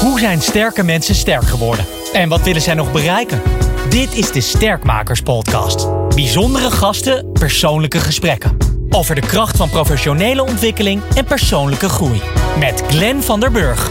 Hoe 0.00 0.18
zijn 0.18 0.40
sterke 0.40 0.82
mensen 0.82 1.14
sterk 1.14 1.42
geworden? 1.42 1.84
En 2.12 2.28
wat 2.28 2.42
willen 2.42 2.62
zij 2.62 2.74
nog 2.74 2.92
bereiken? 2.92 3.42
Dit 3.88 4.14
is 4.14 4.32
de 4.32 4.40
Sterkmakers 4.40 5.20
Podcast. 5.20 5.88
Bijzondere 6.14 6.70
gasten, 6.70 7.32
persoonlijke 7.32 7.98
gesprekken. 7.98 8.56
Over 8.90 9.14
de 9.14 9.20
kracht 9.20 9.56
van 9.56 9.70
professionele 9.70 10.42
ontwikkeling 10.42 11.02
en 11.14 11.24
persoonlijke 11.24 11.88
groei. 11.88 12.20
Met 12.58 12.82
Glenn 12.88 13.22
van 13.22 13.40
der 13.40 13.50
Burg. 13.50 13.90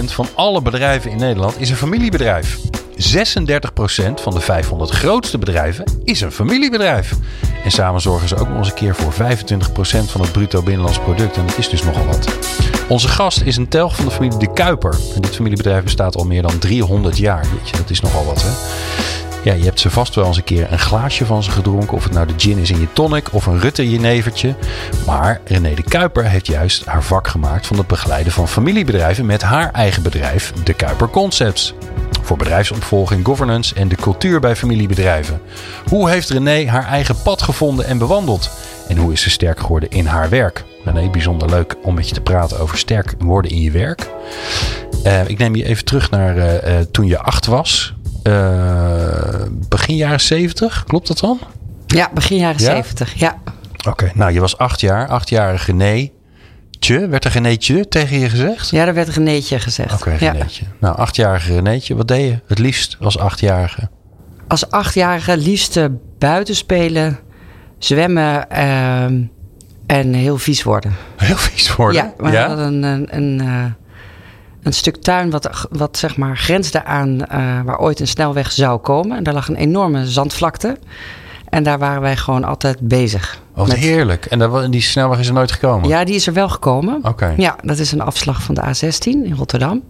60% 0.00 0.04
van 0.04 0.26
alle 0.34 0.62
bedrijven 0.62 1.10
in 1.10 1.18
Nederland 1.18 1.60
is 1.60 1.70
een 1.70 1.76
familiebedrijf. 1.76 2.58
36% 2.96 4.14
van 4.14 4.34
de 4.34 4.40
500 4.40 4.90
grootste 4.90 5.38
bedrijven 5.38 5.84
is 6.04 6.20
een 6.20 6.32
familiebedrijf. 6.32 7.12
En 7.64 7.70
samen 7.70 8.00
zorgen 8.00 8.28
ze 8.28 8.36
ook 8.36 8.48
nog 8.48 8.58
eens 8.58 8.68
een 8.68 8.74
keer 8.74 8.94
voor 8.94 9.12
25% 9.12 9.16
van 10.10 10.20
het 10.20 10.32
bruto 10.32 10.62
binnenlands 10.62 10.98
product. 10.98 11.36
En 11.36 11.46
dat 11.46 11.58
is 11.58 11.68
dus 11.68 11.82
nogal 11.82 12.04
wat. 12.04 12.28
Onze 12.88 13.08
gast 13.08 13.40
is 13.40 13.56
een 13.56 13.68
telg 13.68 13.96
van 13.96 14.04
de 14.04 14.10
familie 14.10 14.38
De 14.38 14.52
Kuiper. 14.52 14.98
En 15.14 15.20
dit 15.20 15.34
familiebedrijf 15.34 15.82
bestaat 15.82 16.16
al 16.16 16.24
meer 16.24 16.42
dan 16.42 16.58
300 16.58 17.18
jaar. 17.18 17.46
Jeetje, 17.54 17.76
dat 17.76 17.90
is 17.90 18.00
nogal 18.00 18.24
wat 18.24 18.42
hè. 18.42 18.50
Ja, 19.42 19.52
je 19.52 19.64
hebt 19.64 19.80
ze 19.80 19.90
vast 19.90 20.14
wel 20.14 20.26
eens 20.26 20.36
een 20.36 20.44
keer 20.44 20.72
een 20.72 20.78
glaasje 20.78 21.26
van 21.26 21.42
ze 21.42 21.50
gedronken. 21.50 21.96
Of 21.96 22.04
het 22.04 22.12
nou 22.12 22.26
de 22.26 22.32
gin 22.36 22.58
is 22.58 22.70
in 22.70 22.80
je 22.80 22.92
tonic 22.92 23.32
of 23.32 23.46
een 23.46 23.60
Rutte 23.60 23.90
jenevertje. 23.90 24.54
Maar 25.06 25.40
René 25.44 25.74
de 25.74 25.82
Kuiper 25.82 26.24
heeft 26.24 26.46
juist 26.46 26.84
haar 26.84 27.02
vak 27.02 27.28
gemaakt 27.28 27.66
van 27.66 27.78
het 27.78 27.86
begeleiden 27.86 28.32
van 28.32 28.48
familiebedrijven 28.48 29.26
met 29.26 29.42
haar 29.42 29.70
eigen 29.72 30.02
bedrijf, 30.02 30.52
De 30.64 30.74
Kuiper 30.74 31.08
Concepts. 31.08 31.74
Voor 32.22 32.36
bedrijfsopvolging, 32.36 33.24
governance 33.24 33.74
en 33.74 33.88
de 33.88 33.96
cultuur 33.96 34.40
bij 34.40 34.56
familiebedrijven. 34.56 35.40
Hoe 35.88 36.10
heeft 36.10 36.30
René 36.30 36.68
haar 36.68 36.86
eigen 36.86 37.22
pad 37.22 37.42
gevonden 37.42 37.86
en 37.86 37.98
bewandeld? 37.98 38.50
En 38.88 38.96
hoe 38.96 39.12
is 39.12 39.20
ze 39.20 39.30
sterk 39.30 39.60
geworden 39.60 39.90
in 39.90 40.06
haar 40.06 40.28
werk? 40.28 40.64
René, 40.84 41.10
bijzonder 41.10 41.48
leuk 41.48 41.76
om 41.82 41.94
met 41.94 42.08
je 42.08 42.14
te 42.14 42.20
praten 42.20 42.60
over 42.60 42.78
sterk 42.78 43.14
worden 43.18 43.50
in 43.50 43.60
je 43.60 43.70
werk. 43.70 44.10
Uh, 45.04 45.28
ik 45.28 45.38
neem 45.38 45.54
je 45.54 45.64
even 45.64 45.84
terug 45.84 46.10
naar 46.10 46.36
uh, 46.36 46.54
uh, 46.54 46.80
toen 46.90 47.06
je 47.06 47.18
acht 47.18 47.46
was. 47.46 47.94
begin 49.68 49.96
jaren 49.96 50.20
70, 50.20 50.84
klopt 50.86 51.06
dat 51.06 51.18
dan? 51.18 51.38
Ja, 51.86 52.10
begin 52.14 52.36
jaren 52.36 52.60
ja? 52.60 52.74
70, 52.74 53.14
ja. 53.14 53.38
Oké, 53.78 53.88
okay, 53.88 54.12
nou 54.14 54.32
je 54.32 54.40
was 54.40 54.58
acht 54.58 54.80
jaar, 54.80 55.08
achtjarige 55.08 55.72
René. 55.72 56.10
Tje, 56.80 57.08
werd 57.08 57.24
er 57.24 57.30
Renéetje 57.30 57.88
tegen 57.88 58.18
je 58.18 58.28
gezegd? 58.28 58.70
Ja, 58.70 58.86
er 58.86 58.94
werd 58.94 59.08
Renéetje 59.08 59.58
gezegd. 59.58 59.92
Oké, 59.92 60.14
okay, 60.14 60.32
Renéetje. 60.32 60.64
Ja. 60.64 60.70
Nou, 60.78 60.96
achtjarige 60.96 61.54
Renéetje, 61.54 61.96
wat 61.96 62.08
deed 62.08 62.28
je 62.28 62.40
het 62.46 62.58
liefst 62.58 62.96
als 63.00 63.18
achtjarige? 63.18 63.88
Als 64.48 64.70
achtjarige 64.70 65.36
liefst 65.36 65.80
buiten 66.18 66.56
spelen, 66.56 67.18
zwemmen 67.78 68.46
uh, 68.52 69.04
en 69.86 70.14
heel 70.14 70.38
vies 70.38 70.62
worden. 70.62 70.96
Heel 71.16 71.36
vies 71.36 71.74
worden? 71.74 72.02
Ja, 72.02 72.24
we 72.24 72.30
ja? 72.30 72.46
hadden 72.48 72.66
een, 72.66 72.82
een, 72.82 73.16
een, 73.16 73.46
uh, 73.46 73.64
een, 74.62 74.72
stuk 74.72 74.96
tuin 74.96 75.30
wat, 75.30 75.66
wat 75.70 75.98
zeg 75.98 76.16
maar 76.16 76.36
grensde 76.36 76.84
aan 76.84 77.08
uh, 77.08 77.60
waar 77.64 77.78
ooit 77.78 78.00
een 78.00 78.08
snelweg 78.08 78.52
zou 78.52 78.78
komen. 78.78 79.16
En 79.16 79.22
daar 79.22 79.34
lag 79.34 79.48
een 79.48 79.56
enorme 79.56 80.06
zandvlakte. 80.06 80.78
En 81.50 81.62
daar 81.62 81.78
waren 81.78 82.02
wij 82.02 82.16
gewoon 82.16 82.44
altijd 82.44 82.80
bezig. 82.80 83.40
Oh, 83.56 83.66
met... 83.66 83.76
heerlijk. 83.76 84.24
En 84.24 84.38
daar, 84.38 84.70
die 84.70 84.80
snelweg 84.80 85.18
is 85.18 85.26
er 85.26 85.34
nooit 85.34 85.52
gekomen? 85.52 85.88
Ja, 85.88 86.04
die 86.04 86.14
is 86.14 86.26
er 86.26 86.32
wel 86.32 86.48
gekomen. 86.48 86.96
Oké. 86.96 87.08
Okay. 87.08 87.34
Ja, 87.36 87.56
dat 87.62 87.78
is 87.78 87.92
een 87.92 88.00
afslag 88.00 88.42
van 88.42 88.54
de 88.54 88.62
A16 88.62 89.00
in 89.02 89.34
Rotterdam. 89.36 89.82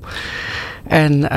En, 0.86 1.12
uh, 1.12 1.28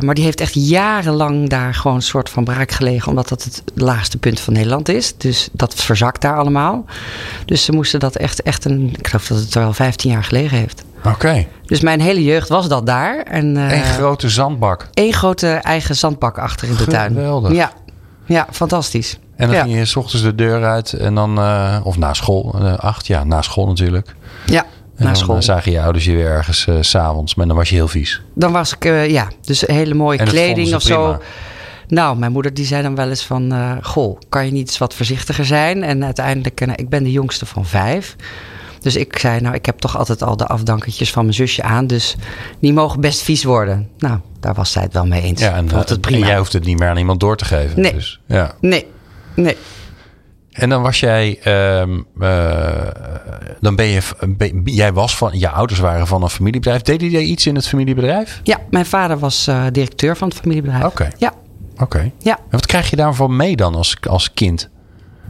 maar 0.00 0.14
die 0.14 0.24
heeft 0.24 0.40
echt 0.40 0.54
jarenlang 0.54 1.48
daar 1.48 1.74
gewoon 1.74 1.96
een 1.96 2.02
soort 2.02 2.30
van 2.30 2.44
braak 2.44 2.70
gelegen. 2.70 3.08
Omdat 3.08 3.28
dat 3.28 3.44
het 3.44 3.62
laagste 3.74 4.18
punt 4.18 4.40
van 4.40 4.52
Nederland 4.52 4.88
is. 4.88 5.16
Dus 5.16 5.48
dat 5.52 5.74
verzakt 5.74 6.20
daar 6.20 6.36
allemaal. 6.36 6.84
Dus 7.44 7.64
ze 7.64 7.72
moesten 7.72 8.00
dat 8.00 8.16
echt, 8.16 8.42
echt 8.42 8.64
een... 8.64 8.94
Ik 8.98 9.06
geloof 9.06 9.26
dat 9.26 9.38
het 9.38 9.54
er 9.54 9.60
wel 9.60 9.72
15 9.72 10.10
jaar 10.10 10.24
gelegen 10.24 10.58
heeft. 10.58 10.84
Oké. 10.98 11.08
Okay. 11.08 11.48
Dus 11.66 11.80
mijn 11.80 12.00
hele 12.00 12.24
jeugd 12.24 12.48
was 12.48 12.68
dat 12.68 12.86
daar. 12.86 13.18
En, 13.22 13.56
uh, 13.56 13.72
Eén 13.72 13.84
grote 13.84 14.28
zandbak. 14.28 14.88
Eén 14.94 15.12
grote 15.12 15.48
eigen 15.48 15.96
zandbak 15.96 16.38
achter 16.38 16.68
in 16.68 16.74
de 16.74 16.82
Geweldig. 16.82 17.00
tuin. 17.00 17.14
Geweldig. 17.14 17.52
Ja. 17.52 17.72
Ja, 18.26 18.46
fantastisch. 18.50 19.18
En 19.36 19.46
dan 19.46 19.56
ja. 19.56 19.62
ging 19.62 19.76
je 19.76 19.84
s 19.84 19.96
ochtends 19.96 20.24
de 20.24 20.34
deur 20.34 20.64
uit 20.64 20.92
en 20.92 21.14
dan, 21.14 21.38
uh, 21.38 21.80
of 21.82 21.98
na 21.98 22.14
school, 22.14 22.54
uh, 22.58 22.74
acht, 22.74 23.06
ja, 23.06 23.24
na 23.24 23.42
school 23.42 23.66
natuurlijk. 23.66 24.14
Ja, 24.46 24.62
en 24.62 24.68
na 24.96 25.04
dan 25.04 25.16
school. 25.16 25.42
zagen 25.42 25.72
je 25.72 25.80
ouders 25.80 26.04
je 26.04 26.12
weer 26.12 26.26
ergens 26.26 26.66
uh, 26.66 26.76
s'avonds, 26.80 27.34
maar 27.34 27.46
dan 27.46 27.56
was 27.56 27.68
je 27.68 27.74
heel 27.74 27.88
vies. 27.88 28.22
Dan 28.34 28.52
was 28.52 28.74
ik, 28.74 28.84
ja, 29.08 29.28
dus 29.40 29.60
hele 29.60 29.94
mooie 29.94 30.18
en 30.18 30.26
kleding 30.26 30.74
of 30.74 30.84
prima. 30.84 31.12
zo. 31.12 31.22
Nou, 31.88 32.18
mijn 32.18 32.32
moeder 32.32 32.54
die 32.54 32.66
zei 32.66 32.82
dan 32.82 32.94
wel 32.94 33.08
eens 33.08 33.24
van, 33.24 33.78
goh, 33.82 34.18
kan 34.28 34.44
je 34.44 34.52
niet 34.52 34.66
eens 34.66 34.78
wat 34.78 34.94
voorzichtiger 34.94 35.44
zijn? 35.44 35.82
En 35.82 36.04
uiteindelijk, 36.04 36.60
nou, 36.60 36.72
ik 36.76 36.88
ben 36.88 37.02
de 37.02 37.12
jongste 37.12 37.46
van 37.46 37.66
vijf. 37.66 38.16
Dus 38.84 38.96
ik 38.96 39.18
zei, 39.18 39.40
nou, 39.40 39.54
ik 39.54 39.66
heb 39.66 39.78
toch 39.78 39.98
altijd 39.98 40.22
al 40.22 40.36
de 40.36 40.46
afdankertjes 40.46 41.12
van 41.12 41.22
mijn 41.22 41.34
zusje 41.34 41.62
aan. 41.62 41.86
Dus 41.86 42.16
die 42.60 42.72
mogen 42.72 43.00
best 43.00 43.22
vies 43.22 43.44
worden. 43.44 43.88
Nou, 43.98 44.18
daar 44.40 44.54
was 44.54 44.72
zij 44.72 44.82
het 44.82 44.92
wel 44.92 45.06
mee 45.06 45.22
eens. 45.22 45.40
Ja, 45.40 45.54
en, 45.54 45.68
het 45.74 46.00
prima. 46.00 46.20
en 46.20 46.26
jij 46.26 46.38
hoeft 46.38 46.52
het 46.52 46.64
niet 46.64 46.78
meer 46.78 46.88
aan 46.88 46.96
iemand 46.96 47.20
door 47.20 47.36
te 47.36 47.44
geven. 47.44 47.80
Nee. 47.80 47.92
Dus, 47.92 48.20
ja. 48.26 48.52
Nee, 48.60 48.86
nee. 49.34 49.56
En 50.50 50.68
dan 50.68 50.82
was 50.82 51.00
jij, 51.00 51.38
um, 51.80 52.06
uh, 52.18 52.86
dan 53.60 53.76
ben 53.76 53.86
je, 53.86 54.00
ben, 54.28 54.62
jij 54.64 54.92
was 54.92 55.16
van, 55.16 55.38
je 55.38 55.48
ouders 55.48 55.80
waren 55.80 56.06
van 56.06 56.22
een 56.22 56.28
familiebedrijf. 56.28 56.82
Deden 56.82 57.10
jij 57.10 57.22
iets 57.22 57.46
in 57.46 57.54
het 57.54 57.68
familiebedrijf? 57.68 58.40
Ja, 58.42 58.58
mijn 58.70 58.86
vader 58.86 59.18
was 59.18 59.48
uh, 59.48 59.64
directeur 59.72 60.16
van 60.16 60.28
het 60.28 60.36
familiebedrijf. 60.36 60.84
Oké. 60.84 61.10
Ja. 61.18 61.32
Oké. 61.72 61.82
Okay. 61.82 62.12
Ja. 62.18 62.36
En 62.36 62.50
wat 62.50 62.66
krijg 62.66 62.90
je 62.90 62.96
daarvan 62.96 63.36
mee 63.36 63.56
dan 63.56 63.74
als, 63.74 63.96
als 64.08 64.32
kind? 64.32 64.70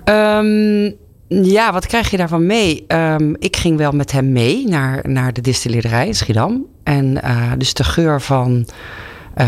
Um, 0.04 1.02
ja, 1.28 1.72
wat 1.72 1.86
krijg 1.86 2.10
je 2.10 2.16
daarvan 2.16 2.46
mee? 2.46 2.84
Um, 2.88 3.36
ik 3.38 3.56
ging 3.56 3.76
wel 3.76 3.92
met 3.92 4.12
hem 4.12 4.32
mee 4.32 4.68
naar, 4.68 5.00
naar 5.08 5.32
de 5.32 5.40
distilleerderij 5.40 6.06
in 6.06 6.14
Schiedam. 6.14 6.64
En 6.82 7.20
uh, 7.24 7.52
dus 7.58 7.74
de 7.74 7.84
geur 7.84 8.20
van 8.20 8.66
uh, 9.36 9.46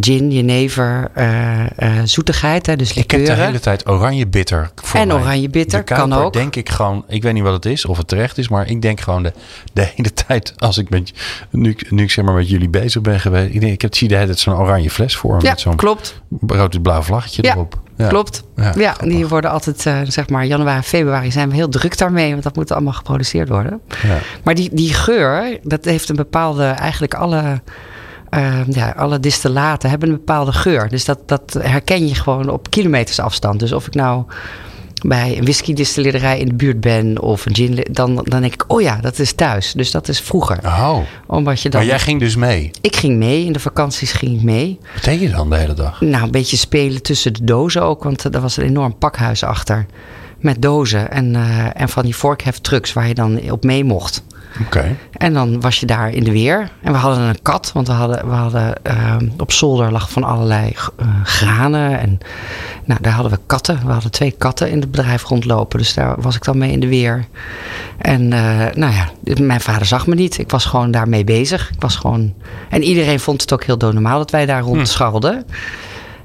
gin, 0.00 0.30
jenever, 0.30 1.10
uh, 1.18 1.64
zoetigheid, 2.04 2.66
hè, 2.66 2.76
dus 2.76 2.92
Ik 2.92 3.10
heb 3.10 3.26
de 3.26 3.32
hele 3.32 3.60
tijd 3.60 3.88
oranje 3.88 4.26
bitter 4.26 4.70
voor 4.74 5.00
En 5.00 5.06
mij. 5.06 5.16
oranje 5.16 5.48
bitter, 5.48 5.84
de 5.84 5.94
kan 5.94 6.12
ook. 6.12 6.32
denk 6.32 6.56
ik 6.56 6.68
gewoon, 6.68 7.04
ik 7.08 7.22
weet 7.22 7.32
niet 7.32 7.42
wat 7.42 7.52
het 7.52 7.66
is, 7.66 7.84
of 7.84 7.96
het 7.96 8.08
terecht 8.08 8.38
is, 8.38 8.48
maar 8.48 8.68
ik 8.68 8.82
denk 8.82 9.00
gewoon 9.00 9.22
de, 9.22 9.32
de 9.72 9.90
hele 9.94 10.12
tijd, 10.12 10.54
als 10.56 10.78
ik 10.78 10.90
met, 10.90 11.12
nu, 11.50 11.76
nu 11.88 12.02
ik 12.02 12.10
zeg 12.10 12.24
maar 12.24 12.34
met 12.34 12.48
jullie 12.48 12.68
bezig 12.68 13.02
ben 13.02 13.20
geweest, 13.20 13.54
ik, 13.54 13.60
denk, 13.60 13.72
ik 13.72 13.82
heb, 13.82 13.94
zie 13.94 14.08
de 14.08 14.14
hele 14.14 14.26
tijd 14.26 14.38
zo'n 14.38 14.54
oranje 14.56 14.90
fles 14.90 15.16
voor 15.16 15.36
me 15.36 15.42
ja, 15.42 15.50
met 15.50 15.60
zo'n 15.60 15.76
klopt. 15.76 16.20
rood-blauw 16.46 17.02
vlaggetje 17.02 17.42
ja, 17.42 17.52
erop. 17.52 17.82
Ja, 17.96 18.08
klopt. 18.08 18.44
Ja, 18.56 18.72
ja 18.76 18.94
die 19.00 19.26
worden 19.26 19.50
altijd, 19.50 19.84
uh, 19.86 19.98
zeg 20.04 20.28
maar, 20.28 20.46
januari, 20.46 20.82
februari 20.82 21.32
zijn 21.32 21.48
we 21.48 21.54
heel 21.54 21.68
druk 21.68 21.98
daarmee, 21.98 22.30
want 22.30 22.42
dat 22.42 22.56
moet 22.56 22.72
allemaal 22.72 22.92
geproduceerd 22.92 23.48
worden. 23.48 23.80
Ja. 24.02 24.18
Maar 24.44 24.54
die, 24.54 24.70
die 24.72 24.94
geur, 24.94 25.58
dat 25.62 25.84
heeft 25.84 26.08
een 26.08 26.16
bepaalde, 26.16 26.64
eigenlijk 26.64 27.14
alle 27.14 27.60
uh, 28.34 28.66
ja, 28.68 28.90
alle 28.96 29.20
distillaten 29.20 29.90
hebben 29.90 30.08
een 30.08 30.14
bepaalde 30.14 30.52
geur. 30.52 30.88
Dus 30.88 31.04
dat, 31.04 31.18
dat 31.26 31.56
herken 31.60 32.08
je 32.08 32.14
gewoon 32.14 32.48
op 32.48 32.70
kilometers 32.70 33.20
afstand. 33.20 33.60
Dus 33.60 33.72
of 33.72 33.86
ik 33.86 33.94
nou 33.94 34.24
bij 35.06 35.38
een 35.38 35.44
whiskydistilleerderij 35.44 36.38
in 36.38 36.46
de 36.46 36.54
buurt 36.54 36.80
ben 36.80 37.20
of 37.20 37.46
een 37.46 37.54
gin, 37.54 37.86
dan, 37.90 38.14
dan 38.14 38.40
denk 38.40 38.54
ik, 38.54 38.64
oh 38.66 38.80
ja, 38.80 38.96
dat 39.00 39.18
is 39.18 39.32
thuis. 39.32 39.72
Dus 39.72 39.90
dat 39.90 40.08
is 40.08 40.20
vroeger. 40.20 40.58
Oh. 40.64 40.98
Omdat 41.26 41.60
je 41.60 41.68
dan, 41.68 41.80
maar 41.80 41.90
jij 41.90 41.98
ging 41.98 42.20
dus 42.20 42.36
mee? 42.36 42.70
Ik 42.80 42.96
ging 42.96 43.16
mee. 43.16 43.44
In 43.44 43.52
de 43.52 43.60
vakanties 43.60 44.12
ging 44.12 44.36
ik 44.36 44.42
mee. 44.42 44.78
Wat 44.94 45.04
deed 45.04 45.20
je 45.20 45.30
dan 45.30 45.50
de 45.50 45.56
hele 45.56 45.74
dag? 45.74 46.00
Nou, 46.00 46.24
een 46.24 46.30
beetje 46.30 46.56
spelen 46.56 47.02
tussen 47.02 47.32
de 47.32 47.44
dozen 47.44 47.82
ook, 47.82 48.04
want 48.04 48.24
er 48.24 48.40
was 48.40 48.56
een 48.56 48.64
enorm 48.64 48.98
pakhuis 48.98 49.42
achter. 49.42 49.86
Met 50.38 50.62
dozen 50.62 51.10
en, 51.10 51.34
uh, 51.34 51.80
en 51.80 51.88
van 51.88 52.02
die 52.02 52.16
vorkheftrucks 52.16 52.92
waar 52.92 53.08
je 53.08 53.14
dan 53.14 53.50
op 53.50 53.64
mee 53.64 53.84
mocht. 53.84 54.22
Okay. 54.60 54.96
En 55.12 55.34
dan 55.34 55.60
was 55.60 55.80
je 55.80 55.86
daar 55.86 56.10
in 56.10 56.24
de 56.24 56.32
weer. 56.32 56.70
En 56.82 56.92
we 56.92 56.98
hadden 56.98 57.24
een 57.24 57.42
kat, 57.42 57.70
want 57.72 57.86
we 57.86 57.92
hadden, 57.92 58.28
we 58.28 58.34
hadden 58.34 58.74
uh, 58.86 59.16
op 59.38 59.52
zolder 59.52 59.92
lag 59.92 60.10
van 60.10 60.24
allerlei 60.24 60.72
uh, 61.00 61.06
granen. 61.24 61.98
En 61.98 62.18
nou, 62.84 63.00
daar 63.02 63.12
hadden 63.12 63.32
we 63.32 63.38
katten. 63.46 63.80
We 63.86 63.92
hadden 63.92 64.10
twee 64.10 64.30
katten 64.30 64.70
in 64.70 64.80
het 64.80 64.90
bedrijf 64.90 65.24
rondlopen. 65.24 65.78
Dus 65.78 65.94
daar 65.94 66.20
was 66.20 66.36
ik 66.36 66.44
dan 66.44 66.58
mee 66.58 66.72
in 66.72 66.80
de 66.80 66.88
weer. 66.88 67.24
En 67.98 68.22
uh, 68.22 68.66
nou 68.74 68.92
ja, 68.92 69.08
mijn 69.40 69.60
vader 69.60 69.86
zag 69.86 70.06
me 70.06 70.14
niet. 70.14 70.38
Ik 70.38 70.50
was 70.50 70.64
gewoon 70.64 70.90
daarmee 70.90 71.24
bezig. 71.24 71.70
Ik 71.70 71.80
was 71.80 71.96
gewoon... 71.96 72.34
En 72.70 72.82
iedereen 72.82 73.20
vond 73.20 73.40
het 73.40 73.52
ook 73.52 73.64
heel 73.64 73.76
normaal 73.76 74.18
dat 74.18 74.30
wij 74.30 74.46
daar 74.46 74.62
rondscharrelden. 74.62 75.44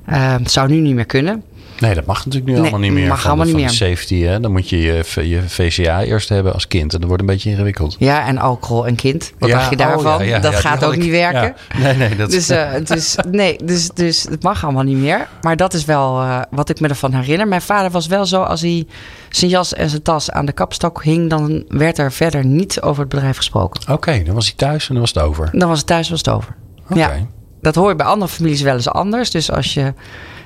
Hm. 0.06 0.14
het 0.14 0.52
zou 0.52 0.70
nu 0.70 0.80
niet 0.80 0.96
meer 0.96 1.06
kunnen. 1.06 1.44
Nee, 1.80 1.94
dat 1.94 2.06
mag 2.06 2.18
natuurlijk 2.18 2.46
nu 2.46 2.52
nee, 2.52 2.62
allemaal 2.62 2.80
niet 2.80 2.92
meer. 2.92 3.08
Mag 3.08 3.22
van 3.22 3.30
allemaal 3.30 3.46
de, 3.46 3.52
niet 3.52 3.62
meer. 3.62 3.74
Safety, 3.74 4.22
hè? 4.22 4.40
Dan 4.40 4.52
moet 4.52 4.70
je 4.70 4.82
je, 4.82 5.28
je 5.30 5.42
VCA 5.42 6.04
eerst 6.04 6.30
hebben 6.30 6.54
als 6.54 6.68
kind. 6.68 6.94
En 6.94 7.00
dat 7.00 7.08
wordt 7.08 7.24
een 7.24 7.30
beetje 7.30 7.50
ingewikkeld. 7.50 7.96
Ja, 8.00 8.28
en 8.28 8.38
alcohol 8.38 8.88
en 8.88 8.96
kind. 8.96 9.34
Wat 9.40 9.50
ja, 9.50 9.58
dacht 9.58 9.70
je 9.70 9.76
daarvan? 9.76 10.14
Oh, 10.14 10.20
ja, 10.20 10.28
ja, 10.28 10.40
dat 10.40 10.56
gaat 10.56 10.84
ook 10.84 10.94
ik, 10.94 11.00
niet 11.00 11.12
werken. 11.12 11.56
Nee, 11.78 11.96
nee, 11.96 12.16
dat 12.16 12.32
dus, 12.32 12.50
uh, 12.50 12.72
dus, 12.84 13.16
nee, 13.32 13.58
dus, 13.64 13.90
dus 13.90 14.24
het 14.24 14.44
mag 14.44 14.64
allemaal 14.64 14.84
niet 14.84 14.98
meer. 14.98 15.28
Maar 15.42 15.56
dat 15.56 15.74
is 15.74 15.86
wel 15.86 16.22
uh, 16.22 16.42
wat 16.50 16.70
ik 16.70 16.80
me 16.80 16.88
ervan 16.88 17.14
herinner. 17.14 17.48
Mijn 17.48 17.62
vader 17.62 17.92
was 17.92 18.08
wel 18.08 18.26
zo, 18.26 18.42
als 18.42 18.62
hij 18.62 18.88
zijn 19.30 19.52
jas 19.52 19.74
en 19.74 19.90
zijn 19.90 20.02
tas 20.02 20.32
aan 20.32 20.46
de 20.46 20.52
kapstok 20.52 21.04
hing... 21.04 21.30
dan 21.30 21.64
werd 21.68 21.98
er 21.98 22.12
verder 22.12 22.46
niet 22.46 22.82
over 22.82 23.02
het 23.02 23.10
bedrijf 23.10 23.38
gesproken. 23.38 23.82
Oké, 23.82 23.92
okay, 23.92 24.24
dan 24.24 24.36
was 24.36 24.46
hij 24.46 24.56
thuis 24.56 24.88
en 24.88 24.94
dan 24.94 25.02
was 25.02 25.14
het 25.14 25.24
over. 25.24 25.50
Dan 25.52 25.70
was 25.70 25.78
het 25.78 25.88
thuis 25.88 26.10
was 26.10 26.18
het 26.18 26.30
over. 26.30 26.56
Okay. 26.90 27.00
Ja, 27.00 27.26
dat 27.62 27.76
hoor 27.76 27.90
je 27.90 27.96
bij 27.96 28.06
andere 28.06 28.32
families 28.32 28.62
wel 28.62 28.76
eens 28.76 28.90
anders. 28.90 29.32
Dus 29.32 29.52
als 29.52 29.74
je 29.74 29.94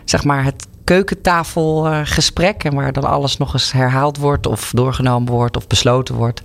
zeg 0.05 0.23
maar 0.23 0.43
het 0.43 0.67
keukentafelgesprek... 0.83 2.63
en 2.63 2.75
waar 2.75 2.93
dan 2.93 3.03
alles 3.03 3.37
nog 3.37 3.53
eens 3.53 3.71
herhaald 3.71 4.17
wordt... 4.17 4.47
of 4.47 4.71
doorgenomen 4.73 5.33
wordt 5.33 5.57
of 5.57 5.67
besloten 5.67 6.15
wordt... 6.15 6.41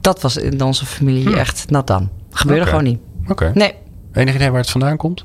dat 0.00 0.22
was 0.22 0.36
in 0.36 0.62
onze 0.62 0.86
familie 0.86 1.28
hm. 1.28 1.34
echt 1.34 1.70
nat 1.70 1.86
dan. 1.86 2.10
Gebeurde 2.30 2.66
gewoon 2.66 2.84
niet. 2.84 2.98
Oké. 3.28 3.50
Nee. 3.54 3.74
Enig 4.12 4.34
idee 4.34 4.50
waar 4.50 4.60
het 4.60 4.70
vandaan 4.70 4.96
komt? 4.96 5.24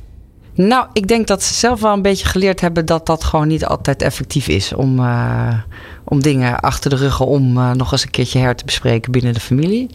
Nou, 0.53 0.87
ik 0.93 1.07
denk 1.07 1.27
dat 1.27 1.43
ze 1.43 1.53
zelf 1.53 1.81
wel 1.81 1.93
een 1.93 2.01
beetje 2.01 2.25
geleerd 2.25 2.61
hebben 2.61 2.85
dat 2.85 3.05
dat 3.05 3.23
gewoon 3.23 3.47
niet 3.47 3.65
altijd 3.65 4.01
effectief 4.01 4.47
is. 4.47 4.73
Om, 4.73 4.99
eh, 4.99 5.53
om 6.03 6.21
dingen 6.21 6.59
achter 6.59 6.89
de 6.89 6.95
ruggen 6.95 7.25
om 7.25 7.57
eh, 7.57 7.71
nog 7.71 7.91
eens 7.91 8.03
een 8.03 8.09
keertje 8.09 8.39
her 8.39 8.55
te 8.55 8.65
bespreken 8.65 9.11
binnen 9.11 9.33
de 9.33 9.39
familie. 9.39 9.89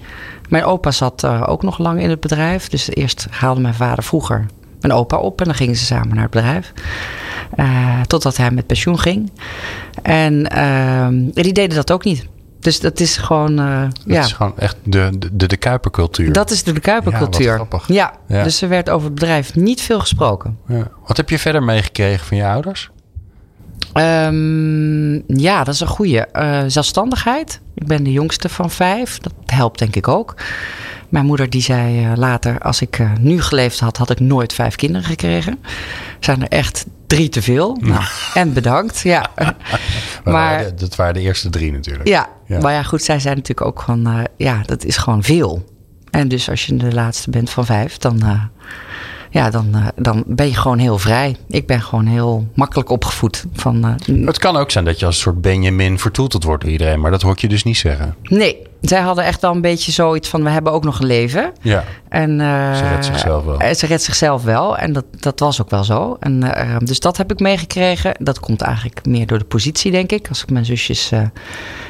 Mijn 0.48 0.64
opa 0.64 0.90
zat 0.90 1.24
eh, 1.24 1.42
ook 1.46 1.62
nog 1.62 1.78
lang 1.78 2.00
in 2.00 2.10
het 2.10 2.20
bedrijf. 2.20 2.68
Dus 2.68 2.88
eerst 2.90 3.26
haalde 3.30 3.60
mijn 3.60 3.74
vader 3.74 4.04
vroeger 4.04 4.46
mijn 4.80 4.92
opa 4.92 5.16
op 5.16 5.38
en 5.40 5.44
dan 5.46 5.54
gingen 5.54 5.76
ze 5.76 5.84
samen 5.84 6.08
naar 6.14 6.22
het 6.22 6.30
bedrijf. 6.30 6.72
Eh, 7.56 8.00
totdat 8.00 8.36
hij 8.36 8.50
met 8.50 8.66
pensioen 8.66 8.98
ging. 8.98 9.32
En 10.02 10.50
ehm, 10.50 11.24
die 11.30 11.52
deden 11.52 11.76
dat 11.76 11.92
ook 11.92 12.04
niet. 12.04 12.26
Dus 12.60 12.80
dat 12.80 13.00
is 13.00 13.16
gewoon, 13.16 13.58
eh, 13.58 13.80
Dat 13.80 13.90
ja. 14.04 14.20
is 14.20 14.32
gewoon 14.32 14.58
echt 14.58 14.76
de, 14.84 15.10
de, 15.18 15.36
de, 15.36 15.46
de 15.46 15.56
Kuipercultuur. 15.56 16.32
Dat 16.32 16.50
is 16.50 16.62
de 16.62 16.72
Ja, 16.72 16.78
Kuipercultuur. 16.80 17.54
grappig. 17.54 17.88
Ja, 17.88 18.12
Ja. 18.28 18.42
dus 18.42 18.62
er 18.62 18.68
werd 18.68 18.90
over 18.90 19.04
het 19.06 19.14
bedrijf 19.14 19.54
niet 19.54 19.80
veel 19.80 20.00
gesproken. 20.00 20.58
Ja. 20.68 20.88
Wat 21.06 21.16
heb 21.16 21.30
je 21.30 21.38
verder 21.38 21.62
meegekregen 21.62 22.26
van 22.26 22.36
je 22.36 22.44
ouders? 22.46 22.90
Ehm, 23.96 25.14
ja, 25.40 25.64
dat 25.64 25.74
is 25.74 25.80
een 25.80 25.86
goede. 25.86 26.28
zelfstandigheid. 26.66 27.60
Ik 27.74 27.86
ben 27.86 28.04
de 28.04 28.12
jongste 28.12 28.48
van 28.48 28.70
vijf. 28.70 29.18
Dat 29.18 29.32
helpt 29.46 29.78
denk 29.78 29.96
ik 29.96 30.08
ook. 30.08 30.34
Mijn 31.08 31.26
moeder 31.26 31.50
die 31.50 31.62
zei 31.62 32.04
eh, 32.04 32.12
later, 32.16 32.58
als 32.60 32.80
ik 32.80 32.98
eh, 32.98 33.10
nu 33.20 33.42
geleefd 33.42 33.80
had, 33.80 33.96
had 33.96 34.10
ik 34.10 34.20
nooit 34.20 34.52
vijf 34.52 34.76
kinderen 34.76 35.06
gekregen. 35.06 35.58
Zijn 36.20 36.42
er 36.42 36.48
echt 36.48 36.86
drie 37.06 37.28
te 37.28 37.42
veel. 37.42 37.78
Nou, 37.80 38.04
en 38.34 38.52
bedankt. 38.52 38.98
Ja. 39.00 39.30
Maar, 40.24 40.76
dat 40.76 40.96
waren 40.96 41.14
de 41.14 41.20
eerste 41.20 41.50
drie 41.50 41.72
natuurlijk. 41.72 42.08
ja, 42.08 42.28
Ja. 42.46 42.60
maar 42.60 42.72
ja, 42.72 42.82
goed, 42.82 43.02
zij 43.02 43.20
zei 43.20 43.34
natuurlijk 43.34 43.66
ook 43.66 43.82
van, 43.82 44.06
eh, 44.06 44.24
ja, 44.36 44.62
dat 44.66 44.84
is 44.84 44.96
gewoon 44.96 45.22
veel. 45.22 45.64
En 46.10 46.28
dus 46.28 46.50
als 46.50 46.66
je 46.66 46.76
de 46.76 46.92
laatste 46.92 47.30
bent 47.30 47.50
van 47.50 47.66
vijf, 47.66 47.96
dan, 47.96 48.22
eh, 48.22 48.42
ja, 49.36 49.50
dan, 49.50 49.74
eh, 49.74 49.86
dan 49.96 50.24
ben 50.26 50.46
je 50.46 50.54
gewoon 50.54 50.78
heel 50.78 50.98
vrij. 50.98 51.36
Ik 51.48 51.66
ben 51.66 51.80
gewoon 51.82 52.06
heel 52.06 52.46
makkelijk 52.54 52.90
opgevoed. 52.90 53.44
Van, 53.52 53.84
eh, 53.84 54.26
Het 54.26 54.38
kan 54.38 54.56
ook 54.56 54.70
zijn 54.70 54.84
dat 54.84 54.98
je 55.00 55.06
als 55.06 55.14
een 55.16 55.22
soort 55.22 55.40
Benjamin 55.40 55.98
vertoeteld 55.98 56.44
wordt 56.44 56.62
door 56.62 56.72
iedereen. 56.72 57.00
Maar 57.00 57.10
dat 57.10 57.22
hoor 57.22 57.32
ik 57.32 57.38
je 57.38 57.48
dus 57.48 57.64
niet 57.64 57.76
zeggen. 57.76 58.14
nee, 58.22 58.56
zij 58.80 59.00
hadden 59.00 59.24
echt 59.24 59.40
wel 59.40 59.54
een 59.54 59.60
beetje 59.60 59.92
zoiets 59.92 60.28
van, 60.28 60.42
we 60.42 60.50
hebben 60.50 60.72
ook 60.72 60.84
nog 60.84 60.98
een 61.00 61.06
leven. 61.06 61.52
Ja. 61.62 61.84
En, 62.08 62.40
eh, 62.40 62.74
Ze 62.74 62.88
redt 62.88 63.04
zichzelf 63.04 63.44
wel. 63.44 63.74
Ze 63.74 63.86
redt 63.86 64.02
zichzelf 64.02 64.42
wel. 64.42 64.76
En 64.76 64.92
dat, 64.92 65.04
dat 65.20 65.40
was 65.40 65.62
ook 65.62 65.70
wel 65.70 65.84
zo. 65.84 66.16
En, 66.20 66.40
dus 66.84 67.00
dat 67.00 67.16
heb 67.16 67.32
ik 67.32 67.40
meegekregen. 67.40 68.14
Dat 68.18 68.40
komt 68.40 68.60
eigenlijk 68.60 69.06
meer 69.06 69.26
door 69.26 69.38
de 69.38 69.44
positie, 69.44 69.90
denk 69.90 70.12
ik. 70.12 70.28
Als 70.28 70.42
ik 70.42 70.50
mijn 70.50 70.64
zusjes 70.64 71.10
en 71.12 71.32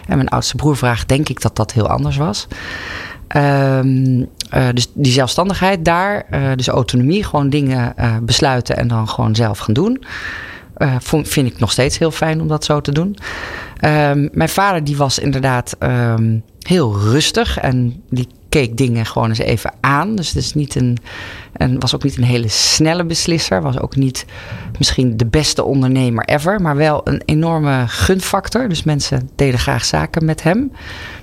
mijn 0.07 0.29
oudste 0.29 0.57
broer 0.57 0.77
vraag, 0.77 1.07
denk 1.07 1.29
ik 1.29 1.41
dat 1.41 1.57
dat 1.57 1.73
heel 1.73 1.89
anders 1.89 2.17
was. 2.17 2.47
Ehm, 3.29 4.25
eh, 4.51 4.69
dus 4.75 4.91
die 4.95 5.13
zelfstandigheid 5.13 5.85
daar, 5.85 6.27
eh, 6.31 6.51
dus 6.57 6.69
autonomie, 6.69 7.25
gewoon 7.25 7.51
dingen 7.51 7.97
eh, 7.97 8.17
besluiten 8.23 8.77
en 8.77 8.89
dan 8.89 9.09
gewoon 9.09 9.35
zelf 9.35 9.59
gaan 9.59 9.75
doen. 9.75 10.05
Vond, 10.99 11.29
vind 11.29 11.51
ik 11.51 11.59
nog 11.59 11.73
steeds 11.73 11.99
heel 11.99 12.11
fijn 12.11 12.41
om 12.41 12.49
dat 12.49 12.65
zo 12.65 12.81
te 12.81 12.93
doen. 12.93 13.17
Ehm, 13.79 14.29
mijn 14.33 14.49
vader 14.49 14.85
die 14.85 14.97
was 14.97 15.19
inderdaad 15.19 15.77
ehm, 15.79 16.39
heel 16.61 16.99
rustig 16.99 17.59
en 17.59 18.03
die 18.11 18.29
keek 18.49 18.77
dingen 18.77 19.07
gewoon 19.07 19.29
eens 19.29 19.39
even 19.39 19.73
aan. 19.81 20.17
Dus 20.17 20.29
het 20.29 20.37
is 20.37 20.55
niet 20.55 20.75
een, 20.75 20.99
en 21.57 21.81
was 21.81 21.95
ook 21.95 22.03
niet 22.05 22.17
een 22.17 22.25
hele 22.25 22.49
snelle 22.49 23.05
beslisser. 23.05 23.63
Was 23.63 23.79
ook 23.81 23.97
niet 23.97 24.25
misschien 24.79 25.17
de 25.17 25.27
beste 25.27 25.65
ondernemer 25.65 26.25
ever, 26.25 26.61
maar 26.61 26.77
wel 26.77 27.01
een 27.05 27.23
enorme 27.25 27.85
gunfactor. 27.87 28.69
Dus 28.69 28.83
mensen 28.83 29.31
deden 29.37 29.59
graag 29.61 29.85
zaken 29.85 30.25
met 30.25 30.43
hem. 30.43 30.73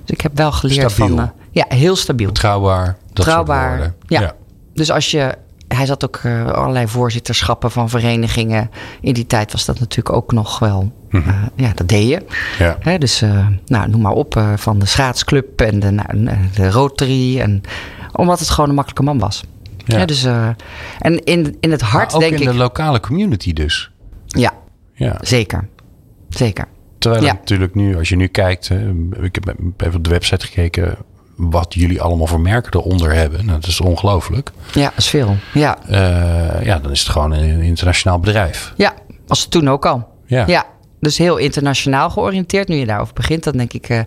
Dus 0.05 0.15
ik 0.15 0.21
heb 0.21 0.37
wel 0.37 0.51
geleerd 0.51 0.91
Stabiel. 0.91 1.15
van. 1.15 1.25
eh, 1.25 1.31
ja, 1.51 1.65
heel 1.67 1.95
stabiel. 1.95 2.27
Betrouwbaar. 2.27 2.85
Dat 2.85 3.13
Betrouwbaar, 3.13 3.67
Soort 3.77 3.77
woorden. 3.77 3.95
ja. 4.07 4.33
Dus 4.73 4.91
als 4.91 5.11
je. 5.11 5.35
Hij 5.67 5.85
zat 5.85 6.03
ook 6.05 6.19
eh, 6.23 6.45
allerlei 6.51 6.87
voorzitterschappen 6.87 7.71
van 7.71 7.89
verenigingen. 7.89 8.69
In 9.01 9.13
die 9.13 9.27
tijd 9.27 9.51
was 9.51 9.65
dat 9.65 9.79
natuurlijk 9.79 10.15
ook 10.15 10.31
nog 10.31 10.59
wel. 10.59 10.91
Mhm. 11.09 11.29
eh, 11.29 11.35
ja, 11.55 11.71
dat 11.75 11.87
deed 11.87 12.07
je. 12.09 12.25
Ja. 12.59 12.77
Hè, 12.79 12.97
dus 12.97 13.23
nou, 13.65 13.89
noem 13.89 14.01
maar 14.01 14.11
op. 14.11 14.43
van 14.55 14.79
de 14.79 14.85
schaatsclub 14.85 15.61
en 15.61 15.79
de, 15.79 15.91
nou, 15.91 16.07
de 16.55 16.69
Rotary. 16.71 17.39
En, 17.39 17.61
omdat 18.11 18.39
het 18.39 18.49
gewoon 18.49 18.69
een 18.69 18.75
makkelijke 18.75 19.03
man 19.05 19.19
was. 19.19 19.43
Ja. 19.85 20.05
Dus, 20.05 20.23
eh, 20.23 20.47
en 20.99 21.23
in, 21.23 21.57
in 21.59 21.71
het 21.71 21.81
Maar 21.81 21.89
hart 21.89 22.13
ook 22.13 22.19
denk 22.21 22.33
in 22.33 22.41
ik. 22.41 22.47
de 22.47 22.53
lokale 22.53 22.99
community 22.99 23.53
dus. 23.53 23.91
Ja, 24.27 24.51
Ja. 24.93 25.17
zeker. 25.21 25.67
Zeker. 26.29 26.65
Terwijl 26.97 27.23
Ja. 27.23 27.33
natuurlijk 27.33 27.75
nu, 27.75 27.97
als 27.97 28.09
je 28.09 28.15
nu 28.15 28.27
kijkt, 28.27 28.69
ik 29.21 29.35
heb 29.35 29.55
even 29.77 29.95
op 29.95 30.03
de 30.03 30.09
website 30.09 30.45
gekeken 30.45 30.95
wat 31.35 31.73
jullie 31.73 32.01
allemaal 32.01 32.27
voor 32.27 32.41
merken 32.41 32.79
eronder 32.79 33.13
hebben. 33.13 33.45
Nou, 33.45 33.59
dat 33.59 33.69
is 33.69 33.81
ongelooflijk. 33.81 34.51
Ja, 34.73 34.83
dat 34.89 34.97
is 34.97 35.07
veel. 35.09 35.35
Ja. 35.53 35.77
Eh, 35.87 36.65
ja, 36.65 36.79
dan 36.79 36.91
is 36.91 36.99
het 36.99 37.09
gewoon 37.09 37.31
een 37.31 37.61
internationaal 37.61 38.19
bedrijf. 38.19 38.73
ja, 38.77 38.93
was 39.27 39.41
het 39.41 39.51
toen 39.51 39.69
ook 39.69 39.85
al. 39.85 40.07
Ja. 40.25 40.43
Ja, 40.47 40.65
dus 40.99 41.17
heel 41.17 41.37
internationaal 41.37 42.09
georiënteerd. 42.09 42.67
Nu 42.67 42.75
je 42.75 42.85
daarover 42.85 43.13
begint, 43.13 43.43
dan 43.43 43.57
denk 43.57 43.73
ik... 43.73 43.89
eh, 43.89 43.97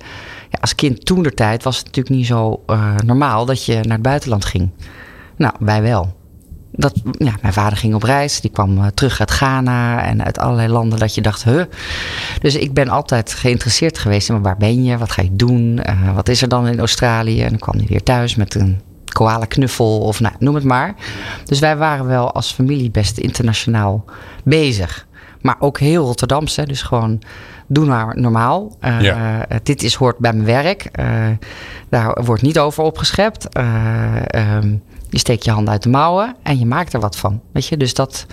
ja, 0.51 0.59
als 0.61 0.75
kind 0.75 1.05
toen 1.07 1.23
der 1.23 1.35
tijd 1.35 1.63
was 1.63 1.77
het 1.77 1.87
natuurlijk 1.87 2.15
niet 2.17 2.27
zo 2.27 2.63
normaal... 3.05 3.45
dat 3.45 3.65
je 3.65 3.75
naar 3.75 3.93
het 3.93 4.03
buitenland 4.03 4.45
ging. 4.45 4.71
Nou, 5.37 5.55
wij 5.59 5.83
wel. 5.83 6.15
Dat, 6.73 7.01
ja, 7.19 7.33
mijn 7.43 7.53
vader 7.53 7.79
ging 7.79 7.95
op 7.95 8.03
reis. 8.03 8.41
Die 8.41 8.51
kwam 8.51 8.79
eh, 8.79 8.87
terug 8.87 9.21
uit 9.21 9.31
Ghana 9.31 10.03
en 10.05 10.25
uit 10.25 10.39
allerlei 10.39 10.69
landen 10.69 10.99
dat 10.99 11.15
je 11.15 11.21
dacht... 11.21 11.45
Huh. 11.45 11.63
Dus 12.41 12.55
ik 12.57 12.73
ben 12.75 12.89
altijd 12.89 13.33
geïnteresseerd 13.35 13.99
geweest 13.99 14.29
in 14.29 14.43
waar 14.43 14.57
ben 14.57 14.85
je? 14.85 14.99
Wat 14.99 15.13
ga 15.13 15.23
je 15.23 15.37
doen? 15.37 15.79
Eh, 15.83 16.15
wat 16.15 16.29
is 16.29 16.43
er 16.43 16.49
dan 16.49 16.67
in 16.67 16.79
Australië? 16.79 17.43
En 17.43 17.49
dan 17.49 17.59
kwam 17.59 17.77
hij 17.77 17.87
weer 17.87 18.03
thuis 18.03 18.35
met 18.35 18.55
een 18.55 18.81
koala 19.13 19.45
knuffel 19.45 19.99
of 20.01 20.21
nou, 20.21 20.35
noem 20.39 20.55
het 20.55 20.65
maar. 20.65 20.95
Dus 21.45 21.59
wij 21.59 21.77
waren 21.77 22.07
wel 22.07 22.33
als 22.33 22.53
familie 22.53 22.91
best 22.91 23.19
internationaal 23.19 24.05
bezig. 24.45 25.07
Maar 25.41 25.57
ook 25.59 25.79
heel 25.79 26.05
Rotterdamse. 26.05 26.67
Dus 26.67 26.83
gewoon 26.83 27.23
doen 27.67 27.87
maar 27.87 28.21
normaal. 28.21 28.77
Eh, 28.81 29.01
Ja. 29.01 29.47
dit 29.63 29.83
is, 29.83 29.95
hoort 29.95 30.19
bij 30.19 30.33
mijn 30.33 30.47
werk. 30.47 30.91
Daar 31.89 32.25
wordt 32.25 32.43
niet 32.43 32.59
over 32.59 32.83
opgeschept. 32.85 33.49
Ehm, 33.49 34.75
je 35.11 35.19
steekt 35.19 35.45
je 35.45 35.51
handen 35.51 35.73
uit 35.73 35.83
de 35.83 35.89
mouwen 35.89 36.37
en 36.43 36.59
je 36.59 36.67
maakt 36.67 36.93
er 36.93 37.01
wat 37.01 37.17
van. 37.17 37.41
Weet 37.53 37.67
je, 37.67 37.77
dus 37.77 37.95
dat, 37.95 38.27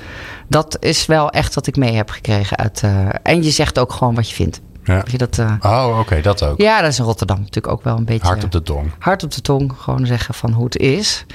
dat 0.47 0.77
is 0.79 1.05
wel 1.05 1.29
echt 1.29 1.55
wat 1.55 1.67
ik 1.67 1.75
mee 1.75 1.93
heb 1.93 2.09
gekregen. 2.09 2.57
Uit, 2.57 2.81
eh, 2.83 3.07
en 3.23 3.43
je 3.43 3.51
zegt 3.51 3.79
ook 3.79 3.91
gewoon 3.93 4.15
wat 4.15 4.29
je 4.29 4.35
vindt. 4.35 4.61
Ja. 4.83 4.95
Weet 4.95 5.11
je, 5.11 5.17
dat, 5.17 5.37
eh, 5.37 5.51
Oh, 5.61 5.99
oké, 5.99 6.21
dat 6.21 6.43
ook. 6.43 6.57
ja, 6.61 6.81
dat 6.81 6.89
is 6.91 6.99
in 6.99 7.05
Rotterdam 7.05 7.37
natuurlijk 7.37 7.73
ook 7.73 7.83
wel 7.83 7.97
een 7.97 8.05
beetje 8.05 8.27
Hard 8.27 8.43
op 8.43 8.51
de 8.51 8.61
tong. 8.63 8.91
hard 8.99 9.23
op 9.23 9.31
de 9.31 9.41
tong. 9.41 9.73
Gewoon 9.77 10.05
zeggen 10.05 10.33
van 10.33 10.51
hoe 10.51 10.65
het 10.65 10.77
is. 10.77 11.25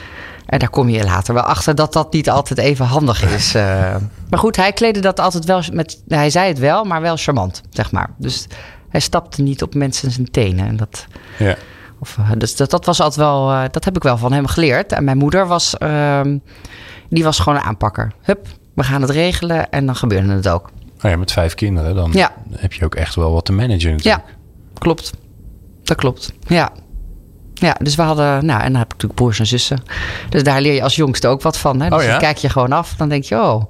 En 0.46 0.58
daar 0.58 0.70
kom 0.70 0.88
je 0.88 1.04
later 1.04 1.34
wel 1.34 1.42
achter 1.42 1.74
dat 1.74 1.92
dat 1.92 2.12
niet 2.12 2.30
altijd 2.30 2.58
even 2.58 2.86
handig 2.86 3.22
is. 3.34 3.54
eh. 3.54 3.96
maar 4.30 4.38
goed, 4.38 4.56
hij 4.56 4.72
kleedde 4.72 5.00
dat 5.00 5.20
altijd 5.20 5.44
wel 5.44 5.62
met. 5.72 6.02
Hij 6.08 6.30
zei 6.30 6.48
het 6.48 6.58
wel, 6.58 6.84
maar 6.84 7.00
wel 7.00 7.16
charmant, 7.16 7.62
zeg 7.70 7.92
maar. 7.92 8.10
Dus 8.18 8.46
hij 8.88 9.00
stapte 9.00 9.42
niet 9.42 9.62
op 9.62 9.74
mensen 9.74 10.10
zijn 10.10 10.30
tenen. 10.30 10.66
En 10.66 10.76
dat, 10.76 11.06
Ja. 11.38 11.56
Of, 12.00 12.16
eh, 12.18 12.30
dus 12.38 12.56
dat, 12.56 12.70
dat 12.70 12.84
was 12.86 13.00
altijd 13.00 13.26
wel. 13.26 13.50
eh, 13.50 13.62
dat 13.70 13.84
heb 13.84 13.96
ik 13.96 14.02
wel 14.02 14.16
van 14.18 14.32
hem 14.32 14.46
geleerd. 14.46 14.92
En 14.92 15.04
mijn 15.04 15.16
moeder 15.18 15.46
was. 15.46 15.78
ehm, 15.78 16.38
die 17.10 17.24
was 17.24 17.38
gewoon 17.38 17.58
een 17.58 17.64
aanpakker. 17.64 18.12
Hup, 18.22 18.46
we 18.74 18.82
gaan 18.82 19.00
het 19.02 19.10
regelen 19.10 19.70
en 19.70 19.86
dan 19.86 19.96
gebeurde 19.96 20.32
het 20.32 20.48
ook. 20.48 20.70
Nou 20.98 21.10
ja, 21.10 21.16
met 21.16 21.32
vijf 21.32 21.54
kinderen, 21.54 21.94
dan 21.94 22.10
Ja. 22.12 22.32
heb 22.56 22.72
je 22.72 22.84
ook 22.84 22.94
echt 22.94 23.14
wel 23.14 23.32
wat 23.32 23.44
te 23.44 23.52
managen 23.52 23.72
natuurlijk. 23.74 24.02
Ja, 24.04 24.22
klopt. 24.78 25.12
Dat 25.82 25.96
klopt. 25.96 26.32
Ja. 26.46 26.70
Ja, 27.54 27.76
dus 27.82 27.94
we 27.94 28.02
hadden, 28.02 28.46
nou, 28.46 28.60
en 28.60 28.66
dan 28.66 28.74
heb 28.80 28.86
ik 28.86 28.92
natuurlijk 28.92 29.14
broers 29.20 29.38
en 29.38 29.46
zussen. 29.46 29.82
Dus 30.28 30.42
daar 30.42 30.60
leer 30.60 30.74
je 30.74 30.82
als 30.82 30.96
jongste 30.96 31.28
ook 31.28 31.42
wat 31.42 31.58
van. 31.58 31.80
Hè? 31.80 31.88
Dus 31.88 31.98
Oh 31.98 32.04
ja? 32.04 32.10
dan 32.10 32.18
kijk 32.20 32.36
je 32.36 32.48
gewoon 32.48 32.72
af, 32.72 32.94
dan 32.96 33.08
denk 33.08 33.24
je, 33.24 33.34
oh, 33.40 33.62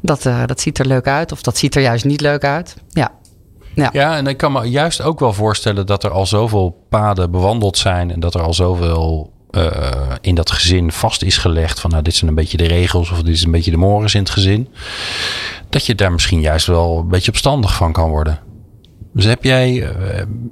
dat, 0.00 0.26
eh, 0.26 0.42
dat 0.46 0.60
ziet 0.60 0.78
er 0.78 0.86
leuk 0.86 1.06
uit. 1.06 1.32
Of 1.32 1.42
dat 1.42 1.56
ziet 1.56 1.74
er 1.74 1.82
juist 1.82 2.04
niet 2.04 2.20
leuk 2.20 2.44
uit. 2.44 2.76
Ja. 2.88 3.10
Ja. 3.74 3.90
Ja, 3.92 4.16
en 4.16 4.26
ik 4.26 4.36
kan 4.36 4.52
me 4.52 4.64
juist 4.64 5.02
ook 5.02 5.20
wel 5.20 5.32
voorstellen 5.32 5.86
dat 5.86 6.04
er 6.04 6.10
al 6.10 6.26
zoveel 6.26 6.84
paden 6.88 7.30
bewandeld 7.30 7.78
zijn 7.78 8.10
en 8.10 8.20
dat 8.20 8.34
er 8.34 8.42
al 8.42 8.54
zoveel 8.54 9.32
eh, 9.50 9.90
in 10.20 10.34
dat 10.34 10.50
gezin 10.50 10.92
vast 10.92 11.22
is 11.22 11.38
gelegd 11.38 11.80
van 11.80 11.90
nou 11.90 12.02
dit 12.02 12.14
zijn 12.14 12.30
een 12.30 12.36
beetje 12.36 12.56
de 12.56 12.66
regels 12.66 13.10
of 13.10 13.22
dit 13.22 13.34
is 13.34 13.44
een 13.44 13.50
beetje 13.50 13.70
de 13.70 13.76
mores 13.76 14.14
in 14.14 14.20
het 14.20 14.30
gezin. 14.30 14.68
Dat 15.68 15.86
je 15.86 15.94
daar 15.94 16.12
misschien 16.12 16.40
juist 16.40 16.66
wel 16.66 16.98
een 16.98 17.08
beetje 17.08 17.30
opstandig 17.30 17.74
van 17.74 17.92
kan 17.92 18.10
worden. 18.10 18.38
Dus 19.12 19.24
heb 19.24 19.44
jij, 19.44 19.82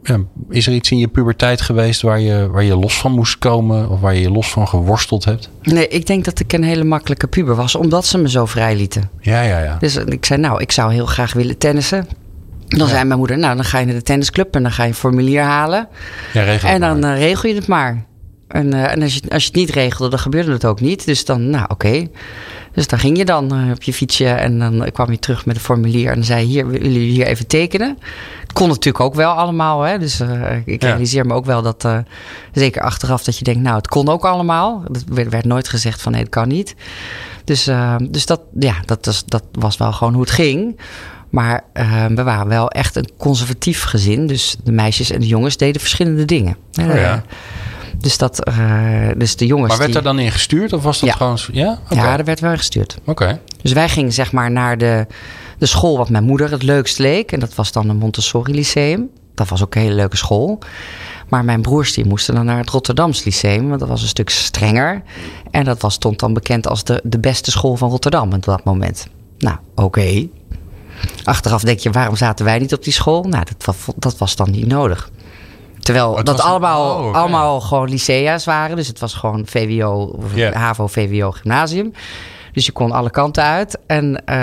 eh, 0.02 0.14
is 0.49 0.67
er 0.67 0.73
iets 0.73 0.91
in 0.91 0.99
je 0.99 1.09
puberteit 1.09 1.61
geweest 1.61 2.02
waar 2.02 2.21
je, 2.21 2.49
waar 2.50 2.64
je 2.64 2.76
los 2.76 2.99
van 2.99 3.12
moest 3.12 3.38
komen 3.38 3.88
of 3.88 4.00
waar 4.00 4.14
je 4.14 4.21
je 4.21 4.31
los 4.31 4.50
van 4.50 4.69
geworsteld 4.69 5.25
hebt? 5.25 5.50
Nee, 5.62 5.88
ik 5.88 6.07
denk 6.07 6.25
dat 6.25 6.41
ik 6.41 6.52
een 6.52 6.64
hele 6.64 6.85
makkelijke 6.85 7.26
puber 7.26 7.55
was, 7.55 7.75
omdat 7.75 8.07
ze 8.07 8.19
me 8.19 8.31
zo 8.31 8.47
vrij 8.47 8.76
lieten. 8.76 9.11
Ja, 9.21 9.43
ja, 9.43 9.62
ja. 9.62 9.76
Dus 9.79 9.97
ik 9.97 10.25
zei, 10.25 10.41
nou, 10.41 10.61
ik 10.61 10.73
zou 10.73 10.93
heel 10.93 11.07
graag 11.07 11.33
willen 11.33 11.59
tennissen. 11.59 12.07
Dan 12.79 12.88
zei 12.88 13.05
mijn 13.05 13.19
moeder, 13.19 13.38
nou, 13.38 13.55
dan 13.57 13.64
ga 13.64 13.79
je 13.79 13.87
naar 13.87 13.95
de 13.95 14.02
tennisclub 14.02 14.55
en 14.55 14.62
dan 14.62 14.73
ga 14.73 14.83
je 14.83 14.88
een 14.88 14.95
formulier 14.95 15.43
halen. 15.43 15.88
ja 16.33 16.43
regel 16.43 16.69
En 16.69 16.81
dan 16.81 16.99
maar. 16.99 17.12
eh, 17.14 17.19
regel 17.19 17.49
je 17.49 17.55
het 17.55 17.67
maar. 17.67 18.05
En, 18.49 18.73
eh, 18.73 18.93
en 18.93 19.02
als, 19.02 19.14
je, 19.14 19.21
als 19.31 19.43
je 19.43 19.49
het 19.49 19.57
niet 19.59 19.71
regelde, 19.71 20.11
dan 20.11 20.19
gebeurde 20.19 20.52
het 20.52 20.64
ook 20.64 20.81
niet. 20.81 21.05
Dus 21.05 21.25
dan, 21.25 21.50
nou 21.50 21.64
oké. 21.69 22.07
Dus 22.75 22.87
daar 22.87 22.99
ging 22.99 23.17
je 23.19 23.25
dan 23.25 23.52
eh, 23.55 23.71
op 23.71 23.83
je 23.83 23.93
fietsje 23.93 24.29
en 24.29 24.59
dan 24.59 24.91
kwam 24.93 25.11
je 25.11 25.19
terug 25.19 25.47
met 25.47 25.57
een 25.57 25.62
formulier 25.62 26.09
en 26.09 26.14
dan 26.14 26.25
zei 26.25 26.41
je, 26.41 26.47
hier, 26.47 26.67
willen 26.67 26.93
jullie 26.93 27.11
hier 27.11 27.26
even 27.26 27.47
tekenen? 27.47 27.99
Het 28.43 28.52
kon 28.52 28.69
natuurlijk 28.69 29.05
ook 29.05 29.14
wel 29.14 29.31
allemaal, 29.33 29.81
hè? 29.83 29.99
dus 29.99 30.21
uh, 30.21 30.57
ik 30.64 30.83
Ja. 30.83 30.88
realiseer 30.88 31.26
me 31.26 31.35
ook 31.35 31.45
wel 31.45 31.62
dat, 31.62 31.88
zeker 32.52 32.83
achteraf, 32.83 33.25
dat 33.25 33.38
je 33.38 33.45
denkt, 33.45 33.61
nou, 33.61 33.76
het 33.76 33.88
kon 33.88 34.09
ook 34.09 34.25
allemaal. 34.25 34.83
Er 34.93 35.00
werd, 35.14 35.29
werd 35.31 35.45
nooit 35.45 35.69
gezegd 35.69 36.02
van 36.02 36.12
nee, 36.12 36.21
het 36.21 36.31
kan 36.31 36.49
niet. 36.49 36.75
Dus, 37.45 37.69
dus 38.11 38.26
dat, 38.26 38.41
ja, 38.59 38.75
dat, 38.85 39.07
was, 39.07 39.25
dat 39.25 39.45
was 39.52 39.76
wel 39.76 39.93
gewoon 39.93 40.12
hoe 40.12 40.23
het 40.23 40.31
ging. 40.31 40.81
Maar 41.33 41.65
eh, 41.73 42.07
we 42.07 42.23
waren 42.23 42.49
wel 42.49 42.71
echt 42.71 42.97
een 42.97 43.09
conservatief 43.17 43.83
gezin. 43.83 44.27
Dus 44.27 44.57
de 44.65 44.73
meisjes 44.73 45.11
en 45.11 45.21
de 45.21 45.27
jongens 45.27 45.57
deden 45.57 45.81
verschillende 45.81 46.25
dingen. 46.25 46.57
Oh 46.81 46.87
ja. 46.87 46.95
Eh, 46.95 47.19
dus, 47.99 48.19
dat, 48.19 48.45
eh, 48.45 49.09
dus 49.17 49.37
de 49.37 49.47
jongens. 49.47 49.69
Maar 49.69 49.79
werd 49.79 49.91
die, 49.91 49.99
er 49.99 50.05
dan 50.05 50.19
in 50.19 50.31
gestuurd 50.31 50.73
of 50.73 50.83
was 50.83 51.01
dat 51.01 51.09
Ja. 51.09 51.15
gewoon... 51.15 51.39
Ja? 51.53 51.79
Oké. 51.85 51.95
Ja, 51.95 52.19
er 52.19 52.25
werd 52.25 52.41
wel 52.41 52.57
gestuurd. 52.57 52.99
Oké. 53.05 53.41
Dus 53.62 53.73
wij 53.73 53.89
gingen 53.89 54.12
zeg 54.12 54.33
maar 54.33 54.51
naar 54.51 54.79
de, 54.79 55.07
de 55.59 55.67
school 55.67 55.97
wat 55.97 56.09
mijn 56.09 56.25
moeder 56.25 56.51
het 56.51 56.62
leukst 56.62 56.99
leek. 56.99 57.33
En 57.33 57.41
dat 57.41 57.55
was 57.55 57.73
dan 57.73 57.89
een 57.89 57.97
Montessori 57.97 58.55
Lyceum. 58.55 59.11
Dat 59.35 59.49
was 59.49 59.62
ook 59.62 59.75
een 59.75 59.81
hele 59.81 59.95
leuke 59.95 60.17
school. 60.17 60.59
Maar 61.29 61.45
mijn 61.45 61.62
broers 61.62 61.93
die 61.93 62.07
moesten 62.07 62.35
dan 62.35 62.45
naar 62.45 62.59
het 62.59 62.71
Rotterdams 62.71 63.25
Lyceum. 63.25 63.69
Want 63.69 63.81
dat 63.81 63.89
was 63.89 64.03
een 64.03 64.09
stuk 64.09 64.31
strenger. 64.31 65.03
En 65.51 65.65
dat 65.65 65.81
was, 65.81 65.95
stond 65.95 66.19
dan 66.19 66.33
bekend 66.33 66.67
als 66.67 66.85
de, 66.85 67.01
de 67.05 67.19
beste 67.19 67.51
school 67.51 67.77
van 67.77 67.91
Rotterdam 67.91 68.33
op 68.33 68.45
dat 68.45 68.65
moment. 68.65 69.07
Nou, 69.39 69.57
oké. 69.75 70.29
Achteraf 71.25 71.63
denk 71.63 71.79
je, 71.79 71.91
waarom 71.91 72.17
zaten 72.17 72.45
wij 72.45 72.59
niet 72.59 72.73
op 72.75 72.83
die 72.85 72.93
school? 72.93 73.23
Nou, 73.23 73.45
dat, 73.45 73.65
was- 73.65 73.95
dat 73.97 74.19
was 74.19 74.37
dan 74.37 74.51
niet 74.51 74.67
nodig. 74.67 75.11
Terwijl 75.81 76.25
dat 76.25 76.39
een- 76.39 76.45
allemaal, 76.45 77.05
oh, 77.05 77.15
allemaal 77.15 77.61
gewoon 77.61 77.89
lycea's 77.91 78.45
waren. 78.45 78.77
Dus 78.77 78.87
het 78.89 78.99
was 78.99 79.15
gewoon 79.15 79.43
VWO, 79.47 80.19
Ja. 80.35 80.53
HAVO, 80.53 80.87
VWO, 80.87 81.31
gymnasium. 81.31 81.93
Dus 82.53 82.67
je 82.67 82.73
kon 82.73 82.93
alle 82.93 83.11
kanten 83.11 83.43
uit. 83.45 83.79
En, 83.87 84.25
eh, 84.25 84.37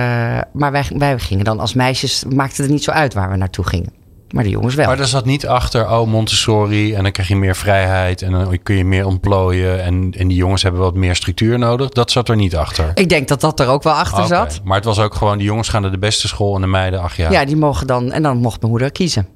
maar 0.54 0.72
wij, 0.72 0.86
wij 0.98 1.20
gingen 1.20 1.46
dan 1.46 1.60
als 1.60 1.74
meisjes, 1.74 2.24
maakte 2.36 2.62
het 2.62 2.72
niet 2.72 2.84
zo 2.84 2.92
uit 2.92 3.14
waar 3.14 3.30
we 3.30 3.36
naartoe 3.38 3.66
gingen. 3.68 3.94
Maar 4.30 4.44
de 4.44 4.50
jongens 4.50 4.76
wel. 4.76 4.86
Maar 4.86 5.00
er 5.00 5.08
zat 5.08 5.26
niet 5.26 5.48
achter, 5.48 5.90
oh 5.90 6.08
Montessori 6.08 6.94
en 6.94 7.04
dan 7.04 7.12
krijg 7.12 7.28
je 7.28 7.36
meer 7.36 7.56
vrijheid 7.56 8.22
en 8.22 8.32
dan 8.32 8.60
kun 8.64 8.76
je 8.76 8.86
meer 8.86 9.06
ontplooien 9.06 9.84
en, 9.84 10.14
en 10.18 10.28
die 10.28 10.38
jongens 10.38 10.64
hebben 10.64 10.82
wat 10.82 10.96
meer 10.96 11.16
structuur 11.16 11.60
nodig. 11.60 11.90
Dat 11.90 12.12
zat 12.12 12.30
er 12.30 12.36
niet 12.36 12.56
achter. 12.56 12.92
Ik 12.94 13.10
denk 13.10 13.28
dat 13.28 13.42
dat 13.42 13.60
er 13.60 13.68
ook 13.68 13.84
wel 13.84 13.94
achter 13.94 14.26
zat. 14.26 14.62
Maar 14.64 14.76
het 14.76 14.86
was 14.86 15.00
ook 15.00 15.16
gewoon, 15.16 15.38
de 15.38 15.44
jongens 15.44 15.70
gaan 15.70 15.82
naar 15.82 15.92
de 15.92 15.98
beste 15.98 16.28
school 16.28 16.56
en 16.56 16.62
de 16.62 16.68
meiden, 16.68 17.02
ach 17.02 17.16
ja. 17.16 17.32
Ja. 17.32 17.46
die 17.46 17.56
mogen 17.58 17.88
dan. 17.88 18.12
En 18.12 18.24
dan 18.24 18.38
mocht 18.38 18.60
mijn 18.60 18.72
moeder 18.72 18.92
kiezen. 18.92 19.28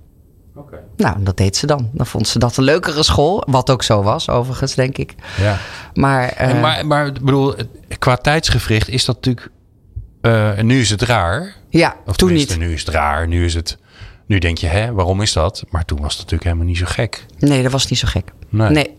Oké. 0.55 0.79
Nou, 0.97 1.15
dat 1.23 1.37
deed 1.37 1.55
ze 1.55 1.65
dan. 1.65 1.89
Dan 1.93 2.05
vond 2.05 2.27
ze 2.27 2.39
dat 2.39 2.57
een 2.57 2.63
leukere 2.63 3.03
school. 3.03 3.43
Wat 3.49 3.69
ook 3.69 3.83
zo 3.83 4.03
was, 4.03 4.29
overigens, 4.29 4.75
denk 4.75 4.97
ik. 4.97 5.15
ja. 5.41 5.57
Maar, 5.93 6.27
En 6.27 6.59
maar, 6.59 6.85
maar 6.87 7.11
bedoel, 7.11 7.53
qua 7.99 8.15
tijdsgevricht 8.15 8.89
is 8.89 9.05
dat 9.05 9.15
natuurlijk, 9.15 9.49
eh, 10.21 10.57
en 10.57 10.65
nu 10.65 10.79
is 10.79 10.89
het 10.89 11.01
raar. 11.01 11.55
ja, 11.69 11.95
Of 12.05 12.15
toen 12.15 12.33
niet. 12.33 12.57
nu 12.57 12.73
is 12.73 12.79
het 12.79 12.89
raar. 12.89 13.27
Nu 13.27 13.45
is 13.45 13.53
het, 13.53 13.77
nu 14.25 14.39
denk 14.39 14.57
je, 14.57 14.67
hè, 14.67 14.93
waarom 14.93 15.21
is 15.21 15.33
dat? 15.33 15.63
Maar 15.69 15.85
toen 15.85 15.97
was 16.01 16.07
het 16.11 16.17
natuurlijk 16.17 16.43
helemaal 16.43 16.65
niet 16.65 16.77
zo 16.77 16.85
gek. 16.87 17.25
Nee, 17.39 17.63
dat 17.63 17.71
was 17.71 17.87
niet 17.87 17.99
zo 17.99 18.07
gek. 18.07 18.31
Nee. 18.49 18.69
Nee. 18.69 18.93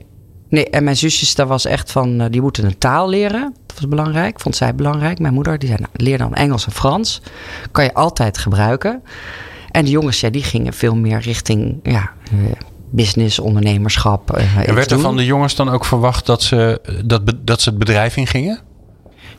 nee. 0.49 0.71
en 0.71 0.85
mijn 0.85 0.97
zusjes, 0.97 1.35
daar 1.35 1.47
was 1.47 1.65
echt 1.65 1.93
van, 1.93 2.21
eh, 2.21 2.27
die 2.31 2.41
moeten 2.41 2.65
een 2.65 2.79
taal 2.79 3.09
leren. 3.09 3.55
Dat 3.67 3.77
was 3.81 3.89
belangrijk, 3.89 4.41
vond 4.41 4.57
zij 4.57 4.75
belangrijk. 4.75 5.19
Mijn 5.19 5.35
moeder, 5.35 5.59
die 5.59 5.69
zei, 5.69 5.81
nou, 5.81 5.93
leer 5.97 6.19
dan 6.19 6.35
Engels 6.35 6.67
en 6.67 6.73
Frans. 6.73 7.21
Kan 7.73 7.85
je 7.85 7.95
altijd 7.95 8.39
gebruiken. 8.39 9.03
En 9.71 9.85
de 9.85 9.91
jongens, 9.91 10.21
ja, 10.21 10.31
die 10.31 10.43
gingen 10.43 10.73
veel 10.73 10.95
meer 10.97 11.19
richting, 11.21 11.79
ja, 11.83 12.11
eh, 12.31 12.39
business, 12.91 13.39
ondernemerschap. 13.39 14.33
eh, 14.37 14.69
En 14.69 14.75
werd 14.75 14.91
er 14.91 14.97
doen. 14.97 15.05
van 15.07 15.17
de 15.17 15.25
jongens 15.25 15.55
dan 15.55 15.69
ook 15.71 15.85
verwacht 15.85 16.27
dat 16.27 16.43
ze, 16.43 16.81
dat, 17.05 17.33
dat 17.41 17.61
ze 17.61 17.69
het 17.69 17.79
bedrijf 17.79 18.17
ingingen? 18.17 18.61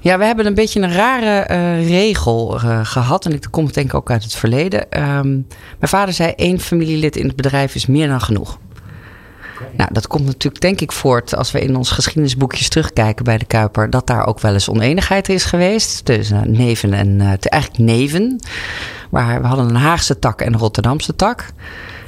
Ja, 0.06 0.18
we 0.18 0.26
hebben 0.26 0.46
een 0.46 0.54
beetje 0.54 0.82
een 0.82 0.94
rare 0.94 1.40
eh, 1.40 1.88
regel 1.88 2.60
eh, 2.62 2.80
gehad. 2.84 3.26
En 3.26 3.34
ik 3.34 3.48
kom 3.52 3.72
denk 3.72 3.88
ik 3.88 3.94
ook 3.94 4.12
uit 4.12 4.24
het 4.24 4.36
verleden. 4.36 4.92
Ehm, 4.92 5.30
mijn 5.30 5.46
vader 5.80 6.14
zei: 6.14 6.32
één 6.36 6.60
familielid 6.60 7.16
in 7.16 7.28
het 7.28 7.36
bedrijf 7.36 7.76
is 7.76 7.86
meer 7.86 8.08
dan 8.08 8.22
genoeg. 8.22 8.58
Nou, 9.78 9.90
dat 9.94 10.08
komt 10.08 10.26
natuurlijk 10.26 10.62
denk 10.62 10.82
ik 10.82 10.92
voort 10.92 11.36
als 11.36 11.52
we 11.52 11.60
in 11.60 11.76
ons 11.76 11.92
geschiedenisboekjes 11.92 12.70
terugkijken 12.70 13.24
bij 13.26 13.38
de 13.38 13.46
Kuiper. 13.46 13.90
Dat 13.90 14.08
daar 14.08 14.26
ook 14.28 14.40
wel 14.40 14.54
eens 14.54 14.70
oneenigheid 14.70 15.30
is 15.30 15.44
geweest. 15.44 16.06
Tussen 16.06 16.44
eh, 16.44 16.50
neven 16.50 16.94
en 16.94 17.38
te- 17.40 17.50
eigenlijk 17.50 17.84
neven. 17.84 18.40
Maar 19.10 19.42
we 19.42 19.48
hadden 19.48 19.70
een 19.70 19.76
Haagse 19.76 20.20
tak 20.20 20.42
en 20.42 20.54
een 20.54 20.60
Rotterdamse 20.60 21.16
tak. 21.16 21.46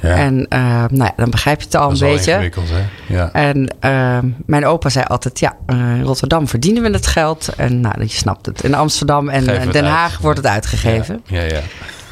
Ja. 0.00 0.14
En 0.14 0.46
eh, 0.48 0.60
nou 0.88 1.04
ja, 1.04 1.12
dan 1.16 1.30
begrijp 1.30 1.58
je 1.58 1.64
het 1.64 1.74
al 1.74 1.88
dat 1.88 2.00
een 2.00 2.08
beetje. 2.08 2.30
ingewikkeld, 2.30 2.68
hè? 2.70 3.14
Ja. 3.14 3.32
En 3.32 3.74
ehm, 3.80 4.28
mijn 4.46 4.66
opa 4.66 4.88
zei 4.88 5.04
altijd: 5.08 5.40
ja, 5.40 5.56
eh, 5.66 5.76
in 5.76 6.02
Rotterdam 6.02 6.48
verdienen 6.48 6.82
we 6.82 6.90
het 6.90 7.06
geld. 7.06 7.48
En 7.56 7.80
nou, 7.80 8.00
je 8.00 8.08
snapt 8.08 8.46
het. 8.46 8.64
In 8.64 8.74
Amsterdam 8.74 9.28
en 9.28 9.48
eh, 9.48 9.72
Den 9.72 9.84
uit. 9.84 9.94
Haag 9.94 10.18
wordt 10.18 10.38
het 10.38 10.46
uitgegeven. 10.46 11.22
Ja, 11.26 11.42
ja. 11.42 11.60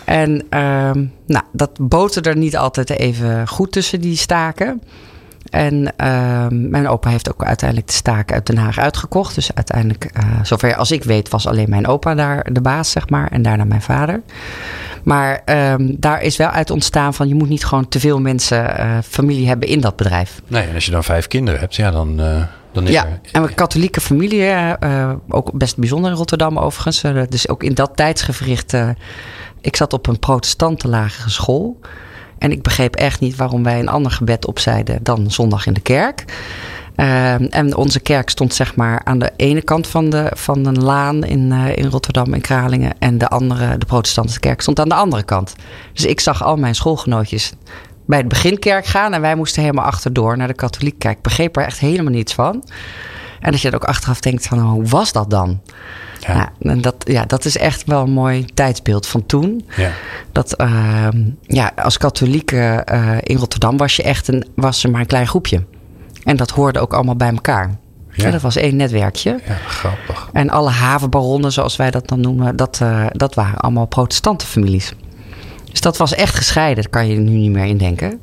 En 0.05 0.43
ehm, 0.49 1.05
nou, 1.27 1.45
dat 1.53 1.71
boterde 1.81 2.29
er 2.31 2.37
niet 2.37 2.57
altijd 2.57 2.91
even 2.91 3.49
goed 3.49 3.73
tussen 3.73 4.01
die 4.01 4.17
staken. 4.17 4.83
En 5.51 5.97
ehm, 5.97 6.71
mijn 6.71 6.89
opa 6.89 7.11
heeft 7.11 7.33
ook 7.33 7.45
uiteindelijk 7.45 7.89
de 7.89 7.95
staken 7.97 8.35
uit 8.35 8.47
Den 8.47 8.57
Haag 8.57 8.79
uitgekocht. 8.79 9.35
Dus 9.35 9.55
uiteindelijk, 9.55 10.05
eh, 10.05 10.25
zover 10.43 10.77
als 10.77 10.91
ik 10.91 11.05
weet, 11.05 11.29
was 11.29 11.47
alleen 11.47 11.71
mijn 11.71 11.87
opa 11.87 12.15
daar 12.15 12.53
de 12.53 12.61
baas, 12.61 12.91
zeg 12.91 13.09
maar. 13.09 13.31
En 13.31 13.43
daarna 13.43 13.65
mijn 13.65 13.83
vader. 13.83 14.23
Maar 15.07 15.43
ehm, 15.45 15.95
daar 15.99 16.23
is 16.23 16.37
wel 16.37 16.49
uit 16.49 16.71
ontstaan 16.71 17.15
van... 17.15 17.29
je 17.29 17.35
moet 17.35 17.49
niet 17.49 17.65
gewoon 17.65 17.89
te 17.89 18.01
veel 18.01 18.21
mensen, 18.21 18.79
eh, 18.79 18.99
familie 19.09 19.49
hebben 19.49 19.69
in 19.69 19.81
dat 19.81 19.97
bedrijf. 19.97 20.41
Nee, 20.47 20.67
en 20.67 20.75
als 20.75 20.85
je 20.85 20.91
dan 20.91 21.05
vijf 21.05 21.27
kinderen 21.27 21.61
hebt, 21.61 21.75
ja, 21.75 21.91
dan, 21.91 22.21
eh, 22.21 22.43
dan 22.73 22.85
is 22.85 22.91
Ja, 22.91 23.07
er... 23.07 23.19
en 23.33 23.43
een 23.43 23.55
katholieke 23.55 24.01
familie, 24.01 24.45
eh, 24.45 25.13
ook 25.29 25.53
best 25.53 25.77
bijzonder 25.77 26.11
in 26.11 26.17
Rotterdam 26.17 26.59
overigens. 26.59 27.01
Dus 27.29 27.49
ook 27.49 27.63
in 27.63 27.75
dat 27.75 27.91
tijdsgevricht. 27.95 28.77
ik 29.61 29.77
zat 29.77 29.93
op 29.93 30.07
een 30.07 30.19
protestante 30.19 30.89
lagere 30.89 31.31
school. 31.31 31.81
En 32.39 32.51
ik 32.53 32.63
begreep 32.63 32.97
echt 32.97 33.21
niet 33.21 33.37
waarom 33.37 33.63
wij 33.63 33.79
een 33.79 33.89
ander 33.89 34.13
gebed 34.13 34.47
opzeiden 34.47 34.99
dan 35.03 35.31
zondag 35.31 35.67
in 35.67 35.73
de 35.73 35.81
kerk. 35.81 36.25
Ehm, 36.97 37.45
en 37.45 37.77
onze 37.77 38.01
kerk 38.01 38.29
stond 38.29 38.55
zeg 38.55 38.77
maar 38.77 39.01
aan 39.05 39.19
de 39.19 39.33
ene 39.37 39.63
kant 39.63 39.87
van 39.87 40.11
de, 40.11 40.31
van 40.35 40.67
een 40.67 40.83
laan 40.83 41.25
in, 41.25 41.53
eh, 41.53 41.77
in 41.77 41.87
Rotterdam 41.87 42.35
en 42.35 42.41
Kralingen. 42.41 42.95
En 42.99 43.19
de 43.19 43.29
andere, 43.29 43.79
de 43.79 43.87
protestantse 43.87 44.41
kerk, 44.41 44.61
stond 44.61 44.81
aan 44.81 44.89
de 44.89 44.95
andere 44.95 45.23
kant. 45.23 45.55
Dus 45.93 46.05
ik 46.05 46.21
zag 46.21 46.45
al 46.45 46.57
mijn 46.57 46.75
schoolgenootjes 46.75 47.53
bij 48.07 48.19
het 48.19 48.29
beginkerk 48.29 48.87
gaan. 48.87 49.15
En 49.15 49.21
wij 49.21 49.35
moesten 49.35 49.63
helemaal 49.63 49.85
achterdoor 49.85 50.37
naar 50.37 50.49
de 50.49 50.55
katholieke 50.55 50.99
kerk. 50.99 51.17
Ik 51.17 51.23
begreep 51.23 51.57
er 51.57 51.65
echt 51.65 51.79
helemaal 51.79 52.13
niets 52.13 52.35
van. 52.35 52.65
En 53.41 53.51
dat 53.51 53.61
je 53.61 53.71
dan 53.71 53.81
ook 53.81 53.89
achteraf 53.89 54.21
denkt 54.21 54.47
van, 54.47 54.59
hoe 54.59 54.85
was 54.85 55.13
dat 55.13 55.31
dan? 55.31 55.61
Ja. 56.21 56.53
En 56.61 56.81
dat, 56.81 56.95
ja, 56.99 57.25
dat 57.25 57.45
is 57.45 57.57
echt 57.57 57.85
wel 57.85 58.03
een 58.03 58.11
mooi 58.11 58.45
tijdsbeeld 58.55 59.07
van 59.07 59.27
toen. 59.27 59.69
Ja. 59.77 59.91
Dat 60.33 60.53
ehm, 60.53 61.23
ja, 61.43 61.73
als 61.77 61.99
katholieke 61.99 62.83
eh, 62.85 63.17
in 63.21 63.37
Rotterdam 63.37 63.77
was 63.77 63.97
je 63.97 64.03
echt 64.03 64.29
een, 64.29 64.47
was 64.55 64.85
er 64.85 64.91
maar 64.91 65.01
een 65.01 65.07
klein 65.07 65.27
groepje. 65.27 65.65
En 66.27 66.37
dat 66.37 66.51
hoorde 66.51 66.81
ook 66.81 66.93
allemaal 66.93 67.17
bij 67.17 67.31
elkaar. 67.31 67.71
Ja. 68.11 68.31
Dat 68.31 68.43
was 68.43 68.57
één 68.57 68.77
netwerkje. 68.77 69.41
ja, 69.47 69.55
grappig. 69.55 70.29
En 70.33 70.51
alle 70.51 70.71
havenbaronnen, 70.71 71.53
zoals 71.53 71.77
wij 71.77 71.91
dat 71.91 72.09
dan 72.09 72.21
noemen, 72.21 72.57
dat, 72.57 72.79
eh, 72.83 73.07
dat 73.13 73.35
waren 73.35 73.59
allemaal 73.59 73.87
protestante 73.87 74.47
families. 74.47 74.93
Dus 75.71 75.81
dat 75.81 75.97
was 75.97 76.15
echt 76.15 76.35
gescheiden, 76.35 76.83
daar 76.83 76.93
kan 76.93 77.09
je 77.09 77.17
nu 77.17 77.31
niet 77.31 77.51
meer 77.51 77.65
in 77.65 77.77
denken. 77.77 78.21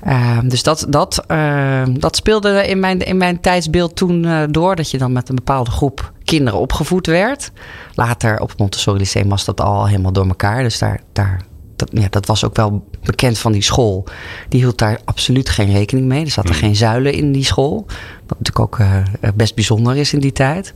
Ehm, 0.00 0.48
dus 0.48 0.62
dat, 0.62 0.86
dat, 0.88 1.24
ehm, 1.26 1.94
dat 1.98 2.16
speelde 2.16 2.66
in 2.66 2.80
mijn, 2.80 2.98
in 2.98 3.16
mijn 3.16 3.40
tijdsbeeld 3.40 3.96
toen 3.96 4.24
eh, 4.24 4.42
door. 4.50 4.76
Dat 4.76 4.90
je 4.90 4.98
dan 4.98 5.12
met 5.12 5.28
een 5.28 5.34
bepaalde 5.34 5.70
groep 5.70 6.12
kinderen 6.24 6.60
opgevoed 6.60 7.06
werd. 7.06 7.50
Later 7.94 8.40
op 8.40 8.48
het 8.48 8.58
Montessori 8.58 8.98
Lyceum 8.98 9.28
was 9.28 9.44
dat 9.44 9.60
al 9.60 9.86
helemaal 9.86 10.12
door 10.12 10.26
elkaar. 10.26 10.62
Dus 10.62 10.78
daar, 10.78 11.00
daar, 11.12 11.40
dat, 11.76 11.88
ja, 11.92 12.06
dat 12.10 12.26
was 12.26 12.44
ook 12.44 12.56
wel 12.56 12.84
bekend 13.04 13.38
van 13.38 13.52
die 13.52 13.62
school. 13.62 14.04
Die 14.48 14.60
hield 14.60 14.78
daar 14.78 15.00
absoluut 15.04 15.48
geen 15.48 15.72
rekening 15.72 16.06
mee. 16.06 16.24
Er 16.24 16.30
zaten 16.30 16.54
geen 16.54 16.76
zuilen 16.76 17.12
in 17.12 17.32
die 17.32 17.44
school. 17.44 17.84
Wat 18.26 18.38
natuurlijk 18.38 18.58
ook 18.58 18.78
eh, 18.78 19.02
best 19.34 19.54
bijzonder 19.54 19.96
is 19.96 20.12
in 20.12 20.20
die 20.20 20.32
tijd. 20.32 20.72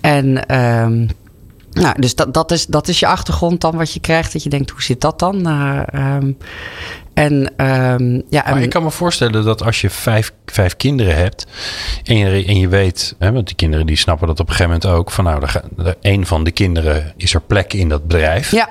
En 0.00 0.46
ehm, 0.46 1.06
nou, 1.70 2.00
dus 2.00 2.14
dat, 2.14 2.34
dat, 2.34 2.50
is, 2.50 2.66
dat 2.66 2.88
is 2.88 3.00
je 3.00 3.06
achtergrond 3.06 3.60
dan 3.60 3.76
wat 3.76 3.92
je 3.92 4.00
krijgt. 4.00 4.32
Dat 4.32 4.42
je 4.42 4.48
denkt, 4.48 4.70
hoe 4.70 4.82
zit 4.82 5.00
dat 5.00 5.18
dan? 5.18 5.46
Eh, 5.46 5.82
ehm, 5.86 6.32
en 7.14 7.52
ehm, 7.56 8.14
ja, 8.14 8.42
Maar 8.44 8.56
en- 8.56 8.62
ik 8.62 8.70
kan 8.70 8.82
me 8.82 8.90
voorstellen 8.90 9.44
dat 9.44 9.62
als 9.62 9.80
je 9.80 9.90
vijf, 9.90 10.32
vijf 10.46 10.76
kinderen 10.76 11.16
hebt 11.16 11.46
en 12.04 12.16
je, 12.16 12.44
en 12.44 12.58
je 12.58 12.68
weet, 12.68 13.14
hè, 13.18 13.32
want 13.32 13.46
die 13.46 13.56
kinderen 13.56 13.86
die 13.86 13.96
snappen 13.96 14.26
dat 14.26 14.40
op 14.40 14.48
een 14.48 14.54
gegeven 14.54 14.78
moment 14.80 14.98
ook, 14.98 15.10
van 15.10 15.24
nou, 15.24 15.42
een 16.00 16.26
van 16.26 16.44
de 16.44 16.50
kinderen 16.50 17.12
is 17.16 17.34
er 17.34 17.40
plek 17.40 17.72
in 17.72 17.88
dat 17.88 18.06
bedrijf. 18.06 18.50
ja, 18.50 18.68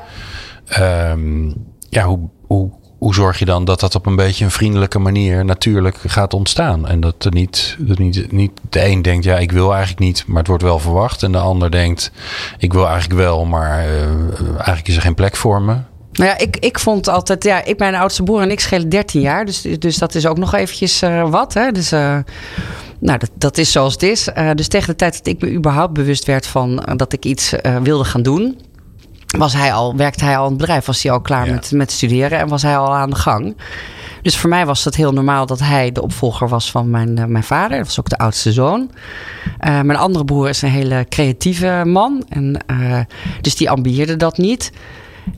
Ehm, 0.67 1.51
ja, 1.89 2.03
hoe, 2.03 2.19
hoe, 2.47 2.71
hoe 2.97 3.13
zorg 3.13 3.39
je 3.39 3.45
dan 3.45 3.65
dat 3.65 3.79
dat 3.79 3.95
op 3.95 4.05
een 4.05 4.15
beetje 4.15 4.45
een 4.45 4.51
vriendelijke 4.51 4.99
manier 4.99 5.45
natuurlijk 5.45 5.97
gaat 6.05 6.33
ontstaan? 6.33 6.87
En 6.87 6.99
dat 6.99 7.25
er 7.25 7.31
niet, 7.31 7.75
dat 7.79 7.97
niet, 7.97 8.31
niet 8.31 8.51
de 8.69 8.85
een 8.85 9.01
denkt, 9.01 9.23
ja, 9.23 9.37
ik 9.37 9.51
wil 9.51 9.69
eigenlijk 9.69 9.99
niet, 9.99 10.23
maar 10.27 10.37
het 10.37 10.47
wordt 10.47 10.63
wel 10.63 10.79
verwacht. 10.79 11.23
En 11.23 11.31
de 11.31 11.37
ander 11.37 11.71
denkt, 11.71 12.11
ik 12.57 12.73
wil 12.73 12.87
eigenlijk 12.87 13.19
wel, 13.19 13.45
maar 13.45 13.79
eh, 13.79 14.47
eigenlijk 14.55 14.87
is 14.87 14.95
er 14.95 15.01
geen 15.01 15.13
plek 15.13 15.35
voor 15.35 15.61
me. 15.61 15.75
Nou 16.11 16.29
ja, 16.29 16.37
ik, 16.37 16.57
ik 16.57 16.79
vond 16.79 17.07
altijd, 17.07 17.43
ja, 17.43 17.63
ik, 17.63 17.79
mijn 17.79 17.95
oudste 17.95 18.23
broer 18.23 18.41
en 18.41 18.51
ik 18.51 18.59
schelen 18.59 18.89
13 18.89 19.21
jaar. 19.21 19.45
Dus, 19.45 19.61
dus 19.61 19.97
dat 19.97 20.15
is 20.15 20.25
ook 20.25 20.37
nog 20.37 20.53
eventjes 20.53 21.01
eh, 21.01 21.29
wat. 21.29 21.53
Hè? 21.53 21.71
Dus, 21.71 21.91
eh, 21.91 22.17
Nou, 22.99 23.17
dat, 23.19 23.31
dat 23.37 23.57
is 23.57 23.71
zoals 23.71 23.93
het 23.93 24.03
is. 24.03 24.29
Dus 24.55 24.67
tegen 24.67 24.87
de 24.87 24.95
tijd 24.95 25.17
dat 25.17 25.27
ik 25.27 25.41
me 25.41 25.51
überhaupt 25.51 25.93
bewust 25.93 26.25
werd 26.25 26.47
van 26.47 26.83
dat 26.95 27.13
ik 27.13 27.25
iets 27.25 27.53
wilde 27.83 28.03
gaan 28.03 28.23
doen, 28.23 28.57
was 29.37 29.53
hij 29.53 29.73
al, 29.73 29.95
werkte 29.95 30.25
hij 30.25 30.37
al 30.37 30.43
in 30.43 30.49
het 30.49 30.59
bedrijf, 30.59 30.85
was 30.85 31.03
hij 31.03 31.11
al 31.11 31.21
klaar 31.21 31.45
ja. 31.45 31.53
met, 31.53 31.71
met 31.71 31.91
studeren 31.91 32.39
en 32.39 32.47
was 32.47 32.61
hij 32.61 32.77
al 32.77 32.95
aan 32.95 33.09
de 33.09 33.15
gang. 33.15 33.57
Dus 34.21 34.37
voor 34.37 34.49
mij 34.49 34.65
was 34.65 34.83
het 34.83 34.95
heel 34.95 35.13
normaal 35.13 35.45
dat 35.45 35.59
hij 35.59 35.91
de 35.91 36.01
opvolger 36.01 36.47
was 36.47 36.71
van 36.71 36.89
mijn, 36.89 37.31
mijn 37.31 37.43
vader. 37.43 37.77
Dat 37.77 37.85
was 37.85 37.99
ook 37.99 38.09
de 38.09 38.17
oudste 38.17 38.51
zoon. 38.51 38.91
mijn 39.59 39.95
andere 39.95 40.25
broer 40.25 40.49
is 40.49 40.61
een 40.61 40.69
hele 40.69 41.05
creatieve 41.09 41.81
man. 41.85 42.25
En, 42.29 42.65
dus 43.41 43.55
die 43.55 43.69
ambieerde 43.69 44.15
dat 44.15 44.37
niet. 44.37 44.71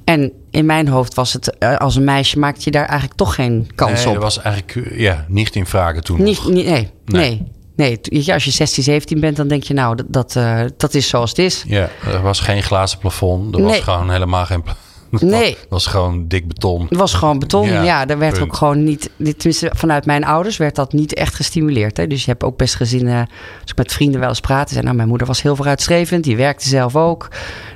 En 0.03 0.31
in 0.51 0.65
mijn 0.65 0.87
hoofd 0.87 1.13
was 1.13 1.33
het, 1.33 1.59
als 1.79 1.95
een 1.95 2.03
meisje 2.03 2.39
maakte 2.39 2.61
je 2.63 2.71
daar 2.71 2.85
eigenlijk 2.85 3.13
toch 3.13 3.35
geen 3.35 3.69
kans 3.75 3.91
nee, 3.91 4.07
op. 4.07 4.13
dat 4.13 4.23
was 4.23 4.41
eigenlijk 4.41 4.91
ja, 4.97 5.25
niet 5.27 5.55
in 5.55 5.65
vragen 5.65 6.03
toen. 6.03 6.23
Niet, 6.23 6.47
nee, 6.47 6.63
nee. 6.65 6.91
nee. 7.05 7.51
Nee, 7.77 7.99
als 8.33 8.43
je 8.43 8.51
16, 8.51 8.83
17 8.83 9.19
bent, 9.19 9.35
dan 9.37 9.47
denk 9.47 9.63
je 9.63 9.73
nou, 9.73 9.95
dat, 9.95 10.05
dat, 10.09 10.35
uh, 10.37 10.61
dat 10.77 10.93
is 10.93 11.07
zoals 11.07 11.29
het 11.29 11.39
is. 11.39 11.63
Ja, 11.67 11.89
er 12.05 12.21
was 12.21 12.39
geen 12.39 12.63
glazen 12.63 12.99
plafond. 12.99 13.55
Er 13.55 13.61
Nee. 13.61 13.69
was 13.69 13.79
gewoon 13.79 14.09
helemaal 14.11 14.45
geen... 14.45 14.63
Nee. 15.09 15.49
Het 15.49 15.65
was 15.69 15.85
gewoon 15.85 16.27
dik 16.27 16.47
beton. 16.47 16.85
Het 16.89 16.97
was 16.97 17.13
gewoon 17.13 17.39
beton. 17.39 17.67
Ja, 17.67 17.83
Ja, 17.83 18.05
daar 18.05 18.17
werd 18.17 18.33
punt. 18.33 18.45
ook 18.45 18.55
gewoon 18.55 18.83
niet. 18.83 19.09
Tenminste, 19.17 19.71
vanuit 19.75 20.05
mijn 20.05 20.25
ouders 20.25 20.57
werd 20.57 20.75
dat 20.75 20.93
niet 20.93 21.13
echt 21.13 21.35
gestimuleerd. 21.35 21.97
Hè? 21.97 22.07
Dus 22.07 22.25
je 22.25 22.31
hebt 22.31 22.43
ook 22.43 22.57
best 22.57 22.75
gezien, 22.75 23.07
eh, 23.07 23.19
als 23.61 23.71
ik 23.71 23.77
met 23.77 23.91
vrienden 23.93 24.19
wel 24.19 24.29
eens 24.29 24.39
praatte, 24.39 24.71
zei, 24.73 24.83
nou, 24.85 24.95
mijn 24.95 25.07
moeder 25.07 25.27
was 25.27 25.41
heel 25.41 25.55
vooruitstrevend, 25.55 26.23
die 26.23 26.37
werkte 26.37 26.67
zelf 26.67 26.95
ook. 26.95 27.27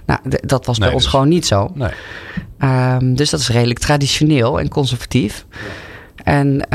Nou, 0.06 0.20
dat 0.24 0.66
was 0.66 0.78
bij 0.78 0.86
Nee, 0.88 0.96
ons 0.96 1.04
dus- 1.04 1.12
gewoon 1.14 1.30
niet 1.30 1.46
zo. 1.46 1.70
Nee. 1.74 1.92
Ehm, 2.60 3.14
dus 3.14 3.30
dat 3.30 3.40
is 3.40 3.50
redelijk 3.50 3.80
traditioneel 3.80 4.60
en 4.60 4.70
conservatief. 4.70 5.46
En, 6.24 6.66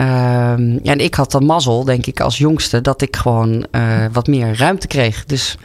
ja, 0.83 0.93
en 0.93 1.01
ik 1.01 1.15
had 1.15 1.31
dan 1.31 1.45
mazzel, 1.45 1.85
denk 1.85 2.07
ik, 2.07 2.21
als 2.21 2.39
jongste, 2.39 2.81
dat 2.81 3.03
ik 3.03 3.17
gewoon 3.17 3.67
eh, 3.71 3.83
wat 4.13 4.27
meer 4.27 4.59
ruimte 4.59 4.87
kreeg. 4.87 5.25
Dus 5.25 5.57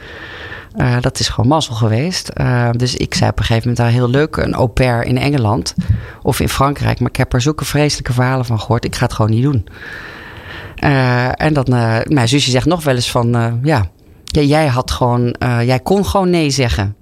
eh, 0.76 0.96
dat 1.00 1.18
is 1.18 1.28
gewoon 1.28 1.50
mazzel 1.50 1.74
geweest. 1.74 2.28
Eh, 2.28 2.70
dus 2.76 2.96
ik 2.96 3.14
zei 3.14 3.30
op 3.30 3.38
een 3.38 3.44
gegeven 3.44 3.68
moment 3.68 3.86
daar 3.86 4.00
heel 4.00 4.10
leuk, 4.10 4.36
een 4.36 4.54
au 4.54 4.68
pair 4.68 5.02
in 5.04 5.18
Engeland 5.18 5.74
of 6.22 6.40
in 6.40 6.48
Frankrijk. 6.48 7.00
Maar 7.00 7.10
ik 7.10 7.16
heb 7.16 7.32
er 7.32 7.40
zulke 7.40 7.64
vreselijke 7.64 8.12
verhalen 8.12 8.44
van 8.44 8.60
gehoord, 8.60 8.84
ik 8.84 8.96
ga 8.96 9.04
het 9.04 9.12
gewoon 9.12 9.30
niet 9.30 9.42
doen. 9.42 9.66
En 11.36 11.52
dan, 11.52 11.64
mijn 12.04 12.28
zusje 12.28 12.50
zegt 12.50 12.66
nog 12.66 12.84
wel 12.84 12.94
eens 12.94 13.10
van, 13.10 13.60
ja, 13.62 13.86
jij 14.24 14.66
had 14.66 14.90
gewoon, 14.90 15.36
jij 15.64 15.80
kon 15.80 16.06
gewoon 16.06 16.30
nee 16.30 16.50
zeggen. 16.50 16.96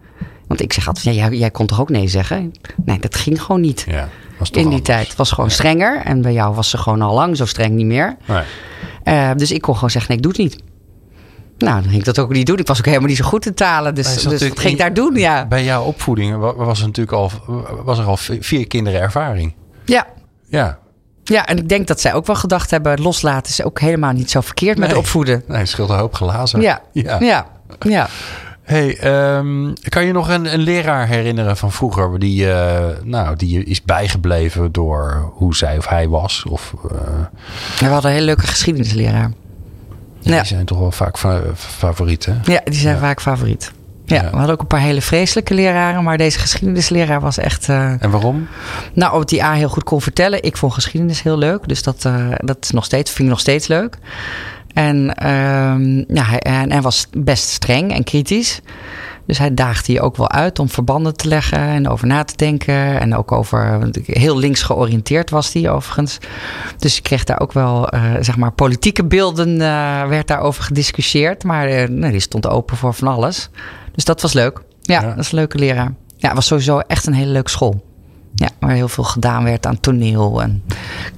Want 0.46 0.62
ik 0.62 0.72
zeg 0.72 0.87
altijd, 0.87 1.04
ja, 1.04 1.12
jij, 1.12 1.38
jij 1.38 1.50
kon 1.50 1.66
toch 1.66 1.80
ook 1.80 1.90
nee 1.90 2.08
zeggen? 2.08 2.52
Nee, 2.84 2.99
dat 2.99 3.14
ging 3.14 3.42
gewoon 3.42 3.60
niet. 3.60 3.84
Ja, 3.88 4.08
In 4.49 4.54
die 4.54 4.64
anders. 4.64 4.82
tijd 4.82 5.09
Het 5.09 5.16
was 5.16 5.30
gewoon 5.32 5.50
strenger. 5.50 6.00
En 6.04 6.23
bij 6.23 6.32
jou 6.32 6.54
was 6.54 6.70
ze 6.70 6.78
gewoon 6.78 7.02
al 7.02 7.14
lang 7.14 7.37
zo 7.37 7.47
streng 7.47 7.75
niet 7.75 7.87
meer. 7.87 8.16
Nee. 8.26 8.42
Eh, 9.04 9.30
dus 9.37 9.52
ik 9.52 9.61
kon 9.61 9.75
gewoon 9.75 9.90
zeggen, 9.90 10.11
nee, 10.11 10.18
ik 10.18 10.23
doe 10.23 10.32
het 10.32 10.40
niet. 10.54 10.62
Nou, 11.59 11.75
dan 11.75 11.82
ging 11.88 11.99
ik 11.99 12.04
dat 12.04 12.18
ook 12.18 12.32
niet 12.32 12.47
doen. 12.47 12.59
Ik 12.59 12.66
was 12.66 12.78
ook 12.78 12.85
helemaal 12.87 13.09
niet 13.09 13.16
zo 13.16 13.25
goed 13.25 13.47
in 13.47 13.54
talen. 13.54 13.94
Dus, 13.94 14.14
dus 14.14 14.25
wat 14.25 14.59
ging 14.59 14.73
ik 14.73 14.78
daar 14.78 14.94
doen? 14.94 15.14
Ja. 15.14 15.47
Bij 15.47 15.64
jouw 15.64 15.82
opvoeding 15.85 16.37
wa- 16.37 16.54
was 16.54 16.80
er 16.80 16.87
natuurlijk 16.87 17.16
al, 17.16 17.30
was 17.85 17.99
er 17.99 18.04
al 18.04 18.16
vier 18.16 18.66
kinderen 18.66 19.00
ervaring. 19.00 19.54
ja. 19.85 20.06
Ja. 20.49 20.78
Ja, 21.25 21.47
en 21.47 21.59
ik 21.59 21.68
denk 21.68 21.87
dat 21.87 22.00
zij 22.00 22.14
ook 22.14 22.26
wel 22.26 22.37
gedacht 22.37 22.70
hebben... 22.70 23.00
loslaten 23.00 23.50
is 23.52 23.62
ook 23.64 23.80
helemaal 23.80 24.12
niet 24.12 24.30
zo 24.30 24.40
verkeerd 24.40 24.78
met 24.78 24.97
opvoeden. 24.97 25.42
Nee, 25.47 25.59
het 25.59 25.68
scheelt 25.68 25.90
een 25.90 25.97
hoop 25.99 26.14
glazen. 26.14 26.61
Ja, 26.61 26.80
ja. 26.92 27.16
ja, 27.20 27.47
ja. 27.78 28.09
Hey, 28.71 28.97
ehm, 28.99 29.73
kan 29.89 30.05
je 30.07 30.12
nog 30.12 30.29
een, 30.29 30.53
een 30.53 30.61
leraar 30.61 31.07
herinneren 31.07 31.57
van 31.57 31.73
vroeger 31.73 32.19
die, 32.19 32.50
eh, 32.53 32.85
nou, 33.05 33.37
die 33.37 33.65
is 33.65 33.83
bijgebleven 33.83 34.73
door 34.73 35.31
hoe 35.35 35.57
zij 35.57 35.79
of 35.79 35.89
hij 35.89 36.09
was? 36.09 36.45
Of, 36.49 36.75
eh, 36.91 36.99
We 37.79 37.87
hadden 37.87 38.11
een 38.11 38.17
hele 38.17 38.27
leuke 38.27 38.47
geschiedenisleraar. 38.47 39.31
ja, 40.21 40.31
Ja. 40.33 40.37
Die 40.39 40.47
zijn 40.47 40.65
toch 40.67 40.79
wel 40.79 40.93
vaak 40.93 41.19
fa- 41.19 41.43
favorieten. 41.55 42.41
Ja, 42.45 42.61
die 42.65 42.75
zijn 42.75 42.95
Ja. 42.95 43.00
vaak 43.00 43.21
favoriet. 43.21 43.73
Ja, 44.05 44.31
we 44.31 44.37
hadden 44.37 44.55
ook 44.55 44.61
een 44.61 44.67
paar 44.67 44.81
hele 44.81 45.00
vreselijke 45.03 45.55
leraren. 45.55 46.05
Maar 46.05 46.19
deze 46.19 46.39
geschiedenisleraar 46.39 47.21
was 47.21 47.39
echt... 47.39 47.69
eh, 47.69 48.03
En 48.03 48.11
waarom? 48.11 48.47
Nou, 48.93 49.12
omdat 49.12 49.31
hij 49.31 49.41
A 49.43 49.53
heel 49.53 49.69
goed 49.69 49.85
kon 49.85 50.00
vertellen. 50.00 50.43
Ik 50.43 50.57
vond 50.57 50.73
geschiedenis 50.73 51.23
heel 51.23 51.39
leuk. 51.39 51.69
Dus 51.69 51.83
dat, 51.83 52.09
dat 52.37 52.57
is 52.61 52.71
nog 52.71 52.85
steeds, 52.85 53.11
vind 53.11 53.23
ik 53.23 53.29
nog 53.35 53.41
steeds 53.41 53.67
leuk. 53.67 53.99
En 54.75 55.15
ehm, 55.15 55.97
ja, 56.15 56.25
hij, 56.25 56.39
en 56.39 56.83
was 56.83 57.07
best 57.19 57.49
streng 57.49 57.93
en 57.93 58.05
kritisch. 58.05 58.61
Dus 59.27 59.39
hij 59.39 59.55
daagde 59.55 59.93
je 59.93 60.00
ook 60.00 60.17
wel 60.17 60.31
uit 60.31 60.59
om 60.59 60.69
verbanden 60.69 61.17
te 61.17 61.28
leggen 61.28 61.59
en 61.59 61.89
over 61.89 62.06
na 62.06 62.25
te 62.25 62.37
denken. 62.37 63.00
En 63.00 63.17
ook 63.17 63.33
over, 63.33 63.89
heel 64.04 64.39
links 64.39 64.63
georiënteerd 64.63 65.30
was 65.30 65.52
hij 65.52 65.71
overigens. 65.71 66.19
Dus 66.78 66.97
ik 66.97 67.02
kreeg 67.02 67.25
daar 67.25 67.41
ook 67.41 67.52
wel, 67.52 67.89
eh, 67.89 68.02
zeg 68.21 68.37
maar, 68.37 68.52
politieke 68.52 69.04
beelden, 69.04 69.61
eh, 69.61 70.06
werd 70.06 70.26
daarover 70.26 70.63
gediscussieerd. 70.63 71.45
Maar 71.45 71.91
nee, 71.91 72.11
die 72.11 72.21
stond 72.21 72.47
open 72.49 72.76
voor 72.76 72.95
van 72.95 73.09
alles. 73.09 73.49
Dus 73.95 74.04
dat 74.04 74.21
was 74.23 74.33
leuk. 74.33 74.61
Ja, 74.80 75.00
Ja. 75.00 75.09
dat 75.09 75.19
is 75.19 75.33
een 75.33 75.39
leuke 75.39 75.59
leraar. 75.59 75.93
Ja, 76.17 76.26
het 76.26 76.35
was 76.37 76.47
sowieso 76.47 76.78
echt 76.78 77.06
een 77.06 77.13
hele 77.15 77.30
leuke 77.33 77.50
school. 77.50 77.85
Ja, 78.41 78.49
waar 78.59 78.71
heel 78.71 78.89
veel 78.89 79.05
gedaan 79.05 79.45
werd 79.45 79.67
aan 79.67 79.81
toneel 79.81 80.43
en 80.43 80.63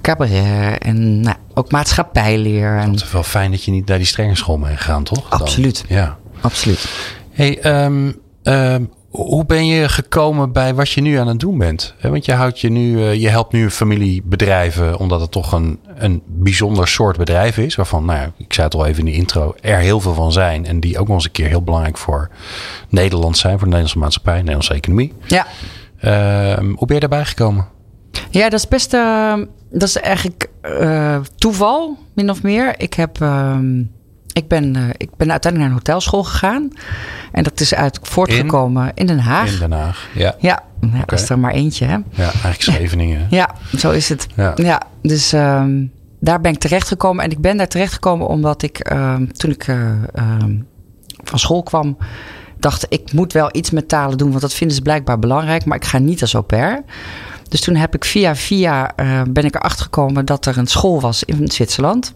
cabaret 0.01 0.79
en 0.79 1.21
nou, 1.21 1.37
ook 1.55 1.71
maatschappijleer. 1.71 2.77
En, 2.77 2.91
Het 2.91 3.01
is 3.01 3.13
wel 3.13 3.23
fijn 3.23 3.51
dat 3.51 3.65
je 3.65 3.71
niet 3.71 3.87
naar 3.87 3.99
die 3.99 4.07
strenge 4.07 4.35
school 4.35 4.59
bent 4.59 4.77
gegaan, 4.77 5.05
toch? 5.05 5.29
Dan? 5.29 5.41
Absoluut. 5.41 5.85
Ja. 5.89 6.17
absoluut. 6.41 6.89
Hey, 7.31 7.59
ehm, 7.59 8.13
ehm, 8.43 8.85
hoe 9.11 9.45
ben 9.45 9.67
je 9.67 9.89
gekomen 9.89 10.53
bij 10.53 10.75
wat 10.75 10.91
je 10.91 11.01
nu 11.01 11.17
aan 11.17 11.27
het 11.27 11.41
doen 11.41 11.59
bent? 11.59 11.95
Want 12.01 12.25
je, 12.25 12.33
houdt 12.33 12.61
je, 12.61 12.71
nu, 12.71 13.05
eh, 13.05 13.15
je 13.15 13.29
helpt 13.29 13.53
nu 13.53 13.71
familiebedrijven 13.71 14.99
omdat 14.99 15.21
het 15.21 15.31
toch 15.31 15.53
een, 15.53 15.79
een 15.95 16.23
bijzonder 16.27 16.89
soort 16.89 17.17
bedrijf 17.17 17.59
is. 17.59 17.75
Waarvan, 17.75 18.05
nou 18.05 18.19
ja, 18.19 18.33
ik 18.37 18.53
zei 18.53 18.67
het 18.67 18.77
al 18.77 18.87
even 18.87 18.99
in 18.99 19.13
de 19.13 19.19
intro, 19.19 19.55
er 19.61 19.79
heel 19.79 20.01
veel 20.01 20.15
van 20.15 20.33
zijn. 20.33 20.67
En 20.67 20.81
die 20.81 20.99
ook 20.99 21.07
nog 21.07 21.17
eens 21.17 21.25
een 21.25 21.31
keer 21.31 21.49
heel 21.49 21.63
belangrijk 21.63 21.99
voor 21.99 22.31
Nederland 22.89 23.39
zijn. 23.39 23.53
Voor 23.53 23.61
de 23.61 23.65
Nederlandse 23.67 23.99
maatschappij, 23.99 24.33
de 24.33 24.39
Nederlandse 24.39 24.75
economie. 24.75 25.13
Ja. 25.27 25.47
Ehm, 26.03 26.67
hoe 26.77 26.87
ben 26.87 26.95
je 26.95 27.01
daarbij 27.01 27.25
gekomen? 27.25 27.67
ja, 28.31 28.49
dat 28.49 28.59
is 28.59 28.69
best. 28.69 28.95
eh, 28.95 29.35
dat 29.71 29.89
is 29.89 29.97
eigenlijk 29.97 30.49
eh, 30.61 31.19
toeval, 31.37 31.99
min 32.15 32.31
of 32.31 32.43
meer. 32.43 32.75
Ik 32.81 32.95
heb. 32.95 33.21
ehm, 33.21 33.81
ik 34.33 34.49
ben, 34.49 34.77
eh, 34.77 34.83
ik 34.97 35.17
ben 35.17 35.31
uiteindelijk 35.31 35.57
naar 35.57 35.67
een 35.67 35.73
hotelschool 35.73 36.23
gegaan. 36.25 36.69
En 37.33 37.43
dat 37.43 37.61
is 37.61 37.75
uit 37.75 37.99
voortgekomen 38.03 38.91
in, 38.95 39.07
Den 39.07 39.19
Haag. 39.19 39.53
In 39.53 39.59
Den 39.59 39.73
Haag. 39.73 40.09
Ja, 40.15 40.35
Ja, 40.39 40.63
dat 41.07 41.21
is 41.21 41.31
er 41.31 41.39
maar 41.39 41.53
eentje, 41.53 41.85
hè? 41.85 41.93
ja 41.93 42.03
eigenlijk 42.23 42.63
Scheveningen. 42.63 43.27
Ja, 43.31 43.55
zo 43.77 43.91
is 43.91 44.09
het. 44.09 44.27
Ja. 44.37 44.53
Ja, 44.57 44.83
dus 45.03 45.33
ehm, 45.33 45.85
daar 46.21 46.41
ben 46.41 46.53
ik 46.53 46.59
terechtgekomen. 46.59 47.25
En 47.25 47.31
ik 47.31 47.39
ben 47.41 47.57
daar 47.57 47.69
terechtgekomen 47.69 48.27
omdat 48.27 48.63
ik, 48.63 48.79
ehm, 48.79 49.27
toen 49.27 49.51
ik 49.51 49.67
eh, 49.67 49.91
ehm, 50.15 50.55
van 51.25 51.39
school 51.39 51.63
kwam, 51.63 51.97
dacht 52.63 52.87
ik 52.89 53.13
moet 53.13 53.33
wel 53.33 53.49
iets 53.53 53.71
met 53.71 53.89
talen 53.89 54.19
doen, 54.19 54.29
want 54.29 54.41
dat 54.41 54.55
vinden 54.55 54.77
ze 54.77 54.83
blijkbaar 54.83 55.19
belangrijk, 55.19 55.65
maar 55.65 55.77
ik 55.77 55.85
ga 55.85 55.99
niet 55.99 56.21
als 56.21 56.35
au 56.35 56.45
pair. 56.45 56.83
Dus 57.49 57.61
toen 57.61 57.75
heb 57.75 57.95
ik 57.95 58.05
via 58.05 58.37
via 58.37 58.97
eh, 58.97 59.23
ben 59.29 59.45
ik 59.45 59.55
erachter 59.55 59.85
gekomen 59.85 60.25
dat 60.25 60.47
er 60.47 60.59
een 60.59 60.67
school 60.67 61.01
was 61.01 61.25
in 61.25 61.51
Zwitserland. 61.51 62.15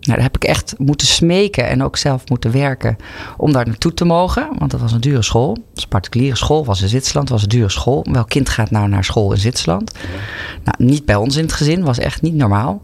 Nou, 0.00 0.18
daar 0.18 0.26
heb 0.26 0.36
ik 0.36 0.44
echt 0.44 0.74
moeten 0.78 1.06
smeken 1.06 1.68
en 1.68 1.82
ook 1.82 1.96
zelf 1.96 2.28
moeten 2.28 2.52
werken 2.52 2.96
om 3.36 3.52
daar 3.52 3.66
naartoe 3.66 3.94
te 3.94 4.04
mogen. 4.04 4.48
Want 4.58 4.70
dat 4.70 4.80
was 4.80 4.92
een 4.92 5.00
dure 5.00 5.22
school. 5.22 5.50
Het 5.50 5.74
was 5.74 5.82
een 5.82 5.88
particuliere 5.88 6.36
school, 6.36 6.64
was 6.64 6.82
in 6.82 6.88
Zwitserland, 6.88 7.28
was 7.28 7.42
een 7.42 7.48
dure 7.48 7.70
school. 7.70 8.06
Welk 8.10 8.28
kind 8.28 8.48
gaat 8.48 8.70
nou 8.70 8.88
naar 8.88 9.04
school 9.04 9.32
in 9.32 9.38
Zwitserland? 9.38 9.92
Nou, 10.64 10.90
niet 10.90 11.04
bij 11.04 11.16
ons 11.16 11.36
in 11.36 11.42
het 11.44 11.52
gezin, 11.52 11.84
was 11.84 11.98
echt 11.98 12.22
niet 12.22 12.34
normaal. 12.34 12.82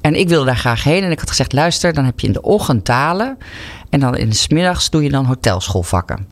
En 0.00 0.14
ik 0.14 0.28
wilde 0.28 0.46
daar 0.46 0.56
graag 0.56 0.84
heen 0.84 1.02
en 1.02 1.10
ik 1.10 1.18
had 1.18 1.28
gezegd, 1.28 1.52
luister, 1.52 1.92
dan 1.92 2.04
heb 2.04 2.20
je 2.20 2.26
in 2.26 2.32
de 2.32 2.42
ochtend 2.42 2.84
talen. 2.84 3.38
En 3.90 4.00
dan 4.00 4.16
in 4.16 4.28
de 4.28 4.34
smiddags 4.34 4.90
doe 4.90 5.02
je 5.02 5.10
dan 5.10 5.24
hotelschoolvakken. 5.24 6.26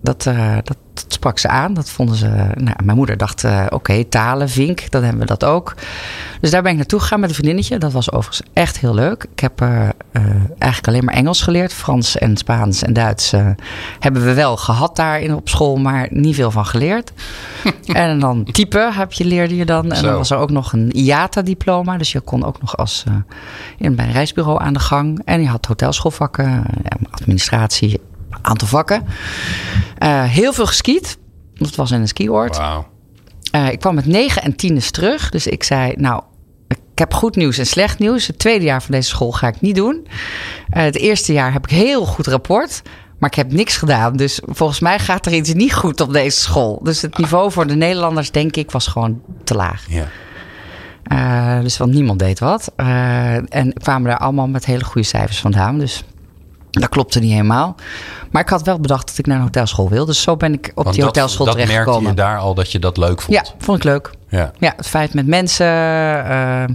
Dat, 0.00 0.26
eh, 0.26 0.54
dat, 0.54 0.76
dat 0.92 1.04
sprak 1.08 1.38
ze 1.38 1.48
aan. 1.48 1.74
Dat 1.74 1.90
vonden 1.90 2.16
ze. 2.16 2.26
Nou, 2.54 2.76
mijn 2.84 2.96
moeder 2.96 3.16
dacht: 3.16 3.44
eh, 3.44 3.66
oké, 3.68 4.04
talen, 4.04 4.48
vink, 4.48 4.90
dan 4.90 5.02
hebben 5.02 5.20
we 5.20 5.26
dat 5.26 5.44
ook. 5.44 5.74
Dus 6.40 6.50
daar 6.50 6.62
ben 6.62 6.70
ik 6.70 6.76
naartoe 6.76 7.00
gegaan 7.00 7.20
met 7.20 7.28
een 7.28 7.34
vriendinnetje. 7.34 7.78
Dat 7.78 7.92
was 7.92 8.12
overigens 8.12 8.48
echt 8.52 8.78
heel 8.78 8.94
leuk. 8.94 9.26
Ik 9.32 9.40
heb 9.40 9.60
eh, 9.60 9.88
eigenlijk 10.58 10.86
alleen 10.86 11.04
maar 11.04 11.14
Engels 11.14 11.42
geleerd. 11.42 11.72
Frans 11.72 12.18
en 12.18 12.36
Spaans 12.36 12.82
en 12.82 12.92
Duits 12.92 13.32
hebben 13.98 14.24
we 14.24 14.34
wel 14.34 14.56
gehad 14.56 14.96
daar 14.96 15.20
in, 15.20 15.34
op 15.34 15.48
school, 15.48 15.76
maar 15.76 16.08
niet 16.10 16.34
veel 16.34 16.50
van 16.50 16.66
geleerd. 16.66 17.12
en 17.86 18.20
dan 18.20 18.44
typen 18.44 18.92
heb 18.94 19.12
je, 19.12 19.24
leerde 19.24 19.56
je 19.56 19.64
dan. 19.64 19.90
En 19.90 19.96
Zo. 19.96 20.06
dan 20.06 20.16
was 20.16 20.30
er 20.30 20.38
ook 20.38 20.50
nog 20.50 20.72
een 20.72 20.90
IATA-diploma. 20.90 21.96
Dus 21.96 22.12
je 22.12 22.20
kon 22.20 22.44
ook 22.44 22.60
nog 22.60 22.76
als, 22.76 23.04
in, 23.78 23.94
bij 23.94 24.06
een 24.06 24.12
reisbureau 24.12 24.62
aan 24.62 24.72
de 24.72 24.78
gang. 24.78 25.22
En 25.24 25.40
je 25.40 25.48
had 25.48 25.66
hotelschoolvakken, 25.66 26.64
administratie, 27.10 28.00
aantal 28.42 28.68
vakken. 28.68 29.06
Eh, 29.98 30.22
heel 30.22 30.52
veel 30.52 30.66
geskiet. 30.66 31.18
Dat 31.54 31.74
was 31.74 31.90
in 31.90 32.00
een 32.00 32.08
skioord. 32.08 32.56
Wauw. 32.56 32.86
Eh, 33.50 33.68
ik 33.68 33.80
kwam 33.80 33.94
met 33.94 34.06
9 34.06 34.42
en 34.42 34.56
10 34.56 34.80
terug. 34.90 35.30
Dus 35.30 35.46
ik 35.46 35.62
zei, 35.62 35.94
nou, 35.96 36.22
ik 36.68 36.98
heb 36.98 37.14
goed 37.14 37.36
nieuws 37.36 37.58
en 37.58 37.66
slecht 37.66 37.98
nieuws. 37.98 38.26
Het 38.26 38.38
tweede 38.38 38.64
jaar 38.64 38.82
van 38.82 38.94
deze 38.94 39.08
school 39.08 39.32
ga 39.32 39.48
ik 39.48 39.60
niet 39.60 39.74
doen. 39.74 40.06
Eh, 40.70 40.82
het 40.82 40.96
eerste 40.96 41.32
jaar 41.32 41.52
heb 41.52 41.64
ik 41.64 41.70
heel 41.70 42.04
goed 42.04 42.26
rapport. 42.26 42.82
Maar 43.18 43.30
ik 43.30 43.36
heb 43.36 43.52
niks 43.52 43.76
gedaan. 43.76 44.16
Dus 44.16 44.40
volgens 44.46 44.80
mij 44.80 44.98
gaat 44.98 45.26
er 45.26 45.32
iets 45.32 45.52
niet 45.52 45.74
goed 45.74 46.00
op 46.00 46.12
deze 46.12 46.40
school. 46.40 46.80
Dus 46.82 47.02
het 47.02 47.18
niveau 47.18 47.52
voor 47.52 47.66
de 47.66 47.74
Nederlanders, 47.74 48.30
denk 48.30 48.56
ik, 48.56 48.70
was 48.70 48.86
gewoon 48.86 49.22
te 49.44 49.54
laag. 49.54 49.84
Ja. 49.88 50.06
Uh, 51.12 51.62
dus 51.62 51.76
want 51.76 51.92
niemand 51.92 52.18
deed 52.18 52.38
wat. 52.38 52.72
Uh, 52.76 53.54
en 53.54 53.72
kwamen 53.72 54.08
daar 54.08 54.18
allemaal 54.18 54.48
met 54.48 54.64
hele 54.64 54.84
goede 54.84 55.06
cijfers 55.06 55.40
vandaan. 55.40 55.78
Dus 55.78 56.04
dat 56.70 56.88
klopte 56.88 57.18
niet 57.20 57.30
helemaal. 57.32 57.74
Maar 58.30 58.42
ik 58.42 58.48
had 58.48 58.62
wel 58.62 58.78
bedacht 58.80 59.06
dat 59.06 59.18
ik 59.18 59.26
naar 59.26 59.36
een 59.36 59.42
hotelschool 59.42 59.88
wil. 59.88 60.04
Dus 60.04 60.22
zo 60.22 60.36
ben 60.36 60.52
ik 60.52 60.70
op 60.74 60.84
Want 60.84 60.96
die 60.96 61.04
dat- 61.04 61.14
hotelschool 61.16 61.46
Dat 61.46 61.54
terechtgekomen. 61.54 62.02
merkte 62.02 62.22
je 62.22 62.28
daar 62.28 62.38
al 62.38 62.54
dat 62.54 62.72
je 62.72 62.78
dat 62.78 62.96
leuk 62.96 63.20
vond? 63.22 63.36
Ja, 63.36 63.44
vond 63.58 63.78
ik 63.78 63.84
leuk. 63.84 64.10
Ja. 64.28 64.52
Ja, 64.58 64.72
het 64.76 64.86
feit 64.86 65.14
met 65.14 65.26
mensen, 65.26 65.66
ehm, 65.66 66.72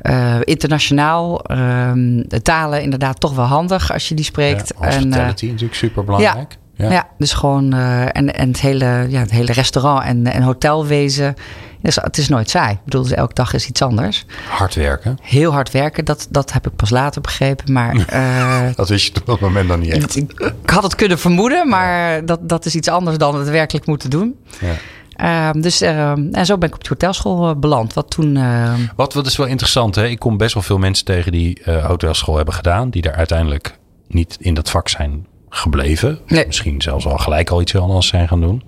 eh, 0.00 0.34
internationaal, 0.40 1.42
ehm, 1.44 2.22
de 2.28 2.42
talen 2.42 2.82
inderdaad 2.82 3.20
toch 3.20 3.34
wel 3.34 3.44
handig 3.44 3.92
als 3.92 4.08
je 4.08 4.14
die 4.14 4.24
spreekt. 4.24 4.72
Ja, 4.80 4.86
en, 4.86 4.90
eh, 4.90 4.94
hospitality 4.94 5.46
natuurlijk 5.46 5.74
super 5.74 6.04
belangrijk. 6.04 6.56
ja. 6.76 7.06
dus 7.18 7.32
gewoon 7.32 7.72
eh, 7.72 8.02
en, 8.02 8.34
en 8.34 8.48
het, 8.48 8.60
hele, 8.60 9.06
ja, 9.08 9.20
het 9.20 9.30
hele 9.30 9.52
restaurant 9.52 10.04
en, 10.04 10.26
en 10.26 10.42
hotelwezen. 10.42 11.34
Dus 11.82 11.96
het 11.96 12.18
is 12.18 12.28
nooit 12.28 12.50
saai. 12.50 12.72
Ik 12.72 12.84
bedoel, 12.84 13.02
dus 13.02 13.12
elke 13.12 13.34
dag 13.34 13.52
is 13.52 13.66
iets 13.68 13.82
anders. 13.82 14.24
Hard 14.48 14.74
werken. 14.74 15.18
Heel 15.22 15.52
hard 15.52 15.70
werken, 15.70 16.04
dat, 16.04 16.26
dat 16.30 16.52
heb 16.52 16.66
ik 16.66 16.76
pas 16.76 16.90
later 16.90 17.20
begrepen. 17.20 17.72
Maar 17.72 17.96
eh, 18.08 18.74
Dat 18.76 18.88
wist 18.88 19.14
je 19.14 19.20
op 19.20 19.26
dat 19.26 19.40
moment 19.40 19.68
dan 19.68 19.80
niet 19.80 19.90
echt. 19.92 20.16
ik, 20.16 20.32
ik 20.62 20.70
had 20.70 20.82
het 20.82 20.94
kunnen 20.94 21.18
vermoeden, 21.18 21.68
maar 21.68 22.24
dat, 22.24 22.48
dat 22.48 22.64
is 22.66 22.74
iets 22.74 22.88
anders 22.88 23.18
dan 23.18 23.34
het 23.38 23.48
werkelijk 23.48 23.86
moeten 23.86 24.10
doen. 24.10 24.36
Ja. 24.60 24.74
Ehm, 25.12 25.60
dus, 25.60 25.80
ehm, 25.80 26.28
en 26.32 26.46
zo 26.46 26.58
ben 26.58 26.68
ik 26.68 26.74
op 26.74 26.80
die 26.80 26.88
hotelschool 26.90 27.48
eh, 27.48 27.56
beland. 27.56 27.92
Wat 27.92 28.10
toen. 28.10 28.36
ehm, 28.36 28.80
Wat, 28.96 29.14
wat 29.14 29.26
is 29.26 29.36
wel 29.36 29.46
interessant, 29.46 29.94
hè? 29.94 30.06
ik 30.06 30.18
kom 30.18 30.36
best 30.36 30.54
wel 30.54 30.62
veel 30.62 30.78
mensen 30.78 31.04
tegen 31.04 31.32
die 31.32 31.62
eh, 31.64 31.84
hotelschool 31.86 32.36
hebben 32.36 32.54
gedaan, 32.54 32.90
die 32.90 33.02
er 33.02 33.14
uiteindelijk 33.14 33.78
niet 34.08 34.36
in 34.40 34.54
dat 34.54 34.70
vak 34.70 34.88
zijn 34.88 35.26
gebleven. 35.48 36.18
Nee. 36.26 36.46
Misschien 36.46 36.82
zelfs 36.82 37.06
al 37.06 37.18
gelijk 37.18 37.50
al 37.50 37.60
iets 37.60 37.72
heel 37.72 37.82
anders 37.82 38.06
zijn 38.06 38.28
gaan 38.28 38.40
doen. 38.40 38.62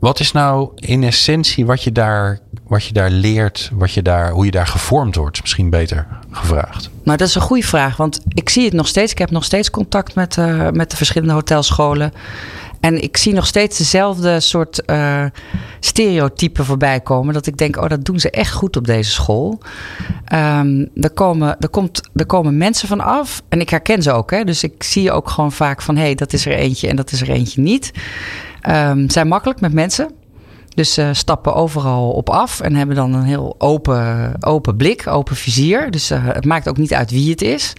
Wat 0.00 0.20
is 0.20 0.32
nou 0.32 0.70
in 0.74 1.02
essentie 1.02 1.66
wat 1.66 1.82
je 1.82 1.92
daar, 1.92 2.38
wat 2.66 2.84
je 2.84 2.92
daar 2.92 3.10
leert, 3.10 3.70
wat 3.72 3.92
je 3.92 4.02
daar, 4.02 4.30
hoe 4.30 4.44
je 4.44 4.50
daar 4.50 4.66
gevormd 4.66 5.14
wordt? 5.14 5.34
Is 5.34 5.42
Misschien 5.42 5.70
beter 5.70 6.06
gevraagd. 6.30 6.90
Nou, 7.02 7.18
dat 7.18 7.28
is 7.28 7.34
een 7.34 7.40
goede 7.40 7.66
vraag. 7.66 7.96
Want 7.96 8.20
ik 8.28 8.48
zie 8.48 8.64
het 8.64 8.72
nog 8.72 8.86
steeds. 8.86 9.12
Ik 9.12 9.18
heb 9.18 9.30
nog 9.30 9.44
steeds 9.44 9.70
contact 9.70 10.14
met, 10.14 10.38
eh, 10.38 10.70
met 10.70 10.90
de 10.90 10.96
verschillende 10.96 11.34
hotelscholen. 11.34 12.12
En 12.82 13.02
ik 13.02 13.16
zie 13.16 13.32
nog 13.32 13.46
steeds 13.46 13.78
dezelfde 13.78 14.40
soort 14.40 14.84
eh, 14.84 15.24
stereotypen 15.80 16.64
voorbij 16.64 17.00
komen. 17.00 17.34
Dat 17.34 17.46
ik 17.46 17.56
denk, 17.56 17.76
oh, 17.76 17.88
dat 17.88 18.04
doen 18.04 18.20
ze 18.20 18.30
echt 18.30 18.52
goed 18.52 18.76
op 18.76 18.86
deze 18.86 19.10
school. 19.10 19.60
Ehm, 20.24 20.86
er, 20.94 21.10
komen, 21.10 21.56
er, 21.60 21.68
komt, 21.68 22.10
er 22.14 22.26
komen 22.26 22.56
mensen 22.56 22.88
van 22.88 23.00
af. 23.00 23.42
En 23.48 23.60
ik 23.60 23.68
herken 23.68 24.02
ze 24.02 24.12
ook. 24.12 24.30
Hè? 24.30 24.44
Dus 24.44 24.62
ik 24.62 24.82
zie 24.82 25.12
ook 25.12 25.28
gewoon 25.28 25.52
vaak 25.52 25.82
van... 25.82 25.96
hé, 25.96 26.02
hey, 26.02 26.14
dat 26.14 26.32
is 26.32 26.46
er 26.46 26.52
eentje 26.52 26.88
en 26.88 26.96
dat 26.96 27.12
is 27.12 27.20
er 27.20 27.30
eentje 27.30 27.60
niet. 27.60 27.90
Ehm 28.60 29.08
zijn 29.08 29.28
makkelijk 29.28 29.60
met 29.60 29.72
mensen. 29.72 30.10
Dus 30.74 30.94
ze 30.94 31.10
stappen 31.12 31.54
overal 31.54 32.10
op 32.10 32.30
af 32.30 32.60
en 32.60 32.74
hebben 32.74 32.96
dan 32.96 33.14
een 33.14 33.22
heel 33.22 33.54
open, 33.58 34.32
open 34.40 34.76
blik, 34.76 35.06
open 35.06 35.36
vizier. 35.36 35.90
Dus 35.90 36.10
eh, 36.10 36.24
het 36.24 36.44
maakt 36.44 36.68
ook 36.68 36.76
niet 36.76 36.94
uit 36.94 37.10
wie 37.10 37.30
het 37.30 37.42
is. 37.42 37.72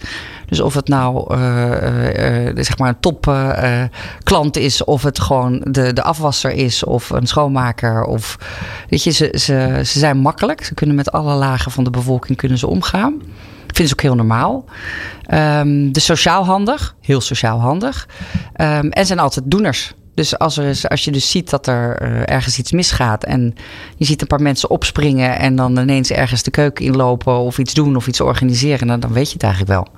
Dus 0.46 0.60
of 0.60 0.74
het 0.74 0.88
nou 0.88 1.34
eh, 1.34 1.72
eh, 1.72 2.48
eh, 2.48 2.56
zeg 2.56 2.78
maar 2.78 2.88
een 2.88 3.00
top 3.00 3.26
eh, 3.26 3.82
eh, 3.82 3.88
klant 4.22 4.56
is, 4.56 4.84
of 4.84 5.02
het 5.02 5.20
gewoon 5.20 5.60
de, 5.70 5.92
de 5.92 6.02
afwasser 6.02 6.50
is, 6.50 6.84
of 6.84 7.10
een 7.10 7.26
schoonmaker. 7.26 8.04
Of, 8.04 8.38
weet 8.88 9.02
je, 9.02 9.10
ze, 9.10 9.28
ze, 9.32 9.80
ze 9.84 9.98
zijn 9.98 10.18
makkelijk. 10.18 10.64
Ze 10.64 10.74
kunnen 10.74 10.96
met 10.96 11.12
alle 11.12 11.34
lagen 11.34 11.72
van 11.72 11.84
de 11.84 11.90
bevolking 11.90 12.38
kunnen 12.38 12.58
ze 12.58 12.66
omgaan. 12.66 13.22
Vinden 13.66 13.88
ze 13.88 13.92
ook 13.92 14.02
heel 14.02 14.14
normaal. 14.14 14.64
Ehm 15.22 15.92
dus 15.92 16.04
sociaal 16.04 16.44
handig, 16.44 16.94
heel 17.00 17.20
sociaal 17.20 17.60
handig. 17.60 18.08
Ehm, 18.52 18.88
en 18.88 19.06
zijn 19.06 19.18
altijd 19.18 19.50
doeners. 19.50 19.94
Dus 20.14 20.38
als, 20.38 20.56
er 20.56 20.64
is, 20.64 20.88
als 20.88 21.04
je 21.04 21.10
dus 21.10 21.30
ziet 21.30 21.50
dat 21.50 21.66
er 21.66 21.96
eh, 21.96 22.34
ergens 22.34 22.58
iets 22.58 22.72
misgaat 22.72 23.24
en 23.24 23.54
je 23.96 24.04
ziet 24.04 24.20
een 24.20 24.26
paar 24.26 24.42
mensen 24.42 24.70
opspringen 24.70 25.38
en 25.38 25.56
dan 25.56 25.78
ineens 25.78 26.10
ergens 26.10 26.42
de 26.42 26.50
keuken 26.50 26.84
inlopen 26.84 27.38
of 27.38 27.58
iets 27.58 27.74
doen 27.74 27.96
of 27.96 28.06
iets 28.06 28.20
organiseren, 28.20 28.86
dan, 28.86 29.00
dan 29.00 29.12
weet 29.12 29.26
je 29.26 29.32
het 29.32 29.42
eigenlijk 29.42 29.72
wel. 29.72 29.88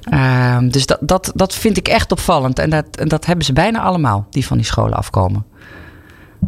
Ehm, 0.00 0.68
dus 0.68 0.86
dat, 0.86 0.98
dat, 1.00 1.32
dat 1.34 1.54
vind 1.54 1.76
ik 1.76 1.88
echt 1.88 2.12
opvallend. 2.12 2.58
En 2.58 2.70
dat, 2.70 2.96
en 2.96 3.08
dat 3.08 3.26
hebben 3.26 3.44
ze 3.44 3.52
bijna 3.52 3.80
allemaal, 3.80 4.26
die 4.30 4.46
van 4.46 4.56
die 4.56 4.66
scholen 4.66 4.96
afkomen. 4.96 5.44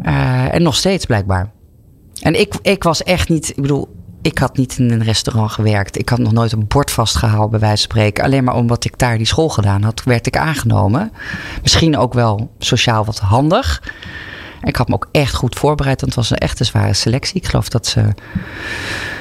Eh, 0.01 0.53
en 0.53 0.63
nog 0.63 0.75
steeds 0.75 1.05
blijkbaar. 1.05 1.51
En 2.21 2.39
ik, 2.39 2.53
ik 2.61 2.83
was 2.83 3.03
echt 3.03 3.29
niet, 3.29 3.49
ik 3.49 3.61
bedoel, 3.61 3.95
ik 4.23 4.37
had 4.37 4.57
niet 4.57 4.77
in 4.77 4.91
een 4.91 5.03
restaurant 5.03 5.51
gewerkt. 5.51 5.97
Ik 5.99 6.09
had 6.09 6.19
nog 6.19 6.31
nooit 6.31 6.51
een 6.51 6.67
bord 6.67 6.91
vastgehaald, 6.91 7.49
bij 7.49 7.59
wijze 7.59 7.87
van 7.87 7.91
spreken. 7.91 8.23
Alleen 8.23 8.43
maar 8.43 8.55
omdat 8.55 8.85
ik 8.85 8.97
daar 8.97 9.17
die 9.17 9.25
school 9.25 9.49
gedaan 9.49 9.83
had, 9.83 10.03
werd 10.03 10.27
ik 10.27 10.37
aangenomen. 10.37 11.11
Misschien 11.61 11.97
ook 11.97 12.13
wel 12.13 12.51
sociaal 12.59 13.05
wat 13.05 13.19
handig. 13.19 13.81
Ik 14.63 14.75
had 14.75 14.87
me 14.87 14.93
ook 14.93 15.09
echt 15.11 15.33
goed 15.33 15.55
voorbereid, 15.55 16.01
want 16.01 16.15
het 16.15 16.27
was 16.27 16.31
een 16.31 16.47
echte 16.47 16.63
zware 16.63 16.93
selectie. 16.93 17.35
Ik 17.35 17.47
geloof 17.47 17.69
dat 17.69 17.87
ze 17.87 18.05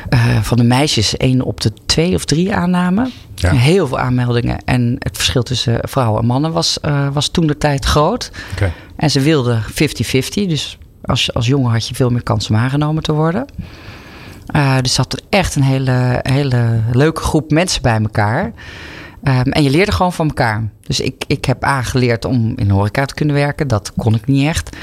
eh, 0.09 0.41
van 0.43 0.57
de 0.57 0.65
meisjes 0.65 1.17
één 1.17 1.43
op 1.43 1.61
de 1.61 1.73
twee 1.87 2.15
of 2.15 2.25
drie 2.25 2.55
aannamen. 2.55 3.13
Ja. 3.35 3.53
Heel 3.53 3.87
veel 3.87 3.99
aanmeldingen. 3.99 4.65
En 4.65 4.97
het 4.99 5.17
verschil 5.17 5.43
tussen 5.43 5.79
vrouwen 5.83 6.21
en 6.21 6.27
mannen 6.27 6.53
was, 6.53 6.81
eh, 6.81 7.09
was 7.13 7.29
toen 7.29 7.47
de 7.47 7.59
tijd 7.59 7.85
groot. 7.85 8.31
En 8.97 9.11
ze 9.11 9.21
wilden 9.21 9.63
50-50. 9.63 10.47
Dus 10.47 10.79
als, 11.03 11.35
als 11.35 11.47
jongen 11.47 11.71
had 11.71 11.89
je 11.89 11.95
veel 11.95 12.11
meer 12.11 12.23
kans 12.23 12.51
om 12.51 12.57
aangenomen 12.57 13.03
te 13.03 13.13
worden. 13.13 13.47
Eh, 14.53 14.79
dus 14.81 14.95
zat 14.95 15.23
echt 15.29 15.55
een 15.55 15.63
hele, 15.63 16.21
hele 16.23 16.81
leuke 16.93 17.23
groep 17.23 17.51
mensen 17.51 17.83
bij 17.83 18.01
elkaar. 18.01 18.53
Ehm, 19.23 19.51
en 19.51 19.63
je 19.63 19.71
leerde 19.71 19.93
gewoon 19.93 20.13
van 20.13 20.29
elkaar. 20.29 20.71
Dus 20.81 21.01
ik, 21.01 21.25
ik 21.27 21.45
heb 21.45 21.65
aangeleerd 21.65 22.25
om 22.25 22.53
in 22.57 22.69
de 22.69 22.73
horeca 22.73 23.05
te 23.05 23.15
kunnen 23.15 23.35
werken. 23.35 23.69
Dat 23.69 23.93
kon 23.97 24.15
ik 24.15 24.27
niet 24.27 24.47
echt. 24.47 24.77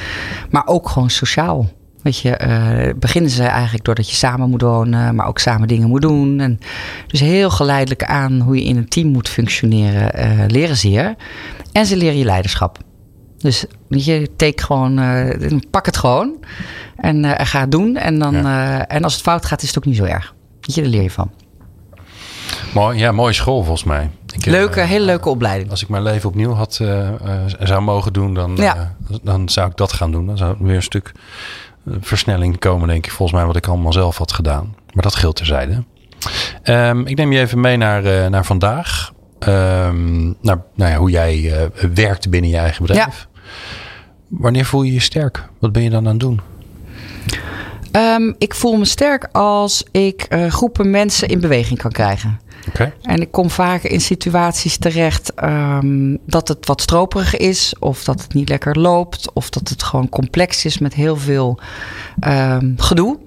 Maar 0.49 0.63
ook 0.65 0.89
gewoon 0.89 1.10
sociaal. 1.10 1.69
Weet 2.01 2.19
je, 2.19 2.36
eh, 2.36 2.93
beginnen 2.95 3.32
ze 3.32 3.43
eigenlijk 3.43 3.84
doordat 3.84 4.10
je 4.10 4.15
samen 4.15 4.49
moet 4.49 4.62
wonen, 4.62 5.15
maar 5.15 5.27
ook 5.27 5.39
samen 5.39 5.67
dingen 5.67 5.88
moet 5.88 6.01
doen. 6.01 6.39
En 6.39 6.60
dus 7.08 7.19
heel 7.19 7.49
geleidelijk 7.49 8.03
aan 8.03 8.39
hoe 8.39 8.55
je 8.55 8.63
in 8.63 8.77
een 8.77 8.88
team 8.88 9.08
moet 9.08 9.29
functioneren, 9.29 10.13
eh, 10.13 10.29
leren 10.47 10.77
ze 10.77 10.91
je. 10.91 11.15
En 11.71 11.86
ze 11.86 11.97
leren 11.97 12.17
je 12.17 12.25
leiderschap. 12.25 12.77
Dus 13.39 13.65
je, 13.88 14.30
take 14.36 14.63
gewoon, 14.63 14.99
eh, 14.99 15.58
pak 15.71 15.86
het 15.86 15.97
gewoon 15.97 16.36
en 16.95 17.25
eh, 17.25 17.45
ga 17.45 17.60
het 17.60 17.71
doen. 17.71 17.95
En, 17.97 18.19
dan, 18.19 18.36
eh, 18.36 18.93
en 18.93 19.04
als 19.04 19.13
het 19.13 19.21
fout 19.21 19.45
gaat, 19.45 19.62
is 19.62 19.67
het 19.67 19.78
ook 19.78 19.86
niet 19.86 19.95
zo 19.95 20.04
erg. 20.04 20.34
Je, 20.62 20.82
daar 20.82 20.89
leer 20.89 21.02
je 21.02 21.12
van. 21.12 21.32
Mooi, 22.73 22.97
ja, 22.97 23.12
mooie 23.12 23.34
school 23.34 23.63
volgens 23.63 23.84
mij. 23.84 24.10
Ik, 24.34 24.45
Leuke, 24.45 24.82
hele 24.82 25.06
leuke 25.06 25.30
opleiding. 25.30 25.69
Als 25.69 25.82
ik 25.82 25.89
mijn 25.89 26.04
leven 26.04 26.30
opnieuw 26.30 26.54
had, 26.54 26.78
eh, 26.82 27.08
eh, 27.08 27.15
zou 27.60 27.82
mogen 27.82 28.13
doen, 28.13 28.34
dan, 28.34 28.56
Ja. 28.56 28.95
dan 29.23 29.49
zou 29.49 29.69
ik 29.69 29.78
dat 29.78 29.93
gaan 29.93 30.12
doen. 30.12 30.25
Dan 30.25 30.38
zou 30.38 30.56
er 30.60 30.65
weer 30.65 30.75
een 30.75 30.84
stuk 30.84 31.12
versnelling 31.99 32.60
komen, 32.60 32.88
denk 32.88 33.06
ik, 33.06 33.12
volgens 33.12 33.38
mij, 33.38 33.47
wat 33.47 33.56
ik 33.56 33.67
allemaal 33.67 33.93
zelf 33.93 34.17
had 34.17 34.32
gedaan. 34.32 34.75
Maar 34.93 35.04
dat 35.04 35.15
geldt 35.15 35.38
terzijde. 35.38 35.84
Ehm, 36.63 37.06
ik 37.06 37.15
neem 37.17 37.32
je 37.32 37.39
even 37.39 37.60
mee 37.60 37.78
naar, 37.78 38.06
eh, 38.06 38.28
naar 38.30 38.45
vandaag. 38.45 39.12
Ehm, 39.39 40.25
naar 40.41 40.62
nou 40.75 40.91
ja, 40.91 40.97
hoe 40.97 41.10
jij 41.10 41.54
eh, 41.54 41.89
werkt 41.93 42.30
binnen 42.30 42.49
je 42.49 42.58
eigen 42.58 42.86
bedrijf. 42.86 43.28
Wanneer 44.27 44.65
voel 44.65 44.83
je 44.83 44.93
je 44.93 44.99
sterk? 44.99 45.49
Wat 45.59 45.71
ben 45.71 45.83
je 45.83 45.89
dan 45.89 46.05
aan 46.05 46.12
het 46.12 46.19
doen? 46.19 46.41
Ehm, 47.91 48.33
ik 48.38 48.53
voel 48.53 48.77
me 48.77 48.85
sterk 48.85 49.27
als 49.31 49.83
ik 49.91 50.21
eh, 50.21 50.47
groepen 50.47 50.89
mensen 50.89 51.27
in 51.27 51.39
beweging 51.39 51.79
kan 51.79 51.91
krijgen. 51.91 52.39
En 53.01 53.21
ik 53.21 53.31
kom 53.31 53.49
vaak 53.49 53.83
in 53.83 54.01
situaties 54.01 54.77
terecht 54.77 55.33
ehm, 55.33 56.15
dat 56.25 56.47
het 56.47 56.65
wat 56.65 56.81
stroperig 56.81 57.38
is, 57.38 57.73
of 57.79 58.03
dat 58.03 58.21
het 58.21 58.33
niet 58.33 58.49
lekker 58.49 58.79
loopt, 58.79 59.33
of 59.33 59.49
dat 59.49 59.69
het 59.69 59.83
gewoon 59.83 60.09
complex 60.09 60.65
is 60.65 60.77
met 60.77 60.93
heel 60.93 61.17
veel 61.17 61.59
ehm, 62.19 62.71
gedoe. 62.77 63.19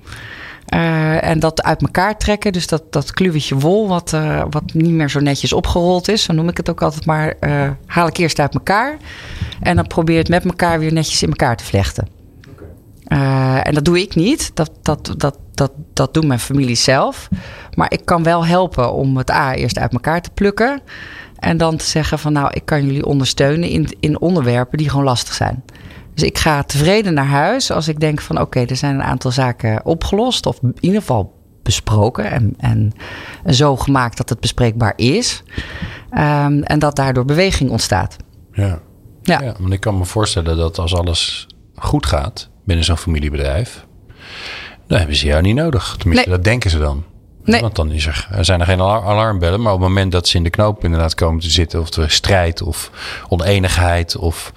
Eh, 0.73 1.25
en 1.25 1.41
dat 1.41 1.63
uit 1.63 1.83
elkaar 1.83 2.17
trekken, 2.17 2.53
dus 2.53 2.67
dat, 2.67 2.83
dat 2.91 3.13
kluwetje 3.13 3.55
wol, 3.55 3.89
wat, 3.89 4.13
eh, 4.13 4.45
wat 4.51 4.63
niet 4.73 4.93
meer 4.93 5.11
zo 5.11 5.21
netjes 5.21 5.53
opgerold 5.53 6.09
is, 6.09 6.23
zo 6.23 6.33
noem 6.33 6.49
ik 6.49 6.57
het 6.57 6.71
ook 6.71 6.83
altijd 6.83 7.07
maar, 7.07 7.35
eh, 7.41 7.71
haal 7.87 8.07
ik 8.07 8.17
eerst 8.17 8.39
uit 8.39 8.55
elkaar. 8.55 8.97
En 9.61 9.77
dan 9.77 9.87
probeer 9.87 10.19
het 10.19 10.29
met 10.29 10.45
elkaar 10.45 10.79
weer 10.79 10.93
netjes 10.93 11.23
in 11.23 11.29
elkaar 11.29 11.57
te 11.57 11.65
vlechten. 11.65 12.09
En 13.63 13.75
dat 13.75 13.85
doe 13.85 14.01
ik 14.01 14.15
niet. 14.15 14.51
Dat, 14.55 14.71
dat, 14.83 15.15
dat, 15.17 15.39
dat, 15.55 15.73
dat 15.93 16.15
doen 16.15 16.27
mijn 16.27 16.39
familie 16.39 16.75
zelf. 16.75 17.29
Maar 17.75 17.93
ik 17.93 18.05
kan 18.05 18.23
wel 18.23 18.47
helpen 18.47 18.93
om 18.93 19.17
het 19.17 19.31
A 19.31 19.55
eerst 19.55 19.79
uit 19.79 19.93
elkaar 19.93 20.23
te 20.23 20.31
plukken. 20.31 20.81
En 21.39 21.57
dan 21.57 21.77
te 21.77 21.85
zeggen 21.85 22.19
van 22.19 22.33
nou, 22.33 22.51
ik 22.53 22.65
kan 22.65 22.87
jullie 22.87 23.07
ondersteunen 23.07 23.69
in, 23.69 23.97
in 24.01 24.21
onderwerpen 24.21 24.79
die 24.79 24.89
gewoon 24.89 25.05
lastig 25.05 25.35
zijn. 25.35 25.65
Dus 26.15 26.23
ik 26.23 26.39
ga 26.39 26.63
tevreden 26.63 27.15
naar 27.15 27.27
huis 27.27 27.71
als 27.71 27.89
ik 27.89 28.01
denk 28.01 28.21
van 28.21 28.41
oké, 28.41 28.61
er 28.61 28.77
zijn 28.77 28.95
een 28.95 29.03
aantal 29.03 29.31
zaken 29.31 29.85
opgelost. 29.85 30.47
Of 30.47 30.59
in 30.63 30.77
ieder 30.81 31.01
geval 31.01 31.41
besproken 31.63 32.31
en, 32.31 32.55
en 32.59 32.93
zo 33.55 33.77
gemaakt 33.77 34.17
dat 34.17 34.29
het 34.29 34.41
bespreekbaar 34.41 34.93
is. 34.97 35.43
Ehm, 36.11 36.63
en 36.63 36.79
dat 36.79 36.97
daardoor 36.97 37.25
beweging 37.25 37.71
ontstaat. 37.71 38.17
Ja. 38.53 38.79
Ja. 39.23 39.41
ja, 39.43 39.55
want 39.59 39.73
ik 39.73 39.81
kan 39.81 39.99
me 39.99 40.05
voorstellen 40.05 40.57
dat 40.57 40.79
als 40.79 40.95
alles 40.95 41.47
goed 41.75 42.07
gaat 42.07 42.49
binnen 42.65 42.85
zo'n 42.85 42.97
familiebedrijf, 42.97 43.87
dan 44.87 44.99
hebben 44.99 45.17
ze 45.17 45.27
jou 45.27 45.43
niet 45.43 45.55
nodig. 45.55 45.95
Tenminste, 45.99 46.29
Nee. 46.29 46.37
dat 46.37 46.45
denken 46.45 46.71
ze 46.71 46.79
dan. 46.79 47.05
Nee. 47.45 47.61
Want 47.61 47.77
dan 47.77 47.91
is 47.93 48.07
er, 48.07 48.29
er 48.33 48.45
zijn 48.45 48.61
er 48.61 48.67
geen 48.67 48.81
alar- 48.81 49.05
alarmbellen. 49.05 49.63
Maar 49.63 49.73
op 49.73 49.79
het 49.81 49.89
moment 49.89 50.13
dat 50.13 50.29
ze 50.29 50.37
in 50.37 50.43
de 50.43 50.51
knoop 50.51 50.85
inderdaad 50.85 51.15
komen 51.15 51.41
te 51.41 51.51
zitten, 51.51 51.81
of 51.81 51.97
er 51.97 52.11
strijd 52.11 52.63
of 52.63 52.91
oneenigheid, 53.29 54.17
of 54.17 54.53